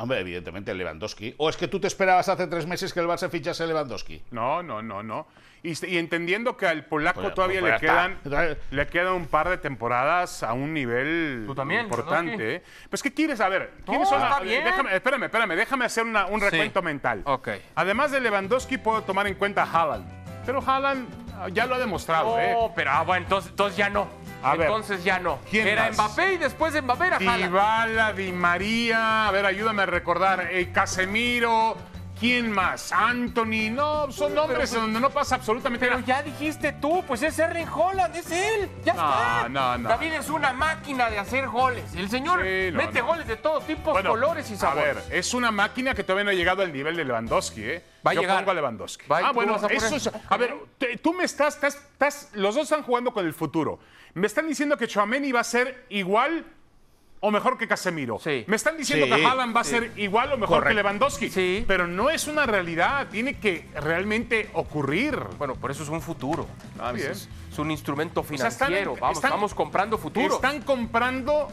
Hombre, 0.00 0.20
evidentemente 0.20 0.72
Lewandowski. 0.74 1.34
¿O 1.36 1.48
es 1.50 1.56
que 1.56 1.68
tú 1.68 1.78
te 1.78 1.86
esperabas 1.86 2.28
hace 2.28 2.46
tres 2.46 2.66
meses 2.66 2.92
que 2.92 3.00
el 3.00 3.06
Barça 3.06 3.28
fichase 3.28 3.66
Lewandowski? 3.66 4.22
No, 4.30 4.62
no, 4.62 4.80
no, 4.82 5.02
no. 5.02 5.26
Y, 5.62 5.72
y 5.86 5.98
entendiendo 5.98 6.56
que 6.56 6.66
al 6.66 6.86
polaco 6.86 7.20
Pues- 7.20 7.34
todavía 7.34 7.60
pues 7.60 7.72
le, 7.72 7.78
ya 7.78 8.14
quedan, 8.24 8.58
le 8.70 8.86
quedan 8.86 9.12
un 9.12 9.26
par 9.26 9.50
de 9.50 9.58
temporadas 9.58 10.42
a 10.42 10.54
un 10.54 10.72
nivel 10.72 11.44
Tú 11.46 11.54
también, 11.54 11.82
importante. 11.82 12.56
¿eh? 12.56 12.62
Pues, 12.88 13.02
¿qué 13.02 13.12
quieres? 13.12 13.40
A 13.42 13.48
ver, 13.50 13.72
¿quiénes 13.84 14.10
No, 14.10 14.16
son? 14.18 14.22
está 14.26 14.40
bien. 14.40 14.64
Déjame, 14.64 14.94
espérame, 14.96 15.24
espérame, 15.24 15.56
déjame 15.56 15.84
hacer 15.84 16.04
una- 16.04 16.26
un 16.26 16.40
recuento 16.40 16.80
mental. 16.80 17.20
Ok. 17.26 17.48
Además 17.74 18.10
de 18.10 18.20
Lewandowski, 18.20 18.78
puedo 18.78 19.02
tomar 19.02 19.26
en 19.26 19.34
cuenta 19.34 19.64
a 19.64 19.70
Haaland. 19.70 20.06
Pero 20.46 20.62
Haaland 20.66 21.52
ya 21.52 21.66
lo 21.66 21.74
ha 21.74 21.78
demostrado, 21.78 22.38
¿eh? 22.40 22.52
No, 22.54 22.72
pero 22.74 22.90
ah, 22.92 23.02
bueno, 23.02 23.24
entonces, 23.24 23.50
entonces 23.50 23.76
ya 23.76 23.90
no. 23.90 24.08
A 24.42 24.56
ver, 24.56 24.66
entonces 24.68 25.04
ya 25.04 25.18
no. 25.18 25.38
¿quién 25.50 25.66
Era 25.68 25.88
más? 25.88 25.94
Mbappé 25.94 26.34
y 26.34 26.36
después 26.38 26.72
de 26.72 26.82
Mbappé 26.82 27.06
era 27.08 27.16
Haaland. 27.16 27.44
Dybala, 27.44 28.12
Di 28.12 28.32
María, 28.32 29.28
a 29.28 29.30
ver, 29.30 29.44
ayúdame 29.46 29.82
a 29.82 29.86
recordar, 29.86 30.48
eh, 30.50 30.70
Casemiro, 30.72 31.76
¿quién 32.18 32.50
más? 32.52 32.92
Anthony, 32.92 33.70
no, 33.70 34.10
son 34.12 34.34
nombres 34.34 34.70
pero- 34.70 34.82
donde 34.82 35.00
no 35.00 35.10
pasa 35.10 35.34
absolutamente 35.36 35.86
Pero 35.86 36.00
nada. 36.00 36.06
ya 36.06 36.22
dijiste 36.22 36.72
tú, 36.72 37.02
pues 37.06 37.22
es 37.22 37.38
Erling 37.38 37.68
Holland, 37.68 38.14
es 38.16 38.30
él. 38.30 38.68
Ya 38.84 38.94
No, 38.94 39.00
está. 39.10 39.48
no, 39.48 39.78
no. 39.78 39.88
David 39.88 40.12
es 40.14 40.28
una 40.30 40.52
máquina 40.52 41.10
de 41.10 41.18
hacer 41.18 41.46
goles. 41.48 41.94
El 41.94 42.08
señor 42.10 42.42
Sí, 42.42 42.70
no, 42.72 42.78
mete 42.78 43.00
no. 43.00 43.06
goles 43.06 43.26
de 43.26 43.36
todos 43.36 43.66
tipos, 43.66 43.92
Bueno, 43.92 44.10
colores 44.10 44.50
y 44.50 44.54
A 44.54 44.58
sabores. 44.58 45.08
ver, 45.08 45.18
es 45.18 45.34
una 45.34 45.50
máquina 45.50 45.94
que 45.94 46.02
todavía 46.04 46.24
no 46.24 46.30
ha 46.30 46.34
llegado 46.34 46.62
al 46.62 46.72
nivel 46.72 46.96
de 46.96 47.04
Lewandowski, 47.04 47.62
¿eh? 47.62 47.84
Va 48.06 48.12
a 48.12 48.14
Yo 48.14 48.20
llegar. 48.22 48.38
pongo 48.38 48.50
a 48.52 48.54
Lewandowski. 48.54 49.06
Va, 49.06 49.18
ah, 49.18 49.32
bueno, 49.32 49.54
a 49.56 49.58
poner- 49.60 49.76
eso 49.76 49.96
es. 49.96 50.10
A 50.28 50.36
ver, 50.38 50.54
te- 50.78 50.96
tú 50.98 51.12
me 51.12 51.24
estás, 51.24 51.54
estás, 51.56 51.74
estás- 51.74 52.30
Los 52.34 52.54
dos 52.54 52.64
están 52.64 52.82
jugando 52.82 53.12
con 53.12 53.26
el 53.26 53.34
futuro. 53.34 53.78
Me 54.14 54.26
están 54.26 54.46
diciendo 54.48 54.76
que 54.76 54.86
Chouameni 54.88 55.32
va 55.32 55.40
a 55.40 55.44
ser 55.44 55.86
igual 55.88 56.44
o 57.22 57.30
mejor 57.30 57.58
que 57.58 57.68
Casemiro. 57.68 58.18
Sí. 58.18 58.44
Me 58.46 58.56
están 58.56 58.76
diciendo 58.78 59.04
Sí, 59.06 59.12
que 59.12 59.26
Haaland 59.26 59.54
va 59.54 59.60
a 59.60 59.64
ser 59.64 59.92
igual 59.96 60.32
o 60.32 60.38
mejor 60.38 60.58
Correcto. 60.58 60.68
que 60.70 60.74
Lewandowski. 60.82 61.28
Sí. 61.30 61.64
Pero 61.68 61.86
no 61.86 62.08
es 62.08 62.26
una 62.26 62.46
realidad. 62.46 63.08
Tiene 63.10 63.38
que 63.38 63.68
realmente 63.74 64.48
ocurrir. 64.54 65.18
Bueno, 65.38 65.54
por 65.54 65.70
eso 65.70 65.82
es 65.82 65.90
un 65.90 66.00
futuro. 66.00 66.46
Ah. 66.78 66.92
Es, 66.96 67.28
es 67.52 67.58
un 67.58 67.70
instrumento 67.70 68.24
sea, 68.24 68.48
están- 68.48 68.68
financiero. 68.68 68.96
vamos, 68.98 69.18
están- 69.18 69.28
estamos 69.30 69.54
comprando 69.54 69.98
futuro. 69.98 70.34
Están 70.36 70.62
comprando 70.62 71.48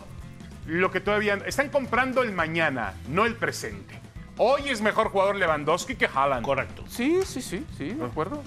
lo 0.68 0.90
que 0.90 1.02
todavía. 1.02 1.38
Están 1.46 1.70
comprando 1.70 2.24
el 2.24 2.32
mañana, 2.32 2.94
no 3.10 3.26
el 3.26 3.36
presente. 3.36 4.00
Hoy 4.38 4.70
es 4.70 4.82
mejor 4.82 5.10
jugador 5.10 5.36
Lewandowski 5.36 5.96
que 5.96 6.06
Haaland. 6.06 6.46
Correcto. 6.46 6.84
Sí, 6.88 7.20
sí, 7.26 7.42
sí, 7.42 7.66
sí, 7.78 7.90
de 7.90 8.06
acuerdo. 8.06 8.42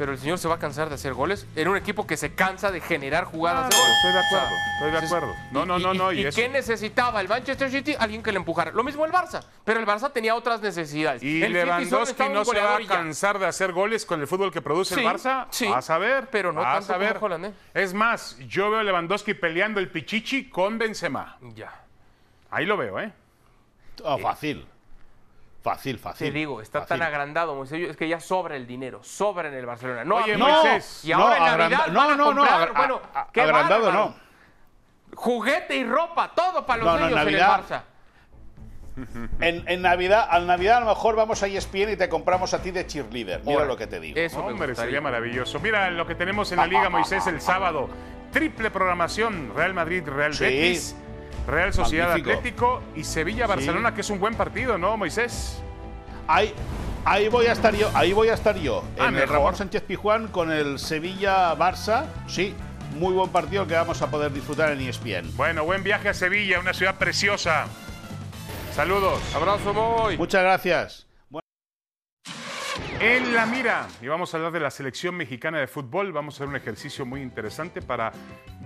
Pero 0.00 0.12
el 0.12 0.18
señor 0.18 0.38
se 0.38 0.48
va 0.48 0.54
a 0.54 0.58
cansar 0.58 0.88
de 0.88 0.94
hacer 0.94 1.12
goles 1.12 1.46
en 1.56 1.68
un 1.68 1.76
equipo 1.76 2.06
que 2.06 2.16
se 2.16 2.34
cansa 2.34 2.70
de 2.70 2.80
generar 2.80 3.24
jugadas 3.24 3.68
de 3.68 3.76
Claro, 3.76 3.84
gol. 3.84 3.92
estoy 3.96 4.12
de 4.12 4.18
O 4.18 4.22
sea, 4.22 4.38
acuerdo, 4.40 4.56
estoy 4.72 4.90
de 4.92 4.98
acuerdo. 5.06 5.34
No, 5.52 5.66
no, 5.66 5.78
no, 5.78 5.92
no, 5.92 6.10
y 6.10 6.20
¿Y, 6.22 6.26
eso- 6.26 6.36
qué 6.40 6.48
necesitaba 6.48 7.20
el 7.20 7.28
Manchester 7.28 7.70
City? 7.70 7.94
Alguien 7.98 8.22
que 8.22 8.32
le 8.32 8.38
empujara. 8.38 8.70
Lo 8.70 8.82
mismo 8.82 9.04
el 9.04 9.12
Barça, 9.12 9.44
pero 9.62 9.78
el 9.78 9.84
Barça 9.84 10.10
tenía 10.10 10.34
otras 10.34 10.62
necesidades. 10.62 11.22
Y 11.22 11.42
el 11.42 11.52
Lewandowski 11.52 12.30
no 12.30 12.46
se 12.46 12.58
va 12.58 12.76
a 12.76 12.86
cansar 12.86 13.38
de 13.38 13.44
hacer 13.44 13.72
goles 13.72 14.06
con 14.06 14.22
el 14.22 14.26
fútbol 14.26 14.50
que 14.50 14.62
produce 14.62 14.94
Sí, 14.94 15.02
el 15.02 15.06
Barça. 15.06 15.48
sí, 15.50 15.68
Vas 15.68 15.90
a 15.90 15.98
ver. 15.98 16.28
pero 16.30 16.50
no 16.50 16.62
a 16.62 16.80
como 16.80 16.94
Haaland, 16.94 17.44
¿eh? 17.44 17.52
Es 17.74 17.92
más, 17.92 18.38
yo 18.48 18.70
veo 18.70 18.80
a 18.80 18.82
Lewandowski 18.82 19.34
peleando 19.34 19.80
el 19.80 19.90
pichichi 19.90 20.48
con 20.48 20.78
Benzema. 20.78 21.36
Ya. 21.54 21.78
Ahí 22.50 22.64
lo 22.64 22.78
veo, 22.78 22.98
¿eh? 23.00 23.12
Oh, 24.02 24.16
fácil. 24.16 24.66
Fácil, 25.62 25.98
fácil. 25.98 26.28
Te 26.28 26.32
digo, 26.32 26.60
está 26.62 26.80
Fácil. 26.80 26.98
tan 26.98 27.06
agrandado, 27.06 27.54
Moisés, 27.54 27.90
es 27.90 27.96
que 27.96 28.08
ya 28.08 28.18
sobra 28.18 28.56
el 28.56 28.66
dinero, 28.66 29.02
sobra 29.02 29.48
en 29.48 29.54
el 29.54 29.66
Barcelona. 29.66 30.04
No, 30.04 30.16
Oye, 30.16 30.36
No, 30.36 30.48
Moisés. 30.48 31.04
Y 31.04 31.12
ahora 31.12 31.36
en 31.36 31.42
agranda- 31.42 31.58
Navidad 31.58 31.86
no, 31.92 32.00
van 32.00 32.10
a 32.10 32.16
no, 32.16 32.24
no, 32.32 32.40
comprar, 32.40 32.62
agra- 32.62 32.72
bueno, 32.78 33.00
a- 33.12 33.20
a- 33.20 33.28
qué 33.30 33.40
agrandado 33.42 33.84
bárbaro. 33.86 34.04
no. 34.08 34.30
Juguete 35.16 35.76
y 35.76 35.84
ropa, 35.84 36.30
todo 36.34 36.64
para 36.64 36.82
los 36.82 36.86
No, 36.86 36.92
no, 36.92 36.98
en 36.98 37.10
niños 37.10 37.18
en, 37.18 37.24
Navidad- 37.32 37.58
el 37.58 37.64
Barça. 37.76 37.82
En, 39.40 39.64
en 39.68 39.82
Navidad, 39.82 40.26
al 40.30 40.46
Navidad 40.46 40.78
a 40.78 40.80
lo 40.80 40.86
mejor 40.86 41.16
vamos 41.16 41.42
a 41.42 41.46
ESPN 41.46 41.92
y 41.92 41.96
te 41.96 42.08
compramos 42.08 42.52
a 42.54 42.60
ti 42.62 42.70
de 42.70 42.86
cheerleader. 42.86 43.42
Mira 43.44 43.64
lo 43.64 43.76
que 43.76 43.86
te 43.86 43.98
digo. 44.00 44.18
Eso 44.18 44.42
me 44.44 44.52
Hombre, 44.52 44.74
sería 44.74 45.00
maravilloso. 45.00 45.58
Mira 45.60 45.90
lo 45.90 46.06
que 46.06 46.14
tenemos 46.14 46.50
en 46.52 46.58
la 46.58 46.66
Liga 46.66 46.88
Moisés 46.90 47.26
el 47.26 47.40
sábado. 47.40 47.88
Triple 48.32 48.70
programación. 48.70 49.52
Real 49.54 49.74
Madrid, 49.74 50.06
Real 50.06 50.34
Sí. 50.34 50.44
Betis, 50.44 50.96
Real 51.46 51.72
Sociedad 51.72 52.08
Magnífico. 52.08 52.30
Atlético 52.38 52.82
y 52.96 53.04
Sevilla-Barcelona, 53.04 53.94
que 53.94 54.00
es 54.02 54.10
un 54.10 54.20
buen 54.20 54.34
partido, 54.34 54.78
¿no, 54.78 54.96
Moisés? 54.96 55.60
Ahí, 56.28 56.54
ahí 57.04 57.28
voy 57.28 57.46
a 57.46 57.52
estar 57.52 57.74
yo, 57.74 57.90
ahí 57.94 58.12
voy 58.12 58.28
a 58.28 58.34
estar 58.34 58.56
yo. 58.56 58.84
Ah, 58.98 59.08
en 59.08 59.16
el. 59.16 59.28
Ramón 59.28 59.56
Sánchez 59.56 59.82
Pizjuán 59.82 60.28
con 60.28 60.52
el 60.52 60.78
Sevilla-Barça. 60.78 62.06
Sí, 62.26 62.54
muy 62.98 63.12
buen 63.14 63.30
partido 63.30 63.66
que 63.66 63.74
vamos 63.74 64.00
a 64.02 64.10
poder 64.10 64.32
disfrutar 64.32 64.72
en 64.72 64.80
ESPN. 64.80 65.36
Bueno, 65.36 65.64
buen 65.64 65.82
viaje 65.82 66.08
a 66.08 66.14
Sevilla, 66.14 66.60
una 66.60 66.72
ciudad 66.72 66.96
preciosa. 66.96 67.66
Saludos. 68.74 69.20
Abrazo, 69.34 69.74
Moy. 69.74 70.16
Muchas 70.16 70.42
gracias. 70.42 71.09
En 73.00 73.34
la 73.34 73.46
mira, 73.46 73.88
y 74.02 74.08
vamos 74.08 74.34
a 74.34 74.36
hablar 74.36 74.52
de 74.52 74.60
la 74.60 74.70
selección 74.70 75.14
mexicana 75.14 75.58
de 75.58 75.66
fútbol. 75.66 76.12
Vamos 76.12 76.34
a 76.34 76.36
hacer 76.36 76.48
un 76.48 76.56
ejercicio 76.56 77.06
muy 77.06 77.22
interesante 77.22 77.80
para 77.80 78.12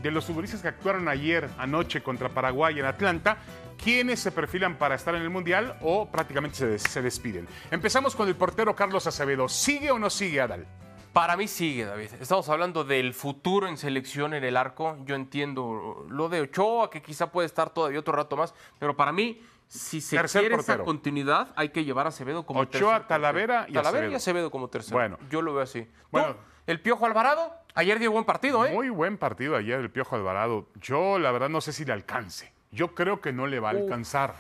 de 0.02 0.10
los 0.10 0.24
futbolistas 0.24 0.60
que 0.60 0.66
actuaron 0.66 1.06
ayer, 1.06 1.48
anoche 1.56 2.02
contra 2.02 2.28
Paraguay 2.28 2.80
en 2.80 2.84
Atlanta. 2.84 3.36
¿Quiénes 3.80 4.18
se 4.18 4.32
perfilan 4.32 4.76
para 4.76 4.96
estar 4.96 5.14
en 5.14 5.22
el 5.22 5.30
Mundial 5.30 5.78
o 5.82 6.10
prácticamente 6.10 6.56
se, 6.56 6.78
se 6.80 7.00
despiden? 7.00 7.46
Empezamos 7.70 8.16
con 8.16 8.26
el 8.26 8.34
portero 8.34 8.74
Carlos 8.74 9.06
Acevedo. 9.06 9.48
¿Sigue 9.48 9.92
o 9.92 10.00
no 10.00 10.10
sigue 10.10 10.40
Adal? 10.40 10.66
Para 11.12 11.36
mí 11.36 11.46
sigue, 11.46 11.84
David. 11.84 12.08
Estamos 12.20 12.48
hablando 12.48 12.82
del 12.82 13.14
futuro 13.14 13.68
en 13.68 13.78
selección 13.78 14.34
en 14.34 14.42
el 14.42 14.56
arco. 14.56 14.96
Yo 15.04 15.14
entiendo 15.14 16.06
lo 16.08 16.28
de 16.28 16.40
Ochoa, 16.40 16.90
que 16.90 17.02
quizá 17.02 17.30
puede 17.30 17.46
estar 17.46 17.70
todavía 17.70 18.00
otro 18.00 18.14
rato 18.14 18.36
más, 18.36 18.52
pero 18.80 18.96
para 18.96 19.12
mí, 19.12 19.40
si 19.74 20.00
se 20.00 20.16
Tercer 20.16 20.42
quiere 20.42 20.56
portero. 20.56 20.76
esa 20.78 20.84
continuidad, 20.84 21.52
hay 21.56 21.70
que 21.70 21.84
llevar 21.84 22.06
a 22.06 22.10
Acevedo 22.10 22.46
como 22.46 22.60
Ochoa, 22.60 22.70
tercer 22.70 22.88
portero. 22.88 23.06
Talavera 23.08 23.66
y 23.68 23.72
Talavera 23.72 23.88
Acevedo. 23.88 24.12
y 24.12 24.14
Acevedo 24.14 24.50
como 24.50 24.68
tercero. 24.68 24.96
Bueno. 24.96 25.18
Yo 25.30 25.42
lo 25.42 25.52
veo 25.54 25.62
así. 25.62 25.86
Bueno. 26.10 26.36
El 26.66 26.80
Piojo 26.80 27.04
Alvarado, 27.04 27.52
ayer 27.74 27.98
dio 27.98 28.10
buen 28.10 28.24
partido, 28.24 28.64
¿eh? 28.64 28.72
Muy 28.72 28.88
buen 28.88 29.18
partido 29.18 29.56
ayer 29.56 29.80
el 29.80 29.90
Piojo 29.90 30.16
Alvarado. 30.16 30.68
Yo 30.80 31.18
la 31.18 31.30
verdad 31.32 31.48
no 31.50 31.60
sé 31.60 31.72
si 31.72 31.84
le 31.84 31.92
alcance. 31.92 32.52
Yo 32.70 32.94
creo 32.94 33.20
que 33.20 33.32
no 33.32 33.46
le 33.46 33.60
va 33.60 33.68
a 33.68 33.72
alcanzar. 33.72 34.34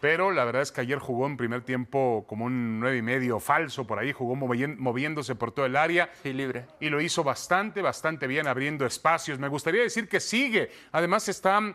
Pero 0.00 0.30
la 0.30 0.44
verdad 0.44 0.62
es 0.62 0.70
que 0.70 0.80
ayer 0.80 0.98
jugó 1.00 1.26
en 1.26 1.36
primer 1.36 1.62
tiempo 1.62 2.24
como 2.28 2.44
un 2.44 2.78
nueve 2.78 2.98
y 2.98 3.02
medio 3.02 3.40
falso 3.40 3.84
por 3.84 3.98
ahí, 3.98 4.12
jugó 4.12 4.36
moviéndose 4.36 5.34
por 5.34 5.50
todo 5.50 5.66
el 5.66 5.74
área. 5.74 6.08
Sí, 6.22 6.32
libre. 6.32 6.66
y 6.78 6.88
lo 6.88 7.00
hizo 7.00 7.24
bastante, 7.24 7.82
bastante 7.82 8.28
bien 8.28 8.46
abriendo 8.46 8.86
espacios. 8.86 9.40
Me 9.40 9.48
gustaría 9.48 9.82
decir 9.82 10.08
que 10.08 10.20
sigue. 10.20 10.70
Además 10.92 11.28
está 11.28 11.74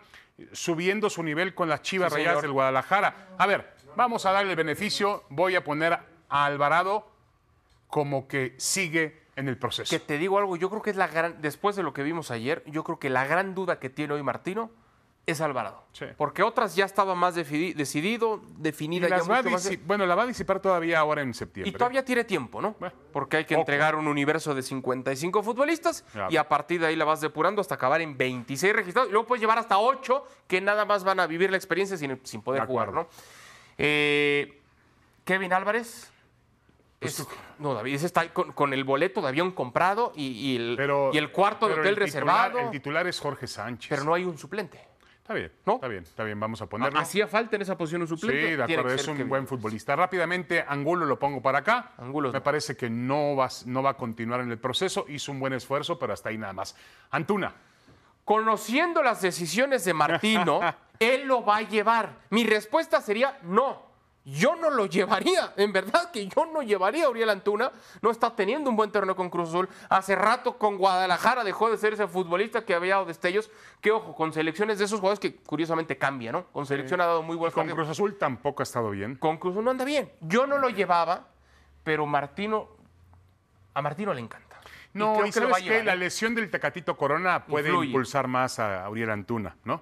subiendo 0.51 1.09
su 1.09 1.23
nivel 1.23 1.53
con 1.53 1.69
las 1.69 1.81
Chivas 1.81 2.11
Sí, 2.11 2.19
Rayadas 2.19 2.41
del 2.41 2.51
Guadalajara. 2.51 3.29
A 3.37 3.47
ver, 3.47 3.73
vamos 3.95 4.25
a 4.25 4.31
darle 4.31 4.51
el 4.51 4.57
beneficio. 4.57 5.23
Voy 5.29 5.55
a 5.55 5.63
poner 5.63 5.93
a 5.93 6.45
Alvarado 6.45 7.11
como 7.87 8.27
que 8.27 8.55
sigue 8.57 9.23
en 9.35 9.47
el 9.47 9.57
proceso. 9.57 9.89
Que 9.89 9.99
te 9.99 10.17
digo 10.17 10.37
algo, 10.37 10.55
yo 10.55 10.69
creo 10.69 10.81
que 10.81 10.89
es 10.89 10.95
la 10.95 11.07
gran, 11.07 11.41
después 11.41 11.75
de 11.75 11.83
lo 11.83 11.93
que 11.93 12.03
vimos 12.03 12.31
ayer, 12.31 12.63
yo 12.67 12.83
creo 12.83 12.99
que 12.99 13.09
la 13.09 13.25
gran 13.25 13.55
duda 13.55 13.79
que 13.79 13.89
tiene 13.89 14.13
hoy 14.13 14.23
Martino 14.23 14.71
es 15.25 15.39
Alvarado. 15.39 15.83
Sí. 15.93 16.05
Porque 16.17 16.43
otras 16.43 16.75
ya 16.75 16.83
estaba 16.85 17.15
más 17.15 17.35
decidido, 17.35 18.41
Y 18.57 18.61
definida 18.61 19.07
ya 19.07 19.17
las 19.17 19.29
va 19.29 19.41
bueno, 19.85 20.05
la 20.05 20.15
va 20.15 20.23
a 20.23 20.25
disipar 20.25 20.59
todavía 20.59 20.99
ahora 20.99 21.21
en 21.21 21.33
septiembre. 21.33 21.69
Y 21.69 21.71
todavía 21.73 22.03
tiene 22.03 22.23
tiempo, 22.25 22.61
¿no? 22.61 22.75
Porque 23.13 23.37
hay 23.37 23.45
que 23.45 23.55
entregar 23.55 23.95
un 23.95 24.07
universo 24.07 24.53
de 24.53 24.61
55 24.61 25.41
futbolistas 25.43 26.01
Claro. 26.11 26.29
y 26.31 26.35
a 26.37 26.49
partir 26.49 26.81
de 26.81 26.87
ahí 26.87 26.95
la 26.97 27.05
vas 27.05 27.21
depurando 27.21 27.61
hasta 27.61 27.75
acabar 27.75 28.01
en 28.01 28.17
26 28.17 28.73
registrados. 28.75 29.09
Y 29.09 29.13
luego 29.13 29.25
puedes 29.27 29.39
llevar 29.41 29.59
hasta 29.59 29.77
8 29.79 30.25
que 30.47 30.59
nada 30.59 30.83
más 30.83 31.03
van 31.05 31.19
a 31.21 31.27
vivir 31.27 31.49
la 31.51 31.57
experiencia 31.57 31.95
sin, 31.95 32.19
sin 32.25 32.41
poder 32.41 32.61
De 32.61 32.67
jugar. 32.67 32.91
¿no? 32.91 33.07
Eh, 33.77 34.59
Kevin 35.23 35.53
Álvarez. 35.53 36.09
Pues 36.99 37.19
es- 37.19 37.27
no, 37.59 37.73
David, 37.73 37.95
ese 37.95 38.05
está 38.05 38.31
con, 38.33 38.51
con 38.53 38.73
el 38.73 38.83
boleto 38.85 39.21
de 39.21 39.27
avión 39.27 39.51
comprado 39.51 40.13
y, 40.15 40.27
y 40.27 40.55
el, 40.55 40.75
Pero- 40.77 41.11
y 41.13 41.17
el 41.17 41.31
cuarto 41.31 41.67
de 41.67 41.73
hotel 41.73 41.87
el 41.87 41.93
titular- 41.95 42.05
reservado. 42.05 42.59
el 42.59 42.71
titular 42.71 43.07
es 43.07 43.19
Jorge 43.19 43.45
Sánchez. 43.47 43.89
pero 43.89 44.03
no 44.05 44.13
hay 44.13 44.23
un 44.23 44.37
suplente. 44.37 44.79
Está 45.23 45.35
bien, 45.35 45.53
¿No? 45.65 45.75
está 45.75 45.87
bien, 45.87 46.03
está 46.03 46.23
bien. 46.25 46.37
Vamos 46.37 46.61
a 46.61 46.65
ponerlo. 46.65 46.99
Hacía 46.99 47.27
falta 47.27 47.55
en 47.55 47.61
esa 47.61 47.77
posición 47.77 48.01
un 48.01 48.09
Sí, 48.09 48.15
suplente. 48.17 48.57
de 48.57 48.65
tiene 48.65 48.81
acuerdo, 48.81 48.93
es 48.93 49.07
un 49.07 49.29
buen 49.29 49.47
futbolista. 49.47 49.95
Rápidamente, 49.95 50.65
Angulo 50.67 51.05
lo 51.05 51.17
pongo 51.17 51.41
para 51.41 51.59
acá. 51.59 51.93
Angulo 51.97 52.27
Me 52.33 52.39
no. 52.39 52.43
parece 52.43 52.75
que 52.75 52.89
no 52.89 53.33
va, 53.37 53.47
no 53.65 53.81
va 53.81 53.91
a 53.91 53.93
continuar 53.93 54.41
en 54.41 54.51
el 54.51 54.57
proceso. 54.57 55.05
Hizo 55.07 55.31
un 55.31 55.39
buen 55.39 55.53
esfuerzo, 55.53 55.97
pero 55.97 56.11
hasta 56.11 56.27
ahí 56.27 56.37
nada 56.37 56.51
más. 56.51 56.75
Antuna. 57.11 57.53
Conociendo 58.25 59.01
las 59.01 59.21
decisiones 59.21 59.85
de 59.85 59.93
Martino, 59.93 60.59
él 60.99 61.25
lo 61.25 61.45
va 61.45 61.57
a 61.57 61.61
llevar. 61.61 62.09
Mi 62.29 62.43
respuesta 62.45 62.99
sería 62.99 63.37
no. 63.43 63.92
Yo 64.25 64.55
no 64.55 64.69
lo 64.69 64.85
llevaría. 64.85 65.53
En 65.57 65.73
verdad 65.73 66.09
que 66.11 66.27
yo 66.27 66.45
no 66.45 66.61
llevaría 66.61 67.05
a 67.05 67.09
Uriel 67.09 67.29
Antuna. 67.29 67.71
No 68.01 68.09
está 68.09 68.33
teniendo 68.35 68.69
un 68.69 68.75
buen 68.77 68.89
terreno 68.91 69.15
con 69.15 69.29
Cruz 69.29 69.49
Azul. 69.49 69.67
Hace 69.89 70.15
rato 70.15 70.57
con 70.57 70.77
Guadalajara 70.77 71.43
dejó 71.43 71.69
de 71.69 71.77
ser 71.77 71.93
ese 71.93 72.07
futbolista 72.07 72.63
que 72.63 72.73
había 72.73 72.93
dado 72.95 73.05
destellos. 73.05 73.51
Que 73.81 73.91
ojo, 73.91 74.15
con 74.15 74.31
selecciones 74.31 74.79
de 74.79 74.85
esos 74.85 74.99
jugadores 75.01 75.19
que 75.19 75.35
curiosamente 75.35 75.97
cambia, 75.97 76.31
¿no? 76.31 76.45
Con 76.47 76.65
selección 76.65 77.01
ha 77.01 77.05
dado 77.05 77.21
muy 77.21 77.35
buenos 77.35 77.53
Con. 77.53 77.67
Cruz 77.67 77.89
Azul 77.89 78.17
tampoco 78.17 78.61
ha 78.61 78.65
estado 78.65 78.91
bien. 78.91 79.15
Con 79.15 79.37
Cruz 79.37 79.53
Azul 79.55 79.65
no 79.65 79.71
anda 79.71 79.83
bien. 79.83 80.11
Yo 80.21 80.47
no 80.47 80.57
lo 80.57 80.69
llevaba, 80.69 81.27
pero 81.83 82.05
Martino. 82.05 82.69
A 83.73 83.81
Martino 83.81 84.13
le 84.13 84.21
encanta. 84.21 84.57
No, 84.93 85.15
creo 85.15 85.25
y 85.25 85.31
que 85.31 85.39
va 85.39 85.45
a 85.47 85.49
sabes 85.53 85.63
que 85.63 85.83
la 85.83 85.93
¿eh? 85.93 85.97
lesión 85.97 86.35
del 86.35 86.49
Tecatito 86.51 86.95
Corona 86.95 87.45
puede 87.45 87.69
Influye. 87.69 87.87
impulsar 87.87 88.27
más 88.27 88.59
a 88.59 88.87
Uriel 88.89 89.09
Antuna, 89.09 89.57
¿no? 89.65 89.81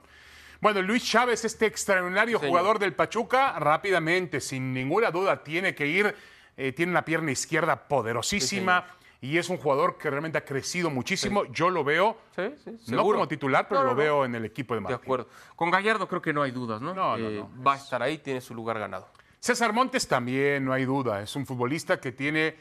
Bueno, 0.61 0.81
Luis 0.83 1.03
Chávez, 1.03 1.43
este 1.43 1.65
extraordinario 1.65 2.37
Señor. 2.37 2.49
jugador 2.51 2.79
del 2.79 2.93
Pachuca, 2.93 3.57
rápidamente, 3.59 4.39
sin 4.39 4.73
ninguna 4.73 5.09
duda, 5.11 5.43
tiene 5.43 5.73
que 5.75 5.87
ir. 5.87 6.15
eh, 6.57 6.71
tiene 6.73 6.91
una 6.91 7.03
pierna 7.03 7.31
izquierda 7.31 7.87
poderosísima 7.87 8.85
y 9.21 9.37
es 9.37 9.49
un 9.49 9.57
jugador 9.57 9.97
que 9.97 10.09
realmente 10.09 10.37
ha 10.37 10.45
crecido 10.45 10.89
muchísimo. 10.91 11.45
Yo 11.45 11.69
lo 11.71 11.83
veo, 11.83 12.17
Sí, 12.35 12.43
sí, 12.63 12.91
no 12.93 13.03
como 13.03 13.27
titular, 13.27 13.67
pero 13.67 13.81
No, 13.81 13.87
no, 13.87 13.91
lo 13.93 13.95
veo 13.97 14.25
en 14.25 14.35
el 14.35 14.45
equipo 14.45 14.73
de 14.75 14.79
De 14.79 14.83
Martín. 14.83 14.99
acuerdo. 15.01 15.27
Con 15.55 15.71
Gallardo 15.71 16.07
creo 16.07 16.21
que 16.21 16.33
no 16.33 16.43
hay 16.43 16.51
dudas, 16.51 16.79
¿no? 16.81 16.93
No, 16.93 17.17
no, 17.17 17.29
Eh, 17.29 17.37
no. 17.37 17.63
Va 17.63 17.73
a 17.73 17.77
estar 17.77 18.03
ahí, 18.03 18.17
tiene 18.19 18.41
su 18.41 18.53
lugar 18.53 18.77
ganado. 18.77 19.07
César 19.39 19.73
Montes 19.73 20.07
también, 20.07 20.63
no 20.65 20.73
hay 20.73 20.85
duda. 20.85 21.21
Es 21.23 21.35
un 21.35 21.45
futbolista 21.47 21.99
que 21.99 22.11
tiene 22.11 22.55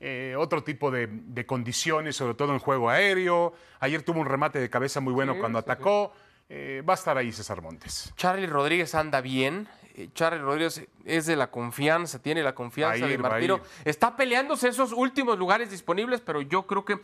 eh, 0.00 0.34
otro 0.36 0.62
tipo 0.62 0.90
de, 0.90 1.06
de 1.08 1.46
condiciones, 1.46 2.16
sobre 2.16 2.34
todo 2.34 2.52
en 2.52 2.58
juego 2.58 2.90
aéreo. 2.90 3.54
Ayer 3.78 4.02
tuvo 4.02 4.20
un 4.20 4.26
remate 4.26 4.58
de 4.58 4.68
cabeza 4.68 5.00
muy 5.00 5.14
bueno 5.14 5.38
cuando 5.38 5.58
atacó. 5.58 6.12
Eh, 6.52 6.82
va 6.86 6.94
a 6.94 6.96
estar 6.96 7.16
ahí 7.16 7.30
César 7.30 7.62
Montes. 7.62 8.12
Charlie 8.16 8.48
Rodríguez 8.48 8.96
anda 8.96 9.20
bien. 9.20 9.68
Eh, 9.94 10.08
Charlie 10.14 10.40
Rodríguez 10.40 10.84
es 11.04 11.26
de 11.26 11.36
la 11.36 11.48
confianza, 11.48 12.20
tiene 12.20 12.42
la 12.42 12.56
confianza 12.56 13.06
ir, 13.08 13.22
de 13.22 13.44
ir. 13.44 13.54
Está 13.84 14.16
peleándose 14.16 14.66
esos 14.66 14.92
últimos 14.92 15.38
lugares 15.38 15.70
disponibles, 15.70 16.20
pero 16.20 16.42
yo 16.42 16.66
creo 16.66 16.84
que 16.84 16.98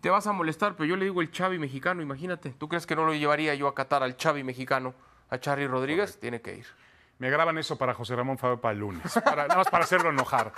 te 0.00 0.10
vas 0.10 0.26
a 0.26 0.32
molestar, 0.32 0.74
pero 0.74 0.84
yo 0.86 0.96
le 0.96 1.04
digo 1.04 1.20
el 1.22 1.30
Chavi 1.30 1.60
mexicano, 1.60 2.02
imagínate. 2.02 2.50
¿Tú 2.50 2.68
crees 2.68 2.84
que 2.84 2.96
no 2.96 3.06
lo 3.06 3.14
llevaría 3.14 3.54
yo 3.54 3.68
a 3.68 3.74
Qatar 3.74 4.02
al 4.02 4.16
Chavi 4.16 4.42
mexicano? 4.42 4.94
A 5.30 5.38
Charlie 5.38 5.68
Rodríguez 5.68 6.18
tiene 6.18 6.40
que 6.40 6.56
ir. 6.56 6.66
Me 7.18 7.30
graban 7.30 7.56
eso 7.58 7.78
para 7.78 7.94
José 7.94 8.16
Ramón 8.16 8.36
Fabio 8.36 8.60
para 8.60 8.72
el 8.72 8.80
lunes, 8.80 9.12
para- 9.24 9.46
nada 9.46 9.56
más 9.58 9.68
para 9.68 9.84
hacerlo 9.84 10.10
enojar. 10.10 10.52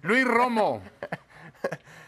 Luis 0.00 0.24
Romo. 0.24 0.82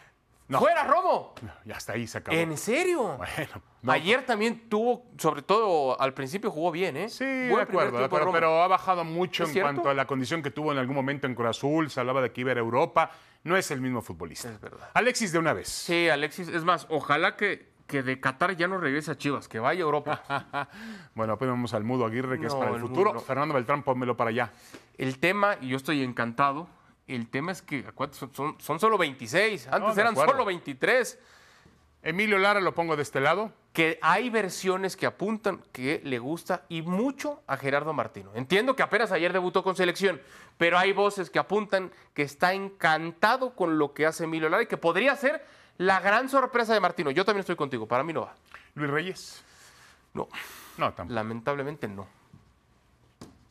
No. 0.51 0.59
¡Fuera, 0.59 0.83
Romo! 0.85 1.33
Ya 1.65 1.77
hasta 1.77 1.93
ahí 1.93 2.09
se 2.09 2.19
acabó. 2.19 2.37
¿En 2.37 2.59
serio? 2.59 3.17
Bueno, 3.17 3.63
no. 3.83 3.93
Ayer 3.93 4.27
también 4.27 4.69
tuvo, 4.69 5.07
sobre 5.17 5.43
todo 5.43 5.99
al 6.01 6.13
principio 6.13 6.51
jugó 6.51 6.73
bien, 6.73 6.97
¿eh? 6.97 7.09
Sí, 7.09 7.25
de 7.25 7.55
acuerdo, 7.61 7.99
de 7.99 8.05
acuerdo, 8.05 8.33
pero 8.33 8.61
ha 8.61 8.67
bajado 8.67 9.05
mucho 9.05 9.45
¿Es 9.45 9.51
en 9.51 9.53
cierto? 9.53 9.73
cuanto 9.75 9.91
a 9.91 9.95
la 9.95 10.07
condición 10.09 10.43
que 10.43 10.51
tuvo 10.51 10.73
en 10.73 10.79
algún 10.79 10.97
momento 10.97 11.29
en 11.29 11.37
Cruz 11.37 11.51
Azul. 11.51 11.89
Se 11.89 12.01
hablaba 12.01 12.21
de 12.21 12.33
que 12.33 12.41
iba 12.41 12.51
a 12.51 12.57
Europa. 12.57 13.13
No 13.45 13.57
es 13.57 13.71
el 13.71 13.81
mismo 13.81 14.03
futbolista. 14.03 14.51
Es 14.51 14.61
verdad. 14.61 14.91
Alexis 14.93 15.31
de 15.31 15.39
una 15.39 15.53
vez. 15.53 15.69
Sí, 15.69 16.09
Alexis, 16.09 16.49
es 16.49 16.65
más, 16.65 16.87
ojalá 16.91 17.37
que, 17.37 17.71
que 17.87 18.03
de 18.03 18.19
Qatar 18.21 18.57
ya 18.57 18.67
no 18.67 18.79
regrese 18.79 19.13
a 19.13 19.17
Chivas, 19.17 19.47
que 19.47 19.61
vaya 19.61 19.83
a 19.83 19.85
Europa. 19.85 20.23
Bueno, 21.15 21.35
apenas 21.35 21.53
vamos 21.53 21.75
al 21.75 21.85
Mudo 21.85 22.07
Aguirre, 22.07 22.41
que 22.41 22.47
es 22.47 22.53
No, 22.53 22.59
para 22.59 22.71
el 22.73 22.77
el 22.79 22.83
futuro. 22.83 23.11
Mudo 23.11 23.21
no. 23.21 23.21
Fernando 23.21 23.55
Beltrán, 23.55 23.83
pónmelo 23.85 24.17
para 24.17 24.31
allá. 24.31 24.53
El 24.99 25.19
tema, 25.21 25.57
y 25.61 25.69
yo 25.69 25.77
estoy 25.77 26.03
encantado, 26.03 26.67
el 27.15 27.29
tema 27.29 27.53
es 27.53 27.63
que 27.63 27.85
son, 28.13 28.35
son, 28.35 28.57
son 28.61 28.81
solo 28.81 28.97
26, 28.99 29.67
antes 29.69 29.95
No, 29.97 30.01
eran 30.01 30.15
solo 30.15 30.45
23, 30.45 31.19
Emilio 32.03 32.39
Lara 32.39 32.61
lo 32.61 32.75
pongo 32.75 32.97
de 32.97 33.03
este 33.03 33.21
lado. 33.21 33.53
que 33.73 33.99
hay 34.03 34.31
versiones 34.31 34.97
que 34.97 35.07
apuntan 35.07 35.63
que 35.73 36.01
le 36.05 36.19
gusta 36.19 36.65
y 36.69 36.83
mucho 36.83 37.43
a 37.47 37.57
Gerardo 37.57 37.93
Martino. 37.93 38.31
Entiendo 38.35 38.75
que 38.75 38.83
apenas 38.83 39.13
ayer 39.13 39.33
debutó 39.33 39.63
con 39.63 39.77
selección, 39.77 40.21
pero 40.59 40.77
hay 40.79 40.93
voces 40.93 41.31
que 41.31 41.39
apuntan 41.39 41.93
que 42.15 42.23
está 42.23 42.53
encantado 42.53 43.55
con 43.55 43.79
lo 43.79 43.93
que 43.95 44.07
hace 44.07 44.25
Emilio 44.25 44.49
Lara 44.49 44.63
y 44.65 44.67
que 44.67 44.77
podría 44.77 45.15
ser 45.15 45.45
la 45.79 46.01
gran 46.01 46.29
sorpresa 46.29 46.75
de 46.75 46.81
Martino. 46.81 47.11
Yo 47.11 47.25
también 47.25 47.41
estoy 47.41 47.57
contigo, 47.57 47.87
para 47.87 48.03
mí 48.03 48.13
no 48.13 48.23
va. 48.23 48.35
Luis 48.75 48.91
Reyes. 48.91 49.45
No, 50.15 50.29
No, 50.79 50.93
tampoco. 50.93 51.15
lamentablemente 51.15 51.87
no. 51.87 52.07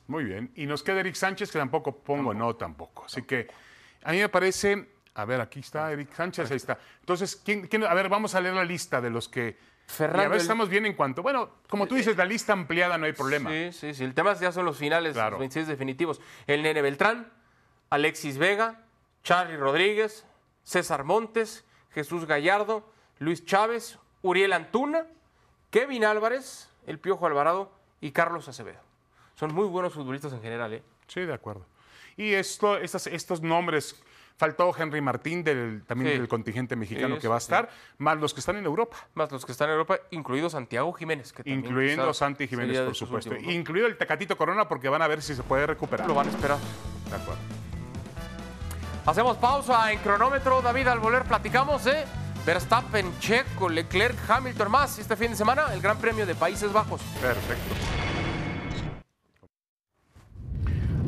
Muy 0.09 0.23
bien. 0.25 0.51
Y 0.55 0.65
nos 0.65 0.83
queda 0.83 0.99
Eric 0.99 1.15
Sánchez, 1.15 1.51
que 1.51 1.59
tampoco 1.59 1.95
pongo, 1.99 2.33
no, 2.33 2.55
tampoco. 2.55 3.05
Así 3.05 3.21
que 3.23 3.47
a 4.03 4.11
mí 4.11 4.17
me 4.19 4.27
parece. 4.27 4.89
A 5.13 5.25
ver, 5.25 5.39
aquí 5.39 5.59
está 5.59 5.91
Eric 5.91 6.13
Sánchez, 6.13 6.49
ahí 6.51 6.57
está. 6.57 6.77
Entonces, 7.01 7.35
¿quién, 7.35 7.67
quién- 7.67 7.83
a 7.83 7.93
ver, 7.93 8.09
vamos 8.09 8.35
a 8.35 8.41
leer 8.41 8.55
la 8.55 8.63
lista 8.65 8.99
de 9.01 9.09
los 9.09 9.29
que. 9.29 9.57
Fernando, 9.85 10.23
y 10.23 10.25
a 10.25 10.29
ver, 10.29 10.41
estamos 10.41 10.69
bien 10.69 10.85
en 10.85 10.93
cuanto. 10.93 11.21
Bueno, 11.23 11.49
como 11.67 11.87
tú 11.87 11.95
dices, 11.95 12.15
la 12.17 12.25
lista 12.25 12.53
ampliada 12.53 12.97
no 12.97 13.05
hay 13.05 13.13
problema. 13.13 13.49
Sí, 13.49 13.71
sí, 13.71 13.93
sí. 13.93 14.03
El 14.03 14.13
tema 14.13 14.33
ya 14.35 14.51
son 14.51 14.65
los 14.65 14.77
finales, 14.77 15.13
Claro. 15.13 15.31
los 15.31 15.39
26 15.39 15.67
definitivos. 15.67 16.21
El 16.47 16.61
Nene 16.63 16.81
Beltrán, 16.81 17.31
Alexis 17.89 18.37
Vega, 18.37 18.81
Charlie 19.23 19.57
Rodríguez, 19.57 20.25
César 20.63 21.03
Montes, 21.03 21.65
Jesús 21.91 22.25
Gallardo, 22.25 22.87
Luis 23.17 23.45
Chávez, 23.45 23.97
Uriel 24.21 24.53
Antuna, 24.53 25.05
Kevin 25.71 26.05
Álvarez, 26.05 26.69
El 26.85 26.99
Piojo 26.99 27.25
Alvarado 27.25 27.71
y 27.99 28.11
Carlos 28.11 28.47
Acevedo. 28.47 28.79
Son 29.39 29.53
muy 29.53 29.67
buenos 29.67 29.93
futbolistas 29.93 30.33
en 30.33 30.41
general, 30.41 30.73
¿eh? 30.73 30.83
Sí, 31.07 31.21
de 31.21 31.33
acuerdo. 31.33 31.65
Y 32.17 32.33
esto, 32.33 32.77
estas- 32.77 33.07
estos 33.07 33.41
nombres 33.41 33.95
Faltó 34.37 34.73
Henry 34.77 35.01
Martín, 35.01 35.43
del, 35.43 35.83
también 35.85 36.13
Sí. 36.13 36.17
del 36.17 36.29
contingente 36.29 36.77
mexicano 36.77 37.15
Sí, 37.15 37.21
que 37.21 37.27
va 37.27 37.35
a 37.35 37.39
sí, 37.41 37.43
estar, 37.47 37.69
más 37.97 38.17
los 38.19 38.33
que 38.33 38.39
están 38.39 38.55
en 38.55 38.63
Europa. 38.65 38.95
Más 39.13 39.29
los 39.33 39.45
que 39.45 39.51
están 39.51 39.67
en 39.67 39.73
Europa, 39.73 39.97
incluido 40.11 40.49
Santiago 40.49 40.93
Jiménez. 40.93 41.33
Que 41.33 41.43
también 41.43 41.59
Incluyendo 41.59 42.13
Santi 42.13 42.47
Jiménez, 42.47 42.79
por 42.79 42.95
supuesto. 42.95 43.31
últimos, 43.31 43.53
¿no? 43.53 43.59
Incluido 43.59 43.87
el 43.87 43.97
Tecatito 43.97 44.37
Corona, 44.37 44.65
porque 44.69 44.87
van 44.87 45.01
a 45.01 45.09
ver 45.09 45.21
si 45.21 45.35
se 45.35 45.43
puede 45.43 45.67
recuperar. 45.67 46.07
Lo 46.07 46.13
van 46.13 46.27
a 46.27 46.29
esperar. 46.29 46.57
De 47.09 47.15
acuerdo. 47.17 47.41
Hacemos 49.05 49.35
pausa 49.37 49.91
en 49.91 49.99
cronómetro. 49.99 50.61
David, 50.61 50.87
al 50.87 50.99
volver 50.99 51.23
platicamos 51.23 51.83
de 51.83 52.05
Verstappen, 52.45 53.19
Checo, 53.19 53.67
Leclerc, 53.67 54.17
Hamilton 54.29 54.71
más. 54.71 54.99
Este 54.99 55.17
fin 55.17 55.31
de 55.31 55.35
semana, 55.35 55.73
el 55.73 55.81
Gran 55.81 55.97
Premio 55.97 56.25
de 56.25 56.35
Países 56.35 56.71
Bajos. 56.71 57.01
Perfecto. 57.21 57.75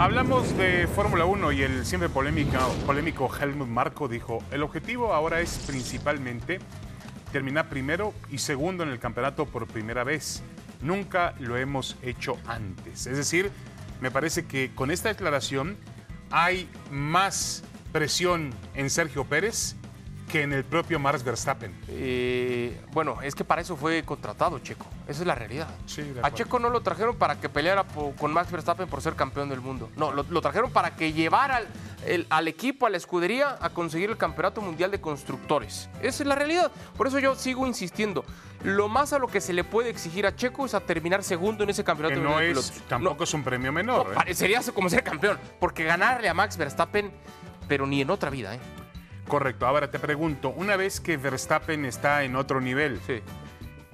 Hablamos 0.01 0.57
de 0.57 0.87
Fórmula 0.87 1.25
1 1.25 1.51
y 1.51 1.61
el 1.61 1.85
siempre 1.85 2.09
polémico 2.09 3.29
Helmut 3.39 3.67
Marko 3.67 4.07
dijo, 4.07 4.39
el 4.49 4.63
objetivo 4.63 5.13
ahora 5.13 5.41
es 5.41 5.59
principalmente 5.67 6.57
terminar 7.31 7.69
primero 7.69 8.11
y 8.31 8.39
segundo 8.39 8.81
en 8.81 8.89
el 8.89 8.97
campeonato 8.97 9.45
por 9.45 9.67
primera 9.67 10.03
vez. 10.03 10.41
Nunca 10.81 11.35
lo 11.37 11.55
hemos 11.55 11.97
hecho 12.01 12.39
antes. 12.47 13.05
Es 13.05 13.15
decir, 13.15 13.51
me 14.01 14.09
parece 14.09 14.47
que 14.47 14.71
con 14.73 14.89
esta 14.89 15.09
declaración 15.09 15.77
hay 16.31 16.67
más 16.89 17.63
presión 17.91 18.55
en 18.73 18.89
Sergio 18.89 19.25
Pérez 19.25 19.75
que 20.31 20.43
en 20.43 20.53
el 20.53 20.63
propio 20.63 20.97
Max 20.99 21.23
Verstappen. 21.23 21.75
Eh, 21.89 22.79
bueno, 22.93 23.21
es 23.21 23.35
que 23.35 23.43
para 23.43 23.61
eso 23.61 23.75
fue 23.75 24.03
contratado 24.03 24.59
Checo. 24.59 24.85
Esa 25.07 25.21
es 25.21 25.27
la 25.27 25.35
realidad. 25.35 25.67
Sí, 25.85 26.13
a. 26.23 26.31
Checo 26.33 26.57
no 26.59 26.69
lo 26.69 26.81
trajeron 26.81 27.15
para 27.17 27.39
que 27.39 27.49
peleara 27.49 27.83
con 28.17 28.31
Max 28.31 28.51
Verstappen 28.51 28.87
por 28.87 29.01
ser 29.01 29.15
campeón 29.15 29.49
del 29.49 29.59
mundo. 29.61 29.89
No, 29.97 30.11
lo, 30.11 30.23
lo 30.23 30.41
trajeron 30.41 30.71
para 30.71 30.95
que 30.95 31.11
llevara 31.13 31.57
al, 31.57 31.67
el- 32.05 32.27
al 32.29 32.47
equipo, 32.47 32.85
a 32.85 32.89
la 32.89 32.97
escudería, 32.97 33.57
a 33.59 33.69
conseguir 33.71 34.09
el 34.09 34.17
campeonato 34.17 34.61
mundial 34.61 34.89
de 34.91 35.01
constructores. 35.01 35.89
Esa 36.01 36.23
es 36.23 36.27
la 36.27 36.35
realidad. 36.35 36.71
Por 36.95 37.07
eso 37.07 37.19
yo 37.19 37.35
sigo 37.35 37.67
insistiendo. 37.67 38.23
Lo 38.63 38.87
más 38.89 39.11
a 39.11 39.19
lo 39.19 39.27
que 39.27 39.41
se 39.41 39.53
le 39.53 39.63
puede 39.63 39.89
exigir 39.89 40.25
a 40.27 40.35
Checo 40.35 40.65
es 40.65 40.73
a 40.75 40.79
terminar 40.81 41.23
segundo 41.23 41.63
en 41.63 41.71
ese 41.71 41.83
campeonato 41.83 42.15
Que 42.15 42.21
no 42.23 42.29
mundial 42.31 42.53
de 42.53 42.59
es, 42.59 42.69
pilotos. 42.71 42.87
tampoco 42.87 43.17
No, 43.17 43.23
es 43.23 43.33
un 43.33 43.43
premio 43.43 43.71
no, 43.71 43.75
menor. 43.75 44.07
¿eh? 44.11 44.15
parecería 44.15 44.61
como 44.73 44.87
ser 44.89 45.03
campeón. 45.03 45.37
Porque 45.59 45.83
ganarle 45.83 46.29
a 46.29 46.33
Max 46.33 46.55
Verstappen, 46.57 47.11
pero 47.67 47.85
ni 47.87 48.01
en 48.01 48.09
otra 48.11 48.29
vida, 48.29 48.55
¿eh? 48.55 48.59
Correcto. 49.31 49.65
Ahora 49.65 49.89
te 49.89 49.97
pregunto, 49.97 50.49
una 50.49 50.75
vez 50.75 50.99
que 50.99 51.15
Verstappen 51.15 51.85
está 51.85 52.23
en 52.25 52.35
otro 52.35 52.59
nivel, 52.59 52.99
Sí. 53.07 53.21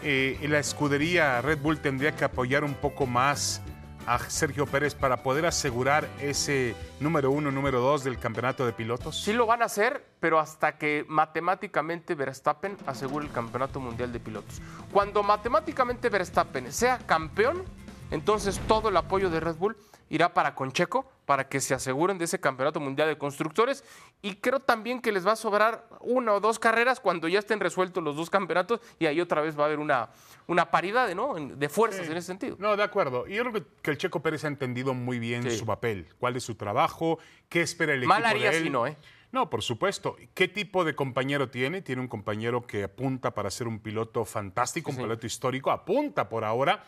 eh, 0.02 0.44
la 0.50 0.58
escudería 0.58 1.40
Red 1.44 1.60
Bull 1.60 1.78
tendría 1.78 2.16
que 2.16 2.26
apoyar 2.26 2.64
un 2.64 2.74
poco 2.74 3.06
más 3.06 3.62
a 4.08 4.18
Sergio 4.18 4.66
Pérez 4.66 4.96
para 4.96 5.18
poder 5.22 5.46
asegurar 5.46 6.08
ese 6.20 6.74
número 7.00 7.30
uno, 7.30 7.52
número 7.52 7.80
dos 7.82 8.04
del 8.04 8.18
campeonato 8.18 8.66
de 8.66 8.74
pilotos. 8.74 9.22
Sí 9.22 9.32
lo 9.32 9.46
van 9.46 9.62
a 9.62 9.66
hacer, 9.66 10.04
pero 10.20 10.40
hasta 10.40 10.80
que 10.80 11.06
matemáticamente 11.08 12.16
Verstappen 12.16 12.76
asegure 12.88 13.24
el 13.28 13.32
campeonato 13.32 13.80
mundial 13.80 14.12
de 14.12 14.20
pilotos. 14.20 14.60
Cuando 14.92 15.22
matemáticamente 15.22 16.10
Verstappen 16.10 16.72
sea 16.74 16.98
campeón, 16.98 17.64
entonces 18.10 18.60
todo 18.68 18.90
el 18.90 18.98
apoyo 18.98 19.30
de 19.30 19.40
Red 19.40 19.58
Bull 19.58 19.78
irá 20.10 20.34
para 20.34 20.56
Concheco, 20.56 21.10
para 21.26 21.50
que 21.50 21.60
se 21.60 21.74
aseguren 21.74 22.18
de 22.18 22.26
ese 22.26 22.40
campeonato 22.40 22.80
mundial 22.80 23.08
de 23.10 23.18
constructores. 23.18 23.84
Y 24.22 24.36
creo 24.36 24.60
también 24.60 25.02
que 25.02 25.12
les 25.12 25.28
va 25.28 25.34
a 25.34 25.36
sobrar 25.36 25.88
una 26.00 26.34
o 26.34 26.40
dos 26.40 26.60
carreras 26.60 27.00
cuando 27.00 27.28
ya 27.28 27.40
estén 27.40 27.60
resueltos 27.60 28.04
los 28.04 28.16
dos 28.16 28.30
campeonatos 28.30 28.80
y 29.00 29.06
ahí 29.06 29.20
otra 29.20 29.42
vez 29.42 29.58
va 29.58 29.64
a 29.64 29.66
haber 29.68 29.80
una, 29.80 30.10
una 30.48 30.72
paridad 30.72 31.14
¿no? 31.16 31.36
De 31.36 31.70
fuerzas 31.70 32.08
en 32.08 32.18
ese 32.18 32.28
sentido. 32.28 32.56
No, 32.60 32.76
de 32.78 32.84
acuerdo. 32.84 33.28
Y 33.28 33.36
yo 33.36 33.44
creo 33.44 33.66
que, 33.82 33.92
el 33.92 33.98
Checo 33.98 34.22
Pérez 34.22 34.46
ha 34.46 34.48
entendido 34.48 34.94
muy 34.94 35.20
bien 35.20 35.44
Sí. 35.44 35.58
su 35.58 35.66
papel, 35.66 36.08
cuál 36.18 36.36
es 36.36 36.44
su 36.44 36.56
trabajo, 36.56 37.20
qué 37.50 37.62
espera 37.62 37.94
el 37.94 38.06
Mal 38.06 38.22
equipo 38.22 38.30
haría 38.36 38.52
de 38.52 38.58
él. 38.58 38.64
si 38.64 38.70
no, 38.70 38.88
¿eh? 38.88 38.98
No, 39.32 39.50
por 39.50 39.62
supuesto. 39.62 40.16
¿Qué 40.34 40.48
tipo 40.48 40.86
de 40.86 40.96
compañero 40.96 41.50
tiene? 41.50 41.82
Tiene 41.82 42.02
un 42.02 42.08
compañero 42.08 42.66
que 42.66 42.86
apunta 42.86 43.34
para 43.34 43.52
ser 43.52 43.68
un 43.68 43.80
piloto 43.80 44.24
fantástico, 44.24 44.92
un 44.92 44.98
piloto 44.98 45.28
histórico, 45.28 45.70
apunta 45.70 46.30
por 46.30 46.46
ahora. 46.46 46.82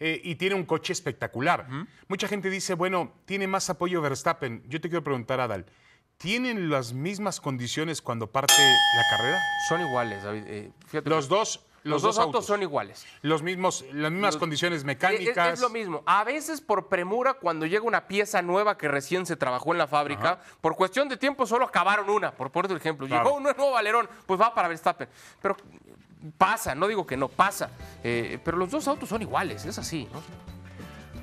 Eh, 0.00 0.20
y 0.24 0.34
tiene 0.36 0.54
un 0.54 0.64
coche 0.64 0.92
espectacular. 0.94 1.66
Mucha 2.08 2.26
gente 2.26 2.48
dice, 2.50 2.74
bueno, 2.74 3.12
tiene 3.26 3.46
más 3.46 3.68
apoyo 3.70 4.00
Verstappen. 4.00 4.62
Yo 4.66 4.80
te 4.80 4.88
quiero 4.88 5.04
preguntar, 5.04 5.40
Adal, 5.40 5.66
¿tienen 6.16 6.70
las 6.70 6.92
mismas 6.94 7.40
condiciones 7.40 8.00
cuando 8.02 8.26
parte 8.26 8.54
la 8.56 9.16
carrera? 9.16 9.38
Son 9.68 9.80
iguales, 9.80 10.24
David. 10.24 10.42
Eh, 10.46 10.72
Los 11.04 11.26
que- 11.26 11.28
dos, 11.34 11.66
los, 11.82 12.02
dos 12.02 12.18
autos, 12.18 12.44
son 12.46 12.62
iguales. 12.62 13.06
Los 13.22 13.42
mismos, 13.42 13.84
las 13.92 14.10
mismas 14.10 14.34
Los- 14.34 14.40
condiciones 14.40 14.78
Es, 14.78 14.84
mecánicas. 14.84 15.54
es 15.54 15.60
lo 15.60 15.68
mismo. 15.70 16.02
A 16.06 16.24
veces 16.24 16.60
por 16.62 16.88
premura, 16.88 17.34
cuando 17.34 17.64
llega 17.66 17.84
una 17.84 18.06
pieza 18.08 18.42
nueva 18.42 18.76
que 18.78 18.88
recién 18.88 19.24
se 19.26 19.36
trabajó 19.36 19.72
en 19.72 19.78
la 19.78 19.86
fábrica, 19.86 20.40
por 20.62 20.76
cuestión 20.76 21.08
de 21.08 21.16
tiempo 21.18 21.46
solo 21.46 21.66
acabaron 21.66 22.08
una, 22.10 22.32
por 22.32 22.50
poner 22.50 22.72
ejemplo. 22.72 23.06
Claro. 23.06 23.24
Llegó 23.24 23.36
un 23.36 23.42
nuevo 23.44 23.76
alerón, 23.76 24.08
pues 24.26 24.40
va 24.40 24.54
para 24.54 24.68
Verstappen. 24.68 25.08
Pero 25.40 25.56
pasa, 26.38 26.74
no 26.74 26.86
digo 26.88 27.06
que 27.06 27.16
no, 27.16 27.28
pasa. 27.28 27.70
Eh, 28.04 28.38
pero 28.44 28.56
los 28.56 28.70
dos 28.70 28.86
autos 28.88 29.08
son 29.08 29.22
iguales, 29.22 29.64
es 29.64 29.78
así, 29.78 30.08
¿no? 30.12 30.20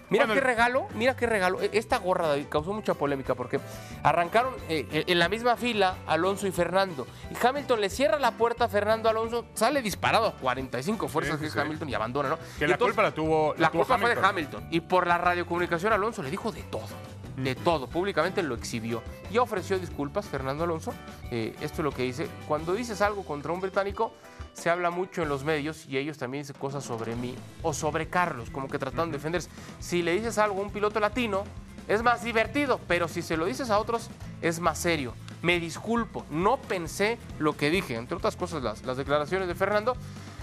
Mira 0.10 0.26
Bueno, 0.26 0.36
qué 0.40 0.46
regalo, 0.48 0.88
mira 0.96 1.18
qué 1.18 1.26
regalo. 1.28 1.62
E- 1.62 1.70
Esta 1.74 1.98
gorra, 1.98 2.30
David, 2.30 2.46
causó 2.50 2.72
mucha 2.72 2.94
polémica 2.94 3.36
porque 3.36 3.60
arrancaron 4.04 4.54
eh, 4.70 5.04
en 5.06 5.20
la 5.20 5.28
misma 5.28 5.58
fila 5.58 5.98
Alonso 6.08 6.48
y 6.48 6.52
Fernando. 6.52 7.06
Y 7.30 7.46
Hamilton 7.46 7.82
le 7.82 7.90
cierra 7.90 8.18
la 8.18 8.32
puerta 8.32 8.66
a 8.66 8.68
Fernando 8.70 9.10
Alonso, 9.10 9.46
sale 9.54 9.82
disparado 9.82 10.28
a 10.28 10.32
45 10.32 11.10
fuerzas 11.10 11.36
Sí, 11.36 11.42
que 11.42 11.48
es 11.48 11.54
sí. 11.54 11.60
Hamilton 11.60 11.90
y 11.90 11.94
abandona, 11.94 12.30
¿no? 12.30 12.38
Que 12.58 12.64
Y 12.64 12.68
la 12.70 12.76
entonces- 12.76 12.96
culpa 12.96 13.04
la 13.04 13.12
tuvo, 13.14 13.54
la 13.58 13.70
tuvo 13.70 13.82
culpa 13.82 13.98
fue 13.98 14.16
de 14.16 14.22
Hamilton. 14.22 14.26
Hamilton. 14.62 14.68
Y 14.72 14.80
por 14.80 15.08
la 15.08 15.18
radiocomunicación 15.18 15.92
Alonso 15.92 16.24
le 16.24 16.32
dijo 16.32 16.54
de 16.54 16.64
todo. 16.64 16.88
De 17.36 17.54
todo. 17.56 17.88
Públicamente 17.88 18.42
lo 18.44 18.56
exhibió. 18.56 19.04
Ya 19.30 19.42
ofreció 19.42 19.78
disculpas 19.78 20.26
Fernando 20.26 20.64
Alonso. 20.64 20.94
Eh, 21.32 21.54
esto 21.60 21.82
es 21.82 21.84
lo 21.84 21.92
que 21.92 22.04
dice. 22.04 22.30
Cuando 22.48 22.74
dices 22.74 23.02
algo 23.02 23.24
contra 23.26 23.52
un 23.52 23.60
británico, 23.60 24.14
se 24.58 24.70
habla 24.72 24.90
mucho 24.90 25.22
en 25.22 25.30
los 25.30 25.44
medios 25.44 25.86
y 25.88 25.98
ellos 25.98 26.18
también 26.18 26.44
dicen 26.44 26.56
cosas 26.60 26.84
sobre 26.84 27.16
mí 27.16 27.36
o 27.62 27.74
sobre 27.74 28.08
Carlos, 28.08 28.50
como 28.50 28.68
que 28.68 28.80
tratando 28.80 29.08
de 29.08 29.12
defenderse. 29.14 29.50
Si 29.80 30.02
le 30.02 30.14
dices 30.14 30.38
algo 30.40 30.60
a 30.60 30.64
un 30.64 30.72
piloto 30.72 31.00
latino, 31.00 31.44
es 31.88 32.02
más 32.04 32.24
divertido, 32.24 32.80
pero 32.88 33.08
si 33.08 33.22
se 33.22 33.38
lo 33.38 33.46
dices 33.46 33.70
a 33.70 33.80
otros, 33.80 34.10
es 34.42 34.60
más 34.60 34.78
serio. 34.80 35.14
Me 35.44 35.60
disculpo, 35.60 36.26
no 36.32 36.58
pensé 36.58 37.20
lo 37.38 37.56
que 37.56 37.70
dije, 37.70 37.96
entre 37.96 38.18
otras 38.18 38.36
cosas 38.36 38.64
las, 38.64 38.84
las 38.84 38.98
declaraciones 38.98 39.48
de 39.48 39.54
Fernando. 39.56 39.96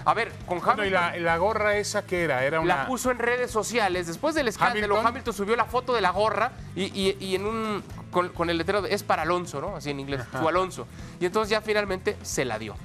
A 0.05 0.13
ver, 0.13 0.31
con 0.45 0.59
Hamilton... 0.59 0.75
Bueno, 0.77 0.87
¿y 0.87 0.91
la, 0.91 1.17
la 1.17 1.37
gorra 1.37 1.75
esa 1.77 2.05
que 2.05 2.23
era? 2.23 2.45
Era 2.45 2.61
una... 2.61 2.75
La 2.75 2.87
puso 2.87 3.11
en 3.11 3.17
redes 3.19 3.51
sociales. 3.51 4.07
Después 4.07 4.33
del 4.35 4.47
escándalo, 4.47 4.95
Hamilton. 4.95 5.07
Hamilton, 5.07 5.33
subió 5.33 5.55
la 5.55 5.65
foto 5.65 5.93
de 5.93 6.01
la 6.01 6.11
gorra 6.11 6.51
y, 6.75 6.83
y- 6.83 7.17
y 7.19 7.35
en 7.35 7.45
un 7.45 7.83
con, 8.11 8.29
con 8.29 8.49
el 8.49 8.57
letrero 8.57 8.81
de 8.83 8.93
es 8.93 9.03
para 9.03 9.23
Alonso, 9.23 9.59
¿no? 9.59 9.75
Así 9.75 9.89
en 9.89 9.99
inglés, 9.99 10.21
su 10.39 10.47
Alonso. 10.47 10.87
Y 11.19 11.25
entonces 11.25 11.49
ya 11.49 11.59
finalmente 11.61 12.15
se 12.21 12.45
la 12.45 12.57
dio. 12.59 12.75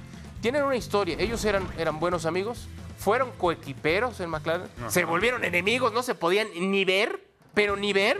Tienen 0.41 0.63
una 0.63 0.75
historia. 0.75 1.15
Ellos 1.19 1.45
eran, 1.45 1.67
eran 1.77 1.99
buenos 1.99 2.25
amigos, 2.25 2.67
fueron 2.97 3.31
coequiperos 3.37 4.19
en 4.19 4.29
McLaren, 4.29 4.67
se 4.89 5.05
volvieron 5.05 5.43
enemigos, 5.43 5.93
no 5.93 6.03
se 6.03 6.15
podían 6.15 6.47
ni 6.55 6.83
ver, 6.85 7.19
pero 7.53 7.75
ni 7.75 7.93
ver. 7.93 8.17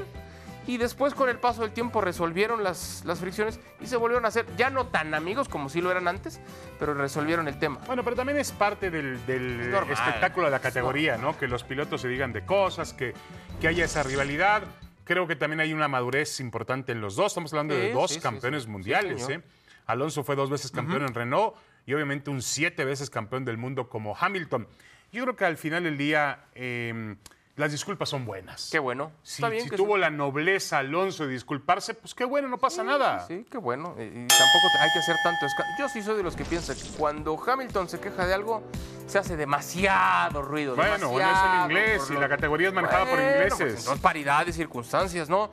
Y 0.67 0.77
después, 0.77 1.15
con 1.15 1.27
el 1.27 1.37
paso 1.39 1.63
del 1.63 1.71
tiempo, 1.71 2.01
resolvieron 2.01 2.63
las, 2.63 3.01
las 3.03 3.19
fricciones 3.19 3.59
y 3.81 3.87
se 3.87 3.97
volvieron 3.97 4.25
a 4.25 4.27
hacer 4.27 4.45
ya 4.57 4.69
no 4.69 4.85
tan 4.85 5.15
amigos 5.15 5.49
como 5.49 5.69
sí 5.69 5.81
lo 5.81 5.89
eran 5.89 6.07
antes, 6.07 6.39
pero 6.77 6.93
resolvieron 6.93 7.47
el 7.47 7.57
tema. 7.57 7.79
Bueno, 7.87 8.03
pero 8.03 8.15
también 8.15 8.37
es 8.37 8.51
parte 8.51 8.91
del, 8.91 9.25
del 9.25 9.59
Es 9.59 9.67
normal. 9.69 9.93
espectáculo 9.93 10.45
de 10.45 10.51
la 10.51 10.59
categoría, 10.59 11.17
¿no? 11.17 11.35
Que 11.35 11.47
los 11.47 11.63
pilotos 11.63 12.01
se 12.01 12.07
digan 12.07 12.31
de 12.31 12.45
cosas, 12.45 12.93
que, 12.93 13.15
que 13.59 13.67
haya 13.67 13.85
esa 13.85 14.03
rivalidad. 14.03 14.61
Creo 15.03 15.25
que 15.25 15.35
también 15.35 15.61
hay 15.61 15.73
una 15.73 15.87
madurez 15.87 16.39
importante 16.39 16.91
en 16.91 17.01
los 17.01 17.15
dos. 17.15 17.31
Estamos 17.31 17.51
hablando 17.53 17.73
de 17.73 17.91
dos 17.91 18.11
sí, 18.11 18.19
campeones 18.19 18.63
sí. 18.63 18.69
mundiales. 18.69 19.27
¿eh? 19.29 19.41
Alonso 19.87 20.23
fue 20.23 20.35
dos 20.35 20.51
veces 20.51 20.69
campeón 20.69 21.01
en 21.01 21.15
Renault 21.15 21.55
y 21.85 21.93
obviamente 21.93 22.29
un 22.29 22.41
siete 22.41 22.85
veces 22.85 23.09
campeón 23.09 23.45
del 23.45 23.57
mundo 23.57 23.89
como 23.89 24.15
Hamilton. 24.19 24.67
Yo 25.11 25.23
creo 25.23 25.35
que 25.35 25.45
al 25.45 25.57
final 25.57 25.83
del 25.83 25.97
día 25.97 26.45
eh, 26.55 27.15
las 27.57 27.71
disculpas 27.73 28.07
son 28.07 28.23
buenas. 28.25 28.69
Qué 28.71 28.79
bueno. 28.79 29.11
Si, 29.23 29.43
si 29.43 29.69
que 29.69 29.75
tuvo 29.75 29.97
la 29.97 30.09
nobleza 30.09 30.77
Alonso 30.77 31.25
de 31.27 31.33
disculparse, 31.33 31.93
pues 31.93 32.15
qué 32.15 32.23
bueno, 32.23 32.47
no 32.47 32.57
pasa 32.57 32.83
nada. 32.83 33.27
Sí, 33.27 33.45
qué 33.51 33.57
bueno. 33.57 33.93
Y 33.99 34.03
y 34.03 34.27
tampoco 34.27 34.67
hay 34.79 34.89
que 34.93 34.99
hacer 34.99 35.15
tanto 35.23 35.45
escándalo. 35.45 35.75
Yo 35.79 35.89
sí 35.89 36.01
soy 36.01 36.15
de 36.17 36.23
los 36.23 36.35
que 36.35 36.45
piensan 36.45 36.77
que 36.77 36.87
cuando 36.97 37.37
Hamilton 37.45 37.89
se 37.89 37.99
queja 37.99 38.25
de 38.25 38.33
algo, 38.33 38.63
se 39.05 39.17
hace 39.19 39.35
demasiado 39.35 40.41
ruido. 40.41 40.75
Bueno, 40.77 41.09
bueno, 41.09 41.29
es 41.29 41.37
el 41.43 41.61
inglés 41.71 42.09
y 42.09 42.13
la 42.13 42.29
categoría 42.29 42.69
es 42.69 42.73
manejada 42.73 43.05
por 43.05 43.15
Bueno, 43.15 43.29
ingleses. 43.31 43.57
pues, 43.57 43.79
entonces, 43.79 44.01
paridad 44.01 44.45
de 44.45 44.53
circunstancias, 44.53 45.29
¿no? 45.29 45.49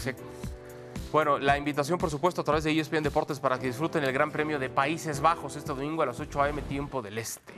Se- 0.00 0.16
Bueno, 1.12 1.38
la 1.38 1.56
invitación, 1.56 1.98
por 1.98 2.10
supuesto, 2.10 2.42
a 2.42 2.44
través 2.44 2.64
de 2.64 2.78
ESPN 2.78 3.02
Deportes 3.02 3.40
para 3.40 3.58
que 3.58 3.66
disfruten 3.66 4.04
el 4.04 4.12
Gran 4.12 4.30
Premio 4.30 4.58
de 4.58 4.68
Países 4.68 5.20
Bajos 5.20 5.56
este 5.56 5.68
domingo 5.70 6.02
a 6.02 6.06
las 6.06 6.20
8 6.20 6.42
a.m. 6.42 6.60
tiempo 6.62 7.00
del 7.00 7.16
Este. 7.18 7.54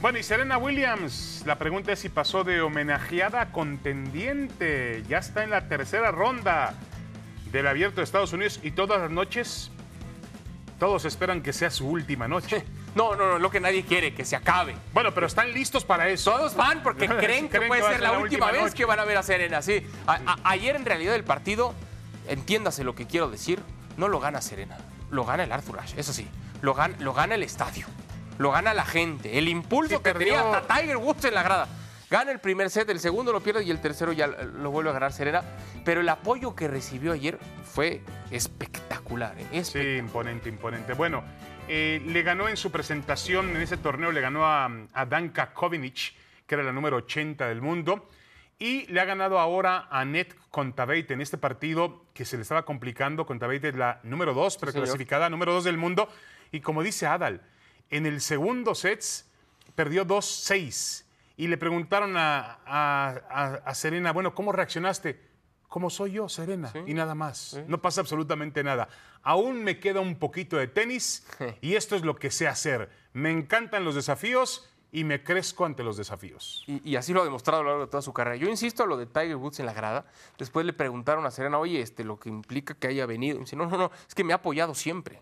Bueno, 0.00 0.18
y 0.18 0.22
Serena 0.22 0.56
Williams, 0.58 1.42
la 1.46 1.56
pregunta 1.58 1.90
es 1.92 1.98
si 1.98 2.08
pasó 2.10 2.44
de 2.44 2.60
homenajeada 2.60 3.40
a 3.40 3.52
contendiente. 3.52 5.02
Ya 5.08 5.18
está 5.18 5.42
en 5.42 5.50
la 5.50 5.68
tercera 5.68 6.12
ronda 6.12 6.74
del 7.50 7.66
Abierto 7.66 7.96
de 7.96 8.04
Estados 8.04 8.32
Unidos 8.32 8.60
y 8.62 8.70
todas 8.70 9.00
las 9.00 9.10
noches, 9.10 9.70
todos 10.78 11.06
esperan 11.06 11.42
que 11.42 11.52
sea 11.52 11.70
su 11.70 11.88
última 11.88 12.28
noche. 12.28 12.64
No, 12.96 13.14
no, 13.14 13.26
no, 13.32 13.38
lo 13.38 13.50
que 13.50 13.60
nadie 13.60 13.84
quiere, 13.84 14.14
que 14.14 14.24
se 14.24 14.36
acabe. 14.36 14.74
Bueno, 14.94 15.12
pero 15.12 15.26
están 15.26 15.52
listos 15.52 15.84
para 15.84 16.08
eso. 16.08 16.30
Todos 16.30 16.56
van 16.56 16.82
porque 16.82 17.06
creen 17.06 17.46
que 17.50 17.58
Creen 17.58 17.68
puede 17.68 17.82
que 17.82 17.88
ser 17.88 18.00
la 18.00 18.12
última 18.12 18.46
última 18.46 18.64
vez 18.64 18.74
que 18.74 18.86
van 18.86 18.98
a 18.98 19.04
ver 19.04 19.18
a 19.18 19.22
Serena. 19.22 19.60
Sí. 19.60 19.86
A- 20.06 20.14
a- 20.24 20.36
ayer 20.44 20.74
en 20.76 20.86
realidad 20.86 21.14
el 21.14 21.22
partido, 21.22 21.74
entiéndase 22.28 22.84
lo 22.84 22.94
que 22.94 23.06
quiero 23.06 23.28
decir, 23.30 23.60
no 23.96 24.08
lo 24.08 24.20
gana 24.20 24.40
Serena, 24.40 24.76
lo 25.10 25.24
gana 25.24 25.44
el 25.44 25.52
Arthur 25.52 25.80
Ashe, 25.80 25.98
eso 26.00 26.12
sí, 26.12 26.28
lo 26.62 26.74
gana, 26.74 26.96
lo 27.00 27.12
gana 27.14 27.34
el 27.34 27.42
estadio, 27.42 27.86
lo 28.38 28.50
gana 28.52 28.74
la 28.74 28.84
gente, 28.84 29.38
el 29.38 29.48
impulso 29.48 29.96
Sí, 29.96 30.02
que 30.02 30.12
perdió. 30.12 30.34
tenía 30.34 30.56
hasta 30.58 30.74
Tiger 30.80 30.96
Woods 30.98 31.24
en 31.24 31.34
la 31.34 31.42
grada. 31.42 31.68
Gana 32.08 32.30
el 32.30 32.38
primer 32.38 32.70
set, 32.70 32.88
el 32.90 33.00
segundo 33.00 33.32
lo 33.32 33.40
pierde 33.40 33.64
y 33.64 33.70
el 33.72 33.80
tercero 33.80 34.12
ya 34.12 34.28
lo 34.28 34.70
vuelve 34.70 34.90
a 34.90 34.92
ganar 34.92 35.12
Serena. 35.12 35.42
Pero 35.84 36.02
el 36.02 36.08
apoyo 36.08 36.54
que 36.54 36.68
recibió 36.68 37.12
ayer 37.12 37.36
fue 37.64 38.00
espectacular. 38.30 39.34
¿eh? 39.52 39.64
Sí, 39.64 39.96
imponente, 39.96 40.48
imponente. 40.48 40.92
Bueno, 40.94 41.24
eh, 41.68 42.00
le 42.06 42.22
ganó 42.22 42.48
en 42.48 42.56
su 42.56 42.70
presentación 42.70 43.50
en 43.50 43.56
ese 43.60 43.76
torneo, 43.76 44.12
le 44.12 44.20
ganó 44.20 44.46
a, 44.46 44.70
a 44.92 45.04
Danka 45.06 45.52
Kovinic, 45.52 46.14
que 46.46 46.54
era 46.54 46.62
la 46.62 46.72
número 46.72 46.96
80 46.98 47.48
del 47.48 47.60
mundo, 47.60 48.08
y 48.58 48.86
le 48.86 49.00
ha 49.00 49.04
ganado 49.04 49.38
ahora 49.38 49.86
a 49.90 50.04
Net 50.04 50.34
Contaveit 50.50 51.10
en 51.10 51.20
este 51.20 51.36
partido 51.38 52.06
que 52.14 52.24
se 52.24 52.36
le 52.36 52.42
estaba 52.42 52.64
complicando. 52.64 53.26
Contaveit 53.26 53.64
es 53.64 53.74
la 53.74 54.00
número 54.02 54.32
2, 54.34 54.56
pero 54.58 54.72
señor. 54.72 54.84
clasificada 54.86 55.28
número 55.28 55.52
2 55.52 55.64
del 55.64 55.76
mundo. 55.76 56.08
Y 56.52 56.60
como 56.60 56.82
dice 56.82 57.06
Adal, 57.06 57.42
en 57.90 58.06
el 58.06 58.20
segundo 58.20 58.74
set 58.74 59.04
perdió 59.74 60.06
2-6 60.06 61.04
y 61.36 61.48
le 61.48 61.58
preguntaron 61.58 62.16
a, 62.16 62.58
a- 62.64 63.20
a- 63.28 63.54
a 63.66 63.74
Serena, 63.74 64.12
bueno, 64.12 64.34
¿cómo 64.34 64.52
reaccionaste? 64.52 65.20
Como 65.68 65.90
soy 65.90 66.12
yo, 66.12 66.28
Serena, 66.28 66.72
y 66.86 66.94
nada 66.94 67.14
más. 67.14 67.60
No 67.66 67.82
pasa 67.82 68.00
absolutamente 68.00 68.64
nada. 68.64 68.88
Aún 69.22 69.62
me 69.64 69.78
queda 69.80 70.00
un 70.00 70.16
poquito 70.18 70.56
de 70.56 70.68
tenis 70.68 71.26
y 71.60 71.74
esto 71.74 71.96
es 71.96 72.02
lo 72.02 72.16
que 72.16 72.30
sé 72.30 72.48
hacer. 72.48 72.88
Me 73.12 73.30
encantan 73.30 73.84
los 73.84 73.94
desafíos 73.96 74.70
y 74.92 75.04
me 75.04 75.22
crezco 75.22 75.64
ante 75.64 75.82
los 75.82 75.96
desafíos. 75.96 76.64
Y, 76.66 76.90
y 76.90 76.96
así 76.96 77.12
lo 77.12 77.20
ha 77.20 77.24
demostrado 77.24 77.60
a 77.60 77.64
lo 77.64 77.70
largo 77.70 77.84
de 77.86 77.90
toda 77.90 78.02
su 78.02 78.12
carrera. 78.12 78.36
Yo 78.36 78.48
insisto 78.48 78.82
a 78.82 78.86
lo 78.86 78.96
de 78.96 79.06
Tiger 79.06 79.36
Woods 79.36 79.60
en 79.60 79.66
la 79.66 79.72
grada. 79.74 80.06
Después 80.38 80.64
le 80.64 80.72
preguntaron 80.72 81.26
a 81.26 81.30
Serena, 81.30 81.58
oye, 81.58 81.80
este, 81.80 82.04
lo 82.04 82.18
que 82.18 82.28
implica 82.28 82.74
que 82.74 82.86
haya 82.88 83.04
venido. 83.04 83.36
Y 83.36 83.40
dice, 83.40 83.56
no, 83.56 83.66
no, 83.66 83.76
no, 83.76 83.90
es 84.08 84.14
que 84.14 84.24
me 84.24 84.32
ha 84.32 84.36
apoyado 84.36 84.74
siempre. 84.74 85.20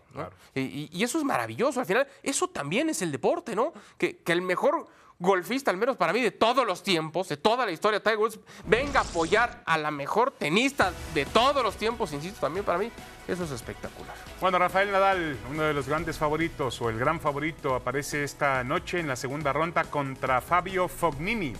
y- 0.53 0.89
y 0.91 1.03
eso 1.03 1.17
es 1.17 1.23
maravilloso. 1.23 1.79
Al 1.79 1.85
final, 1.85 2.07
eso 2.23 2.47
también 2.47 2.89
es 2.89 3.01
el 3.01 3.11
deporte, 3.11 3.55
¿no? 3.55 3.73
Que, 3.97 4.17
que 4.17 4.31
el 4.31 4.41
mejor 4.41 4.87
golfista, 5.19 5.71
al 5.71 5.77
menos 5.77 5.97
para 5.97 6.13
mí, 6.13 6.21
de 6.21 6.31
todos 6.31 6.65
los 6.65 6.83
tiempos, 6.83 7.29
de 7.29 7.37
toda 7.37 7.65
la 7.65 7.71
historia, 7.71 8.01
Tiger 8.01 8.17
Woods, 8.17 8.39
venga 8.65 8.99
a 8.99 9.03
apoyar 9.03 9.63
a 9.65 9.77
la 9.77 9.91
mejor 9.91 10.31
tenista 10.31 10.91
de 11.13 11.25
todos 11.25 11.63
los 11.63 11.75
tiempos, 11.77 12.13
insisto, 12.13 12.41
también 12.41 12.65
para 12.65 12.77
mí, 12.77 12.91
eso 13.27 13.43
es 13.43 13.51
espectacular. 13.51 14.15
Bueno, 14.41 14.59
Rafael 14.59 14.91
Nadal, 14.91 15.37
uno 15.49 15.63
de 15.63 15.73
los 15.73 15.87
grandes 15.87 16.17
favoritos 16.17 16.81
o 16.81 16.89
el 16.89 16.99
gran 16.99 17.19
favorito, 17.19 17.75
aparece 17.75 18.23
esta 18.23 18.63
noche 18.63 18.99
en 18.99 19.07
la 19.07 19.15
segunda 19.15 19.53
ronda 19.53 19.85
contra 19.85 20.41
Fabio 20.41 20.87
Fognini. 20.87 21.53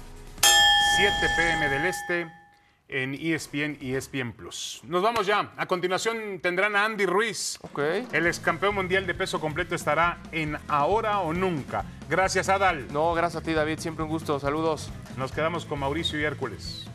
7 0.98 1.14
pm 1.36 1.70
del 1.70 1.86
Este 1.86 2.45
en 2.88 3.14
E 3.16 3.34
ESPN 3.34 3.78
y 3.82 3.96
ESPN 3.96 4.34
Plus. 4.34 4.82
Nos 4.84 5.02
vamos 5.02 5.26
ya. 5.26 5.54
A 5.58 5.66
continuación 5.66 6.40
tendrán 6.42 6.76
a 6.76 6.86
Andy 6.86 7.06
Ruiz. 7.06 7.58
Ok. 7.62 7.80
El 8.12 8.28
ex 8.28 8.40
campeón 8.40 8.76
mundial 8.76 9.08
de 9.08 9.14
peso 9.14 9.40
completo 9.40 9.76
estará 9.76 10.20
en 10.32 10.58
Ahora 10.68 11.20
o 11.20 11.34
Nunca. 11.34 11.86
Gracias, 12.10 12.50
Adal. 12.50 12.88
No, 12.94 13.14
gracias 13.14 13.42
a 13.42 13.46
ti, 13.46 13.54
David. 13.54 13.80
Siempre 13.80 14.04
un 14.04 14.10
gusto. 14.10 14.40
Saludos. 14.40 14.90
Nos 15.18 15.32
quedamos 15.32 15.66
con 15.66 15.80
Mauricio 15.80 16.20
y 16.20 16.24
Hércules. 16.24 16.88